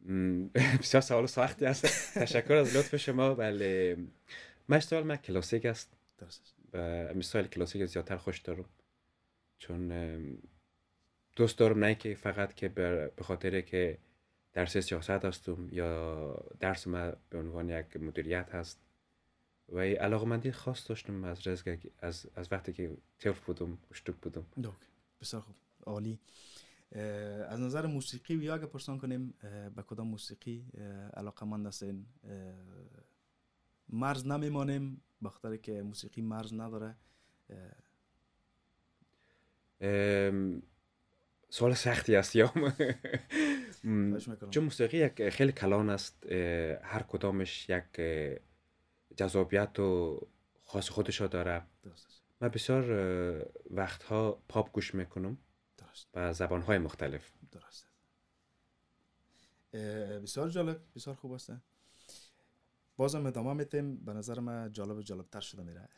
بسیار 0.80 1.00
سوال 1.00 1.26
سختی 1.26 1.66
است. 1.66 2.14
تشکر 2.18 2.54
از 2.54 2.76
لطف 2.76 2.96
شما. 2.96 3.34
ولی 3.34 3.94
من 4.68 4.76
اشتغال 4.76 5.02
من 5.02 5.16
کلاسیک 5.16 5.66
است. 5.66 5.96
و 6.72 6.76
استایل 6.76 7.46
کلاسیک 7.46 7.84
زیادتر 7.86 8.16
خوش 8.16 8.38
دارم. 8.38 8.64
چون 9.60 10.38
دوست 11.36 11.58
دارم 11.58 11.84
نه 11.84 11.94
که 11.94 12.14
فقط 12.14 12.54
که 12.54 12.68
به 12.68 13.12
خاطر 13.22 13.60
که 13.60 13.98
درس 14.52 14.78
سیاست 14.78 15.10
هستم 15.10 15.68
یا 15.72 16.44
درس 16.60 16.86
ما 16.86 17.12
به 17.30 17.38
عنوان 17.38 17.68
یک 17.68 17.96
مدیریت 17.96 18.54
هست. 18.54 18.80
و 19.72 19.78
علاقمندی 19.78 20.52
خاص 20.52 20.88
داشتم 20.88 21.24
از 21.24 21.46
رزق 21.46 21.78
از, 21.98 22.26
از 22.36 22.52
وقتی 22.52 22.72
که 22.72 22.96
طفل 23.18 23.40
بودم 23.46 23.78
گشتک 23.90 24.14
بودم. 24.14 24.46
دوک 24.62 24.74
بسیار 25.20 25.42
خوب 25.42 25.54
عالی. 25.86 26.18
از 27.48 27.60
نظر 27.60 27.86
موسیقی 27.86 28.36
و 28.36 28.42
یا 28.42 28.54
اگه 28.54 28.66
پرسان 28.66 28.98
کنیم 28.98 29.34
به 29.76 29.82
کدام 29.82 30.08
موسیقی 30.08 30.64
علاقه 31.14 31.46
مند 31.46 31.66
هستین؟ 31.66 32.06
مرز 33.88 34.26
نمیمانیم 34.26 35.00
بخاطر 35.24 35.56
که 35.56 35.82
موسیقی 35.82 36.22
مرز 36.22 36.54
نداره. 36.54 36.96
سوال 41.48 41.74
سختی 41.74 42.16
است 42.16 42.36
یا. 42.36 42.52
چون 44.50 44.64
موسیقی 44.64 44.98
یک 44.98 45.28
خیلی 45.28 45.52
کلان 45.52 45.90
است 45.90 46.26
هر 46.82 47.02
کدامش 47.08 47.68
یک 47.68 48.00
جذابیت 49.16 49.78
و 49.78 50.20
خاص 50.62 50.88
خودشو 50.88 51.26
داره. 51.26 51.62
من 52.40 52.48
بسیار 52.48 52.84
وقتها 53.70 54.42
پاپ 54.48 54.72
گوش 54.72 54.94
می‌کنم 54.94 55.38
درست. 55.78 56.08
و 56.14 56.32
زبانهای 56.32 56.78
مختلف. 56.78 57.32
درست 57.52 57.86
بسیار 60.22 60.48
جالب 60.48 60.80
بسیار 60.94 61.16
خوب 61.16 61.32
است. 61.32 61.52
بازم 62.96 63.26
ادامه 63.26 63.52
میتیم 63.52 63.96
به 63.96 64.12
نظر 64.12 64.40
من 64.40 64.72
جالب 64.72 65.02
جالبتر 65.02 65.40
شده 65.40 65.62
میره. 65.62 65.88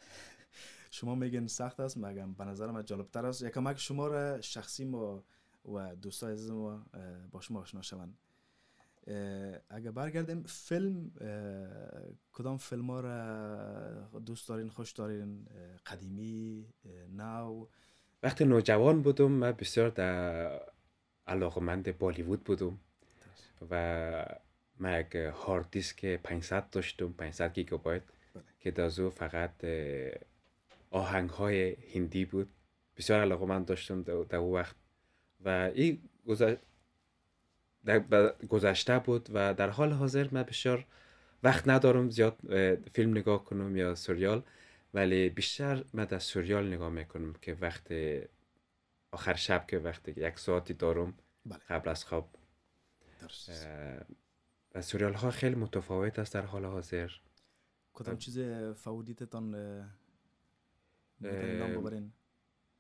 شما 0.95 1.15
میگن 1.15 1.47
سخت 1.47 1.81
است 1.81 1.99
مگم 1.99 2.33
به 2.33 2.45
نظر 2.45 2.71
من 2.71 2.85
جالبتر 2.85 3.27
است. 3.27 3.43
یکمک 3.43 3.79
شما 3.79 4.07
را 4.07 4.41
شخصی 4.41 4.85
ما 4.85 5.25
و 5.73 5.97
دوستای 5.97 6.33
عزیز 6.33 6.51
ما 6.51 6.87
با 7.31 7.41
شما 7.41 7.61
آشنا 7.61 7.83
شوند. 7.83 8.19
اگر 9.71 9.91
برگردیم 9.91 10.43
فیلم 10.43 11.11
کدام 12.33 12.57
فیلم 12.57 12.91
ها 12.91 13.01
را 13.01 14.21
دوست 14.27 14.49
دارین 14.49 14.69
خوش 14.69 14.93
دارین؟ 14.93 15.47
قدیمی 15.87 16.67
نو 17.17 17.67
وقتی 18.23 18.45
نوجوان 18.45 19.03
بودم 19.03 19.31
من 19.31 19.53
بسیار 19.53 19.89
در 19.89 20.61
علاقمند 21.27 21.99
بالیوود 21.99 22.45
بودم. 22.45 22.79
و 23.71 24.37
من 24.79 25.01
یک 25.01 25.15
هارد 25.15 25.71
دیسک 25.71 26.07
500 26.07 26.71
داشتم 26.71 27.13
500 27.13 27.55
گیگابایت. 27.55 28.03
که 28.61 28.71
در 28.71 29.01
او 29.03 29.11
فقط 29.11 29.65
آهنگ 30.93 31.31
های 31.31 31.77
هندی 31.95 32.25
بود. 32.25 32.49
بسیار 32.97 33.21
علاقمند 33.21 33.67
داشتم 33.67 34.03
در 34.03 34.23
در 34.23 34.37
او 34.37 34.55
وقت. 34.55 34.77
و 35.45 35.49
این 35.75 36.01
گذشته 38.49 38.99
بود 38.99 39.29
و 39.33 39.55
در 39.55 39.71
حال 39.71 39.93
حاضر 39.93 40.29
من 40.33 40.43
بسیار 40.43 40.87
وقت 41.43 41.69
ندارم 41.69 42.11
زیاد 42.11 42.37
فیلم 42.95 43.11
نگاه 43.11 43.45
کنم 43.45 43.77
یا 43.77 43.95
سریال 43.95 44.43
ولی 44.95 45.29
بیشتر 45.29 45.85
من 45.93 46.05
در 46.05 46.19
سریال 46.19 46.73
نگاه 46.73 46.91
می‌کنم 46.91 47.33
که 47.33 47.57
وقت 47.61 47.93
آخر 49.11 49.35
شب 49.35 49.67
که 49.67 49.79
وقتی 49.79 50.15
یک 50.17 50.39
ساعتی 50.39 50.75
دارم 50.75 51.15
بله. 51.47 51.59
قبل 51.59 51.89
از 51.91 52.05
خواب. 52.05 52.29
و 54.75 54.83
سریال 54.83 55.15
ها 55.15 55.31
خیلی 55.31 55.55
متفاوت 55.55 56.19
است 56.19 56.35
در 56.35 56.47
حال 56.47 56.65
حاضر. 56.65 57.11
کدام 57.93 58.17
چیز 58.17 58.41
favorite 58.77 59.39
تان 59.39 59.55
اه، 59.55 59.87
می‌تونین 59.87 59.87
نام 59.87 59.87
اه، 59.87 59.91
ببرین 61.12 61.12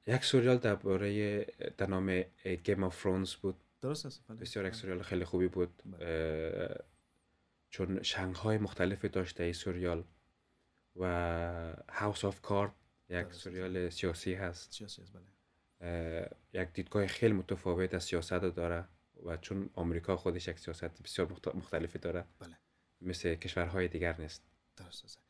یک 0.07 0.25
سریال 0.25 0.59
درباره 0.59 1.45
در 1.79 1.87
نام 1.87 2.23
Game 2.65 2.85
of 2.85 2.97
Thrones 2.97 3.35
بود. 3.35 3.65
درست 3.81 4.07
است 4.07 4.25
بله. 4.29 4.39
بسیار 4.39 4.65
یک 4.67 4.73
بله. 4.73 4.81
سریال 4.81 5.03
خیلی 5.03 5.25
خوبی 5.25 5.49
بود. 5.49 5.83
اه، 6.01 6.77
چون 7.71 8.03
شنگ 8.03 8.35
های 8.35 8.59
مختلفی 8.59 9.09
داشته 9.09 9.45
این 9.45 9.53
سریال 9.53 10.05
و 10.97 11.05
هاوس 11.89 12.25
آف 12.25 12.41
کارد 12.41 12.73
یک. 13.09 13.33
سریال 13.35 13.89
سیاسی 13.91 14.35
هست. 14.35 14.73
سیاسی 14.73 15.03
است 15.03 15.13
بله. 15.13 16.29
یک 16.53 16.69
دیدگاه 16.73 17.07
خیلی 17.07 17.35
متفاوت 17.35 17.95
از 17.95 18.05
سیاست 18.05 18.33
داره 18.33 18.85
و 19.27 19.37
چون 19.37 19.71
آمریکا 19.75 20.17
خودش 20.17 20.49
یک 20.49 20.59
سیاست 20.59 21.03
بسیار 21.03 21.29
مخت- 21.29 21.55
مختلفی 21.55 21.99
داره. 21.99 22.25
بله. 22.39 22.57
مثل 23.01 23.35
کشورهای 23.35 23.89
دیگر 23.89 24.21
نیست. 24.21 24.43
درست 24.77 25.05
است 25.05 25.23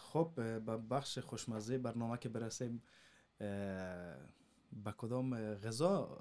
خب 0.00 0.32
به 0.36 0.76
بخش 0.76 1.18
خوشمزه 1.18 1.78
برنامه 1.78 2.18
که 2.18 2.28
برسیم 2.28 2.82
به 4.84 4.92
کدام 4.96 5.54
غذا 5.54 6.18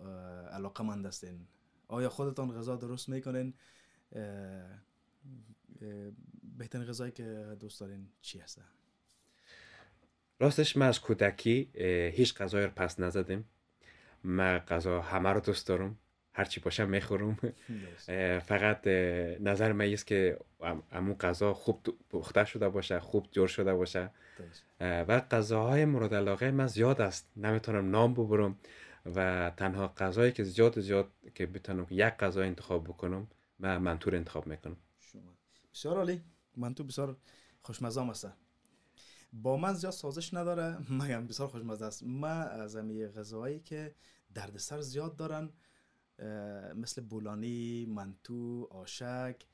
علاقه 0.52 0.84
مند 0.84 1.06
هستین؟ 1.06 1.48
آیا 1.88 2.10
خودتان 2.10 2.52
غذا 2.52 2.76
درست 2.76 3.10
می‌کنین؟ 3.10 3.54
بهترین 6.58 6.86
غذایی 6.86 7.12
که 7.12 7.58
دوست 7.60 7.80
دارین 7.80 8.10
چی 8.22 8.40
هست 8.40 8.62
راستش 10.40 10.78
من 10.78 10.88
از 10.88 11.02
کودکی 11.02 11.72
هیچ 12.16 12.36
غذایی 12.36 12.66
رو 12.66 12.72
پس 12.72 13.00
نزدیم. 13.00 13.50
من 14.24 14.58
غذا 14.58 15.02
همه 15.02 15.30
رو 15.30 15.40
دوست 15.40 15.68
دارم. 15.68 15.98
هرچی 16.40 16.60
باشه 16.60 16.86
می‌خورم. 16.86 17.38
فقط 18.40 18.88
نظر 19.40 19.72
من 19.72 19.94
است 19.94 20.08
که 20.08 20.40
ام- 20.62 20.84
امون 20.92 21.16
غذا 21.16 21.54
خوب 21.54 21.80
پخته 22.10 22.46
شده 22.46 22.70
باشه 22.70 23.00
خوب 23.00 23.28
جور 23.32 23.48
شده 23.48 23.74
باشه. 23.74 24.10
و 24.80 25.20
غذاهای 25.20 25.86
مورد 25.86 26.14
علاقه 26.14 26.52
من 26.52 26.68
زیاد 26.68 27.02
است. 27.02 27.28
نمی‌تونم 27.38 27.90
نام 27.90 28.14
ببرم 28.14 28.56
و 29.16 29.52
تنها 29.58 29.88
غذایی 29.88 30.32
که 30.32 30.44
زیاد 30.44 30.80
زیاد 30.80 31.12
که 31.36 31.46
بتونم 31.46 31.88
یک 31.90 32.06
غذا 32.06 32.42
انتخاب 32.42 32.84
بکنم 32.84 33.28
من 33.60 33.78
منتور 33.78 34.16
انتخاب 34.16 34.48
می‌کنم. 34.48 34.78
شما. 35.00 35.22
بسیار 35.74 35.98
عالی. 35.98 36.22
من 36.58 36.74
تو 36.74 36.84
بسیار 36.84 37.18
خوشمزه 37.62 38.02
است 38.02 38.28
با 39.34 39.58
من 39.58 39.74
زیاد 39.74 39.94
سازش 39.94 40.34
نداره. 40.34 40.78
مگم 41.00 41.28
بسیار 41.28 41.50
خوشمزه 41.50 41.86
است. 41.86 42.04
من 42.04 42.48
از 42.48 42.76
همه 42.76 43.08
غذاهایی 43.08 43.60
که 43.60 43.96
دردسر 44.34 44.82
زیاد 44.82 45.16
دارن 45.16 45.50
مثل 46.76 47.02
بولانی 47.02 47.86
منتو 47.86 48.68
آشک 48.72 49.46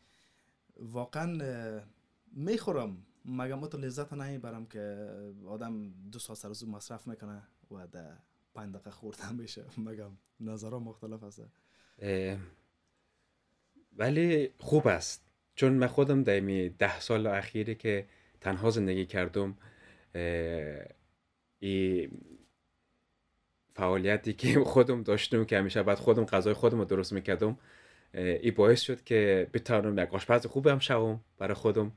واقعا 0.75 1.83
می‌خورم. 2.31 2.97
مگم 3.25 3.67
تو 3.67 3.77
لذت 3.77 4.13
نمی‌برم 4.13 4.65
که 4.65 5.07
آدم 5.47 5.93
دو 6.11 6.19
ساعت 6.19 6.39
سر 6.39 6.47
روز 6.47 6.67
مصرف 6.67 7.07
می‌کنه 7.07 7.41
و 7.71 7.87
در 7.87 8.13
پنج 8.55 8.73
دقیقه 8.73 8.91
خوردن 8.91 9.37
بشه؟ 9.37 9.65
مگم 9.77 10.11
نظرها 10.39 10.79
مختلف 10.79 11.23
است؟ 11.23 11.41
ولی 13.97 14.49
خوب 14.59 14.87
است. 14.87 15.21
چون 15.55 15.73
من 15.73 15.87
خودم 15.87 16.23
در 16.23 16.67
ده 16.67 16.99
سال 16.99 17.27
اخیری 17.27 17.75
که 17.75 18.07
تنها 18.41 18.69
زندگی 18.69 19.05
کردم. 19.05 19.57
فعالیتی 23.75 24.33
که 24.33 24.59
خودم 24.73 25.03
داشتم 25.03 25.45
که 25.45 25.57
همیشه 25.57 25.83
بعد 25.83 25.97
خودم 25.97 26.25
غذای 26.25 26.53
خودم 26.53 26.77
رو 26.77 26.85
درست 26.85 27.13
می‌کردم 27.13 27.57
ای 28.13 28.51
باعث 28.51 28.81
شد 28.81 29.03
که 29.03 29.47
بتوانم 29.53 30.03
یک 30.03 30.13
آشپز 30.13 30.45
خوب 30.45 30.67
هم 30.67 30.79
شوم 30.79 31.21
برای 31.37 31.53
خودم. 31.53 31.91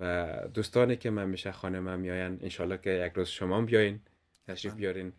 و 0.00 0.38
دوستانی 0.54 0.96
که 0.96 1.10
من 1.10 1.28
میشه 1.28 1.52
خانه 1.52 1.80
من 1.80 2.00
میاین 2.00 2.38
انشالله 2.42 2.78
که 2.78 2.90
یک 2.90 3.12
روز 3.12 3.28
شما 3.28 3.56
هم 3.56 3.66
بیاین 3.66 4.00
تشریف. 4.46 4.74
بیارین 4.74 5.12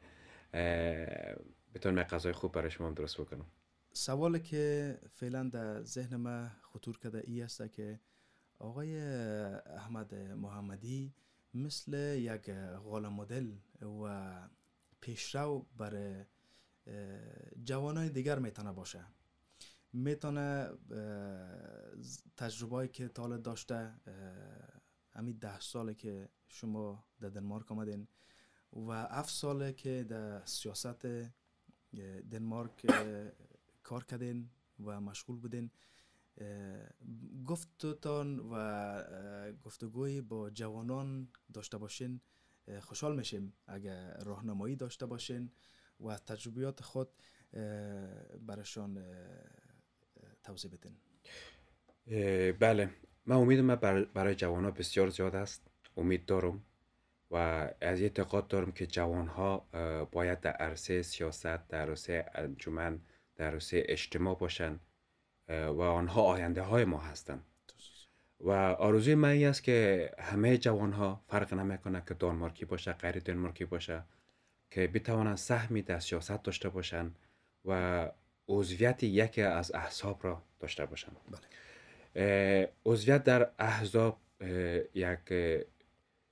بتونم 1.75 2.01
یک 2.01 2.07
غذای 2.07 2.33
خوب 2.33 2.51
برای 2.51 2.71
شما 2.71 2.91
درست 2.91 3.21
بکنم. 3.21 3.45
سوالی 3.93 4.39
که 4.39 4.97
فعلا 5.13 5.43
در 5.43 5.83
ذهن 5.83 6.15
ما 6.15 6.47
خطور 6.61 6.97
کرده 6.97 7.23
ای 7.25 7.41
است 7.41 7.71
که 7.73 7.99
آقای 8.59 8.99
احمد 9.75 10.15
محمدی 10.15 11.13
مثل 11.53 11.93
یک 12.17 12.49
غال 12.83 13.07
مدل 13.07 13.51
و 13.81 14.31
پیشرو 15.01 15.65
برای 15.77 16.25
جوانای 17.63 18.09
دیگر 18.09 18.39
می‌تونه 18.39 18.71
باشه. 18.71 19.05
می‌تونه 19.93 20.69
تجربه 22.37 22.87
که 22.87 23.07
تا 23.07 23.37
داشته 23.37 23.93
همین 25.13 25.37
ده 25.37 25.59
ساله 25.59 25.93
که 25.93 26.29
شما 26.47 27.05
در 27.19 27.29
دنمارک 27.29 27.71
آمدین 27.71 28.07
و 28.73 28.91
هفت 28.91 29.29
ساله 29.29 29.73
که 29.73 30.03
در 30.03 30.45
سیاست 30.45 31.07
دنمارک 32.31 32.85
کار 33.83 34.03
کردین 34.03 34.49
و 34.79 35.01
مشغول 35.01 35.39
بودین 35.39 35.71
گفتتان 37.45 38.39
و 38.39 39.53
گفتگوی 39.63 40.21
با 40.21 40.49
جوانان 40.49 41.27
داشته 41.53 41.77
باشین. 41.77 42.21
خوشحال 42.81 43.15
میشیم 43.15 43.53
اگر 43.67 44.17
راهنمایی 44.23 44.75
داشته 44.75 45.05
باشین 45.05 45.51
و 45.99 46.17
تجربیات 46.17 46.81
خود 46.81 47.09
اه، 47.53 47.61
توضیح 50.43 50.71
بدین. 50.71 50.95
بله. 52.59 52.89
من 53.25 53.35
امید 53.35 53.59
من 53.59 53.75
بر- 53.75 54.05
برای 54.05 54.35
جوان 54.35 54.65
ها 54.65 54.71
بسیار 54.71 55.09
زیاد 55.09 55.35
است. 55.35 55.67
امید 55.97 56.25
دارم 56.25 56.63
و 57.31 57.35
از 57.81 58.01
اعتقاد 58.01 58.47
دارم 58.47 58.71
که 58.71 58.87
جوان 58.87 59.27
ها 59.27 59.57
باید 60.11 60.39
در 60.39 60.51
عرصه 60.51 61.01
سیاست 61.01 61.67
در 61.67 61.89
عرصه 61.89 62.25
انجمن 62.35 63.01
در 63.35 63.51
عرصه 63.51 63.83
اجتماع 63.85 64.35
باشن 64.35 64.79
اه، 65.49 65.67
و 65.67 65.81
آنها 65.81 66.21
آینده 66.21 66.61
های 66.61 66.85
ما 66.85 66.97
هستند 66.97 67.45
و 68.39 68.51
آرزوی 68.51 69.15
من 69.15 69.29
این 69.29 69.47
است 69.47 69.63
که 69.63 70.09
همه 70.19 70.57
جوان 70.57 70.91
ها 70.91 71.21
فرق 71.27 71.53
نمی‌کنه 71.53 72.03
که 72.07 72.13
دانمارکی 72.13 72.65
باشه 72.65 72.91
غیر 72.93 73.19
دانمارکی 73.19 73.65
باشه 73.65 74.03
که 74.71 74.87
بتوانند 74.87 75.37
سهمی 75.37 75.81
در 75.81 75.99
سیاست 75.99 76.43
داشته 76.43 76.69
باشند 76.69 77.19
و 77.65 78.11
عضویت 78.47 79.03
یکی 79.03 79.41
از 79.41 79.71
احزاب 79.75 80.19
را 80.23 80.41
داشته 80.59 80.85
باشند 80.85 81.17
اه، 82.15 82.67
عضویت 82.85 83.23
در 83.23 83.49
احزاب 83.59 84.17
یک 84.93 85.19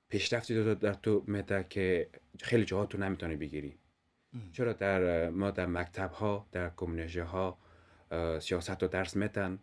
پیشرفتی 0.09 0.57
رو 0.57 0.75
در 0.75 0.93
تو 0.93 1.23
میده 1.27 1.65
که 1.69 2.09
خیلی 2.41 2.65
جاها 2.65 2.85
تو 2.85 2.97
نمی‌تونی 2.97 3.35
بگیری. 3.35 3.77
چرا؟ 4.53 4.73
در 4.73 5.29
ما 5.29 5.51
در 5.51 5.65
مکتب 5.65 6.11
ها 6.11 6.47
در 6.51 6.69
کمیونیژه 6.69 7.23
ها 7.23 7.57
سیاست 8.39 8.81
رو 8.83 8.87
درس 8.87 9.15
میدن. 9.15 9.59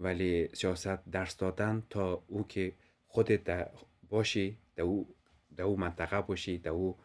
ولی 0.00 0.48
سیاست 0.52 1.04
درس 1.04 1.36
دادن 1.36 1.82
تا 1.90 2.22
او 2.26 2.46
که 2.46 2.72
خودت 3.06 3.44
در 3.44 3.68
باشی 4.08 4.58
در 4.76 4.82
او, 4.82 5.14
در 5.56 5.64
او 5.64 5.76
منطقه 5.76 6.20
باشی 6.20 6.58
در 6.58 6.70
او, 6.70 6.96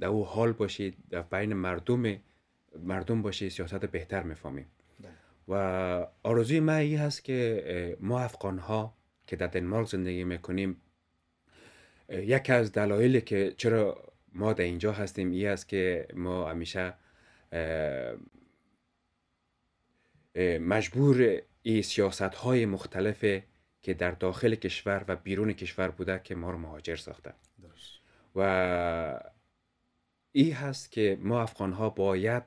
در 0.00 0.08
او 0.08 0.24
حال 0.24 0.52
باشی 0.52 0.96
در 1.10 1.22
بین 1.22 1.54
مردم 1.54 2.16
مردم 2.82 3.22
باشی 3.22 3.50
سیاست 3.50 3.86
بهتر 3.86 4.22
می‌فهمی. 4.22 4.64
و 5.48 5.54
آرزوی 6.22 6.60
من 6.60 6.76
این 6.76 6.98
هست 6.98 7.24
که 7.24 7.96
ما 8.00 8.20
افغان 8.20 8.58
ها 8.58 8.94
که 9.26 9.36
در 9.36 9.46
دنمارک 9.46 9.88
زندگی 9.88 10.24
می‌کنیم 10.24 10.80
یکی 12.08 12.52
از 12.52 12.72
دلایلی 12.72 13.20
که 13.20 13.54
چرا 13.56 14.12
ما 14.32 14.52
در 14.52 14.64
اینجا 14.64 14.92
هستیم 14.92 15.30
این 15.30 15.48
است 15.48 15.68
که 15.68 16.08
ما 16.14 16.50
همیشه 16.50 16.94
مجبور 20.60 21.42
این 21.62 21.82
سیاست 21.82 22.22
های 22.22 22.66
مختلف 22.66 23.24
که 23.82 23.94
در 23.94 24.10
داخل 24.10 24.54
کشور 24.54 25.04
و 25.08 25.16
بیرون 25.16 25.52
کشور 25.52 25.88
بوده 25.88 26.20
که 26.24 26.34
ما 26.34 26.50
رو 26.50 26.58
مهاجر 26.58 26.96
ساخته. 26.96 27.34
و 28.36 29.20
این 30.32 30.52
هست 30.52 30.90
که 30.90 31.18
ما 31.20 31.42
افغان 31.42 31.72
ها 31.72 31.90
باید 31.90 32.42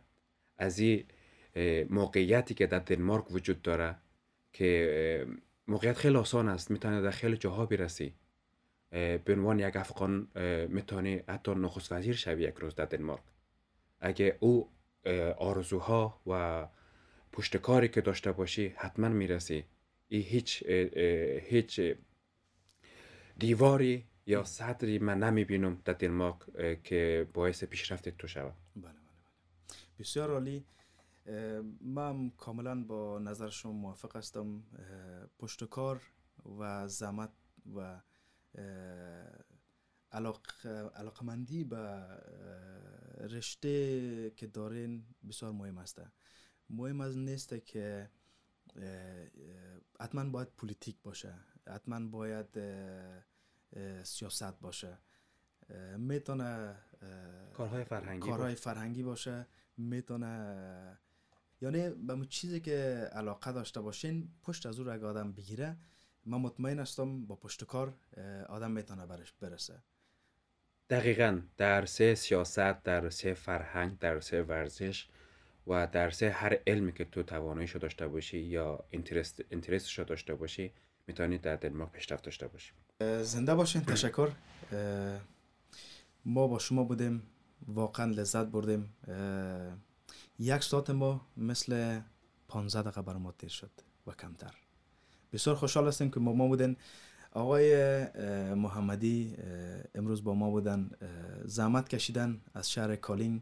از 0.57 0.79
این 0.79 1.05
موقعیتی 1.89 2.53
که 2.53 2.67
در 2.67 2.79
دنمارک 2.79 3.31
وجود 3.31 3.61
داره 3.61 3.95
که 4.53 5.27
موقعیت 5.67 5.97
خیلی 5.97 6.15
آسان 6.15 6.49
است 6.49 6.71
می‌تونه 6.71 7.01
در 7.01 7.11
خیلی 7.11 7.37
جاها 7.37 7.65
برسی. 7.65 8.13
به 8.89 9.21
عنوان 9.27 9.59
یک 9.59 9.75
افغان 9.75 10.27
اه، 10.35 10.65
می‌تونی 10.65 11.21
حتی 11.27 11.51
نخست 11.51 11.91
وزیر 11.91 12.15
شوی 12.15 12.43
یک 12.43 12.55
روز 12.55 12.75
در 12.75 12.85
دنمارک. 12.85 13.23
اگه 13.99 14.37
او 14.39 14.69
آرزوها 15.37 16.21
و 16.27 16.67
پشتکاری 17.31 17.87
که 17.87 18.01
داشته 18.01 18.31
باشی 18.31 18.67
حتما 18.67 19.09
می‌رسی. 19.09 19.65
این 20.07 20.21
هیچ 20.21 20.63
هیچ 21.43 21.81
دیواری 23.39 24.05
یا 24.25 24.43
صدری 24.43 24.99
من 24.99 25.19
نمی‌بینم 25.19 25.81
در 25.85 25.93
دنمارک 25.93 26.41
اه، 26.55 26.75
که 26.75 27.27
باعث 27.33 27.63
پیشرفت 27.63 28.09
تو 28.09 28.27
شود. 28.27 28.53
بسیار 29.99 30.31
عالی. 30.31 30.65
من 31.81 32.29
کاملا 32.29 32.83
با 32.83 33.19
نظر 33.19 33.49
شما 33.49 33.71
موافق 33.71 34.15
هستم. 34.15 34.63
پشت 35.39 35.63
کار 35.63 36.01
و 36.59 36.87
زحمت 36.87 37.29
و 37.75 38.01
علاق 40.11 40.41
علاقمندی 40.95 41.63
به 41.63 41.77
رشته 43.29 44.31
که 44.35 44.47
دارین 44.47 45.03
بسیار 45.29 45.51
مهم 45.51 45.77
است 45.77 46.01
مهم 46.71 47.01
از 47.01 47.17
نیست 47.17 47.65
که 47.65 48.09
حتما 49.99 50.29
باید 50.29 50.47
پولیتیک 50.47 50.95
باشه. 51.03 51.33
حتما 51.67 51.99
باید 52.07 52.47
سیاست 54.03 54.59
باشه. 54.59 54.97
می‌تونه 55.97 56.75
کارهای 57.53 57.83
فرهنگی 57.83 58.29
کارهای. 58.29 58.55
فرهنگی 58.55 59.03
باشه. 59.03 59.47
می‌تونه 59.77 60.97
یعنی 61.61 61.89
به 61.89 62.25
چیزی 62.25 62.59
که 62.59 63.09
علاقه 63.11 63.51
داشته 63.51 63.81
باشین 63.81 64.29
پشت 64.43 64.65
از 64.65 64.79
او 64.79 64.85
را 64.85 64.93
اگه 64.93 65.05
آدم 65.05 65.31
بگیره 65.31 65.77
من 66.25 66.37
مطمئن 66.37 66.79
هستم 66.79 67.25
با 67.25 67.35
پشت 67.35 67.63
کار 67.63 67.93
آدم 68.49 68.71
می‌تونه 68.71 69.05
برش 69.05 69.33
برسه. 69.33 69.83
دقیقا 70.89 71.41
در 71.57 71.71
عرصه 71.71 72.15
سیاست 72.15 72.83
در 72.83 73.01
عرصه 73.01 73.33
فرهنگ 73.33 73.99
در 73.99 74.13
عرصه 74.13 74.43
ورزش 74.43 75.09
و 75.67 75.87
در 75.87 76.03
عرصه 76.03 76.29
هر 76.29 76.57
علمی 76.67 76.93
که 76.93 77.05
تو 77.05 77.23
تواناییشو 77.23 77.79
داشته 77.79 78.07
باشی 78.07 78.39
یا 78.39 78.83
اینترست 78.89 79.41
اینترستشو 79.49 80.03
داشته 80.03 80.35
باشی 80.35 80.71
می‌تونی 81.07 81.37
در 81.37 81.55
دنمارک 81.55 81.91
پیشرفت 81.91 82.23
داشته 82.23 82.47
باشی. 82.47 82.71
زنده 83.23 83.55
باشین 83.55 83.81
تشکر. 83.81 84.29
ما 86.25 86.47
با 86.47 86.59
شما 86.59 86.83
بودیم 86.83 87.23
واقعا 87.67 88.05
لذت 88.05 88.45
بردیم. 88.45 88.93
یک 90.39 90.63
ساعت 90.63 90.89
ما 90.89 91.27
مثل 91.37 91.99
15 92.47 92.81
دقیقه 92.81 93.01
بر 93.01 93.13
ما 93.13 93.31
تیر 93.31 93.49
شد 93.49 93.71
و 94.07 94.11
کمتر. 94.11 94.53
بسیار 95.33 95.55
خوشحال 95.55 95.87
هستیم 95.87 96.11
که 96.11 96.19
با 96.19 96.33
ما 96.33 96.47
بودن 96.47 96.75
آقای 97.31 97.75
محمدی 98.53 99.35
امروز 99.95 100.23
با 100.23 100.33
ما 100.33 100.49
بودن. 100.49 100.89
زحمت 101.45 101.89
کشیدن 101.89 102.41
از 102.53 102.71
شهر 102.71 102.95
کولدینگ 102.95 103.41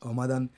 آمدن. 0.00 0.50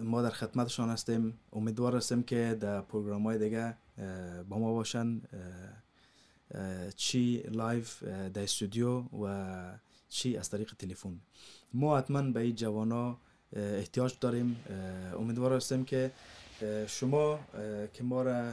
ما 0.00 0.22
در 0.22 0.30
خدمتشان 0.30 0.90
هستیم. 0.90 1.38
امیدوار 1.52 1.96
هستیم 1.96 2.22
که 2.22 2.56
در 2.60 2.80
program 2.80 3.22
های 3.22 3.38
دیگه 3.38 3.76
با 4.48 4.58
ما 4.58 4.74
باشن. 4.74 5.20
چی 6.96 7.42
live 7.48 8.02
در 8.02 8.42
استودیو 8.42 9.00
و 9.00 9.78
چی 10.08 10.36
از 10.36 10.50
طریق 10.50 10.74
تلفن. 10.74 11.20
ما 11.74 11.98
حتما 11.98 12.22
به 12.22 12.40
این 12.40 12.54
جوانا 12.54 13.08
اه، 13.08 13.18
احتیاج 13.52 14.14
داریم. 14.20 14.56
امیدوار 15.18 15.56
هستیم 15.56 15.84
که 15.84 16.10
شما 16.86 17.40
که 17.92 18.04
ما 18.04 18.22
را 18.22 18.52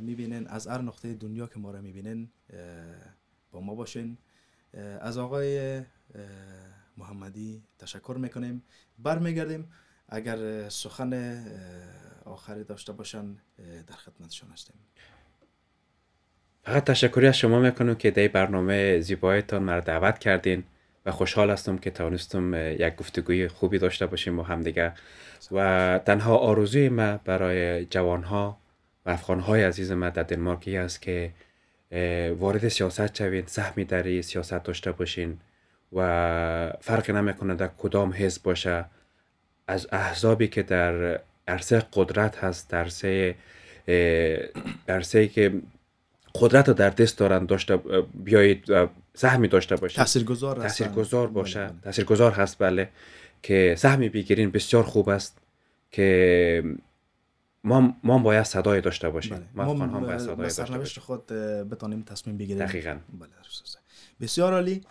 می‌بینین 0.00 0.46
از 0.46 0.66
هر 0.66 0.80
نقطه 0.80 1.14
دنیا 1.14 1.46
که 1.46 1.58
ما 1.58 1.70
را 1.70 1.80
می‌بینین 1.80 2.28
با 3.52 3.60
ما 3.60 3.74
باشین. 3.74 4.18
از 5.00 5.18
آقای 5.18 5.82
محمدی 6.96 7.62
تشکر 7.78 8.16
می‌کنیم. 8.18 8.62
برمیگردیم. 8.98 9.72
اگر 10.08 10.68
سخن 10.68 11.42
آخری 12.24 12.64
داشته 12.64 12.92
باشن 12.92 13.36
در 13.86 13.94
خدمتشان 13.94 14.50
هستیم. 14.50 14.76
فقط 16.62 16.84
تشکری 16.84 17.26
از 17.26 17.38
شما 17.38 17.60
می‌کنم 17.60 17.94
که 17.94 18.10
در 18.10 18.28
برنامه 18.28 19.00
زیبایتان 19.00 19.62
مرا 19.62 19.80
دعوت 19.80 20.18
کردین 20.18 20.64
و 21.06 21.10
خوشحال 21.10 21.50
هستم 21.50 21.78
که 21.78 21.90
توانستم 21.90 22.54
یک 22.54 22.96
گفتگوی 22.96 23.48
خوبی 23.48 23.78
داشته 23.78 24.06
باشیم 24.06 24.36
با 24.36 24.42
همدیگه 24.42 24.92
و 25.52 26.00
تنها 26.06 26.36
آرزوی 26.36 26.88
ما 26.88 27.16
برای 27.16 27.84
جوانها 27.84 28.58
و 29.06 29.10
افغانهای 29.10 29.64
عزیز 29.64 29.92
ما 29.92 30.10
در 30.10 30.22
دنمارکی 30.22 30.76
است 30.76 31.02
که 31.02 31.32
وارد 32.38 32.68
سیاست 32.68 33.16
شوین 33.16 33.46
سهمی 33.46 33.84
در 33.84 34.20
سیاست 34.22 34.62
داشته 34.64 34.92
باشین. 34.92 35.38
و 35.92 36.72
فرق 36.80 37.10
نمی‌کنه 37.10 37.54
در 37.54 37.70
کدام 37.78 38.12
حزب 38.12 38.42
باشه. 38.42 38.84
از 39.68 39.88
احزابی 39.92 40.48
که 40.48 40.62
در 40.62 41.20
عرصه 41.48 41.82
قدرت 41.92 42.36
هست 42.44 42.70
در 42.70 42.78
عرصه 42.78 43.34
عرصه 44.88 45.28
که 45.28 45.62
قدرت 46.34 46.68
رو 46.68 46.74
در 46.74 46.90
دست 46.90 47.18
دارن 47.18 47.46
داشته 47.46 47.76
بیایید 48.14 48.64
سهمی 49.14 49.48
داشته 49.48 49.76
باشید 49.76 49.96
تاثیرگذار 49.96 50.56
تاثیرگذار 50.56 51.26
باشه. 51.26 51.60
بله، 51.60 51.68
بله. 51.68 51.80
تاثیرگذار 51.82 52.32
هست 52.32 52.58
بله 52.58 52.88
که 53.42 53.74
سهمی 53.78 54.08
بگیرین 54.08 54.50
بسیار 54.50 54.82
خوب 54.82 55.08
است 55.08 55.38
که 55.90 56.64
ما 57.64 57.96
ما 58.02 58.18
باید 58.18 58.44
صدای 58.44 58.80
داشته 58.80 59.10
باشیم. 59.10 59.36
بله. 59.36 59.66
ما 59.66 59.74
ما 59.74 60.00
باید 60.00 60.18
صدای 60.18 60.36
داشته 60.36 60.78
باشیم. 60.78 61.02
خود 61.02 61.26
بتانیم 61.70 62.02
تصمیم 62.02 62.36
بگیریم. 62.36 62.66
دقیقاً. 62.66 62.98
بله 63.20 63.28
بسیار 64.20 64.52
عالی. 64.52 64.82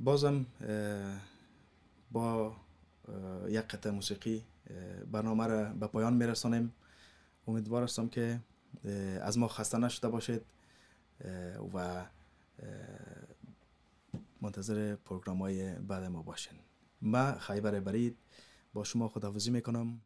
بازم 0.00 0.46
با 2.12 2.56
یک 3.48 3.60
قطعه 3.60 3.92
موسیقی 3.92 4.44
برنامه 5.10 5.46
را 5.46 5.72
به 5.72 5.86
پایان 5.86 6.14
میرسانیم. 6.14 6.72
امیدوار 7.48 7.82
هستم 7.82 8.08
که 8.08 8.40
از 9.20 9.38
ما 9.38 9.48
خسته 9.48 9.78
نشده 9.78 10.08
باشید 10.08 10.42
و 11.74 12.06
منتظر 14.40 14.96
پروگرام 14.96 15.38
های 15.38 15.74
بعد 15.74 16.04
ما 16.04 16.22
باشین. 16.22 16.58
ما 17.02 17.32
خیبر 17.32 17.80
برید 17.80 18.18
با 18.74 18.84
شما 18.84 19.08
خداحافظی 19.08 19.50
می‌کنم. 19.50 20.00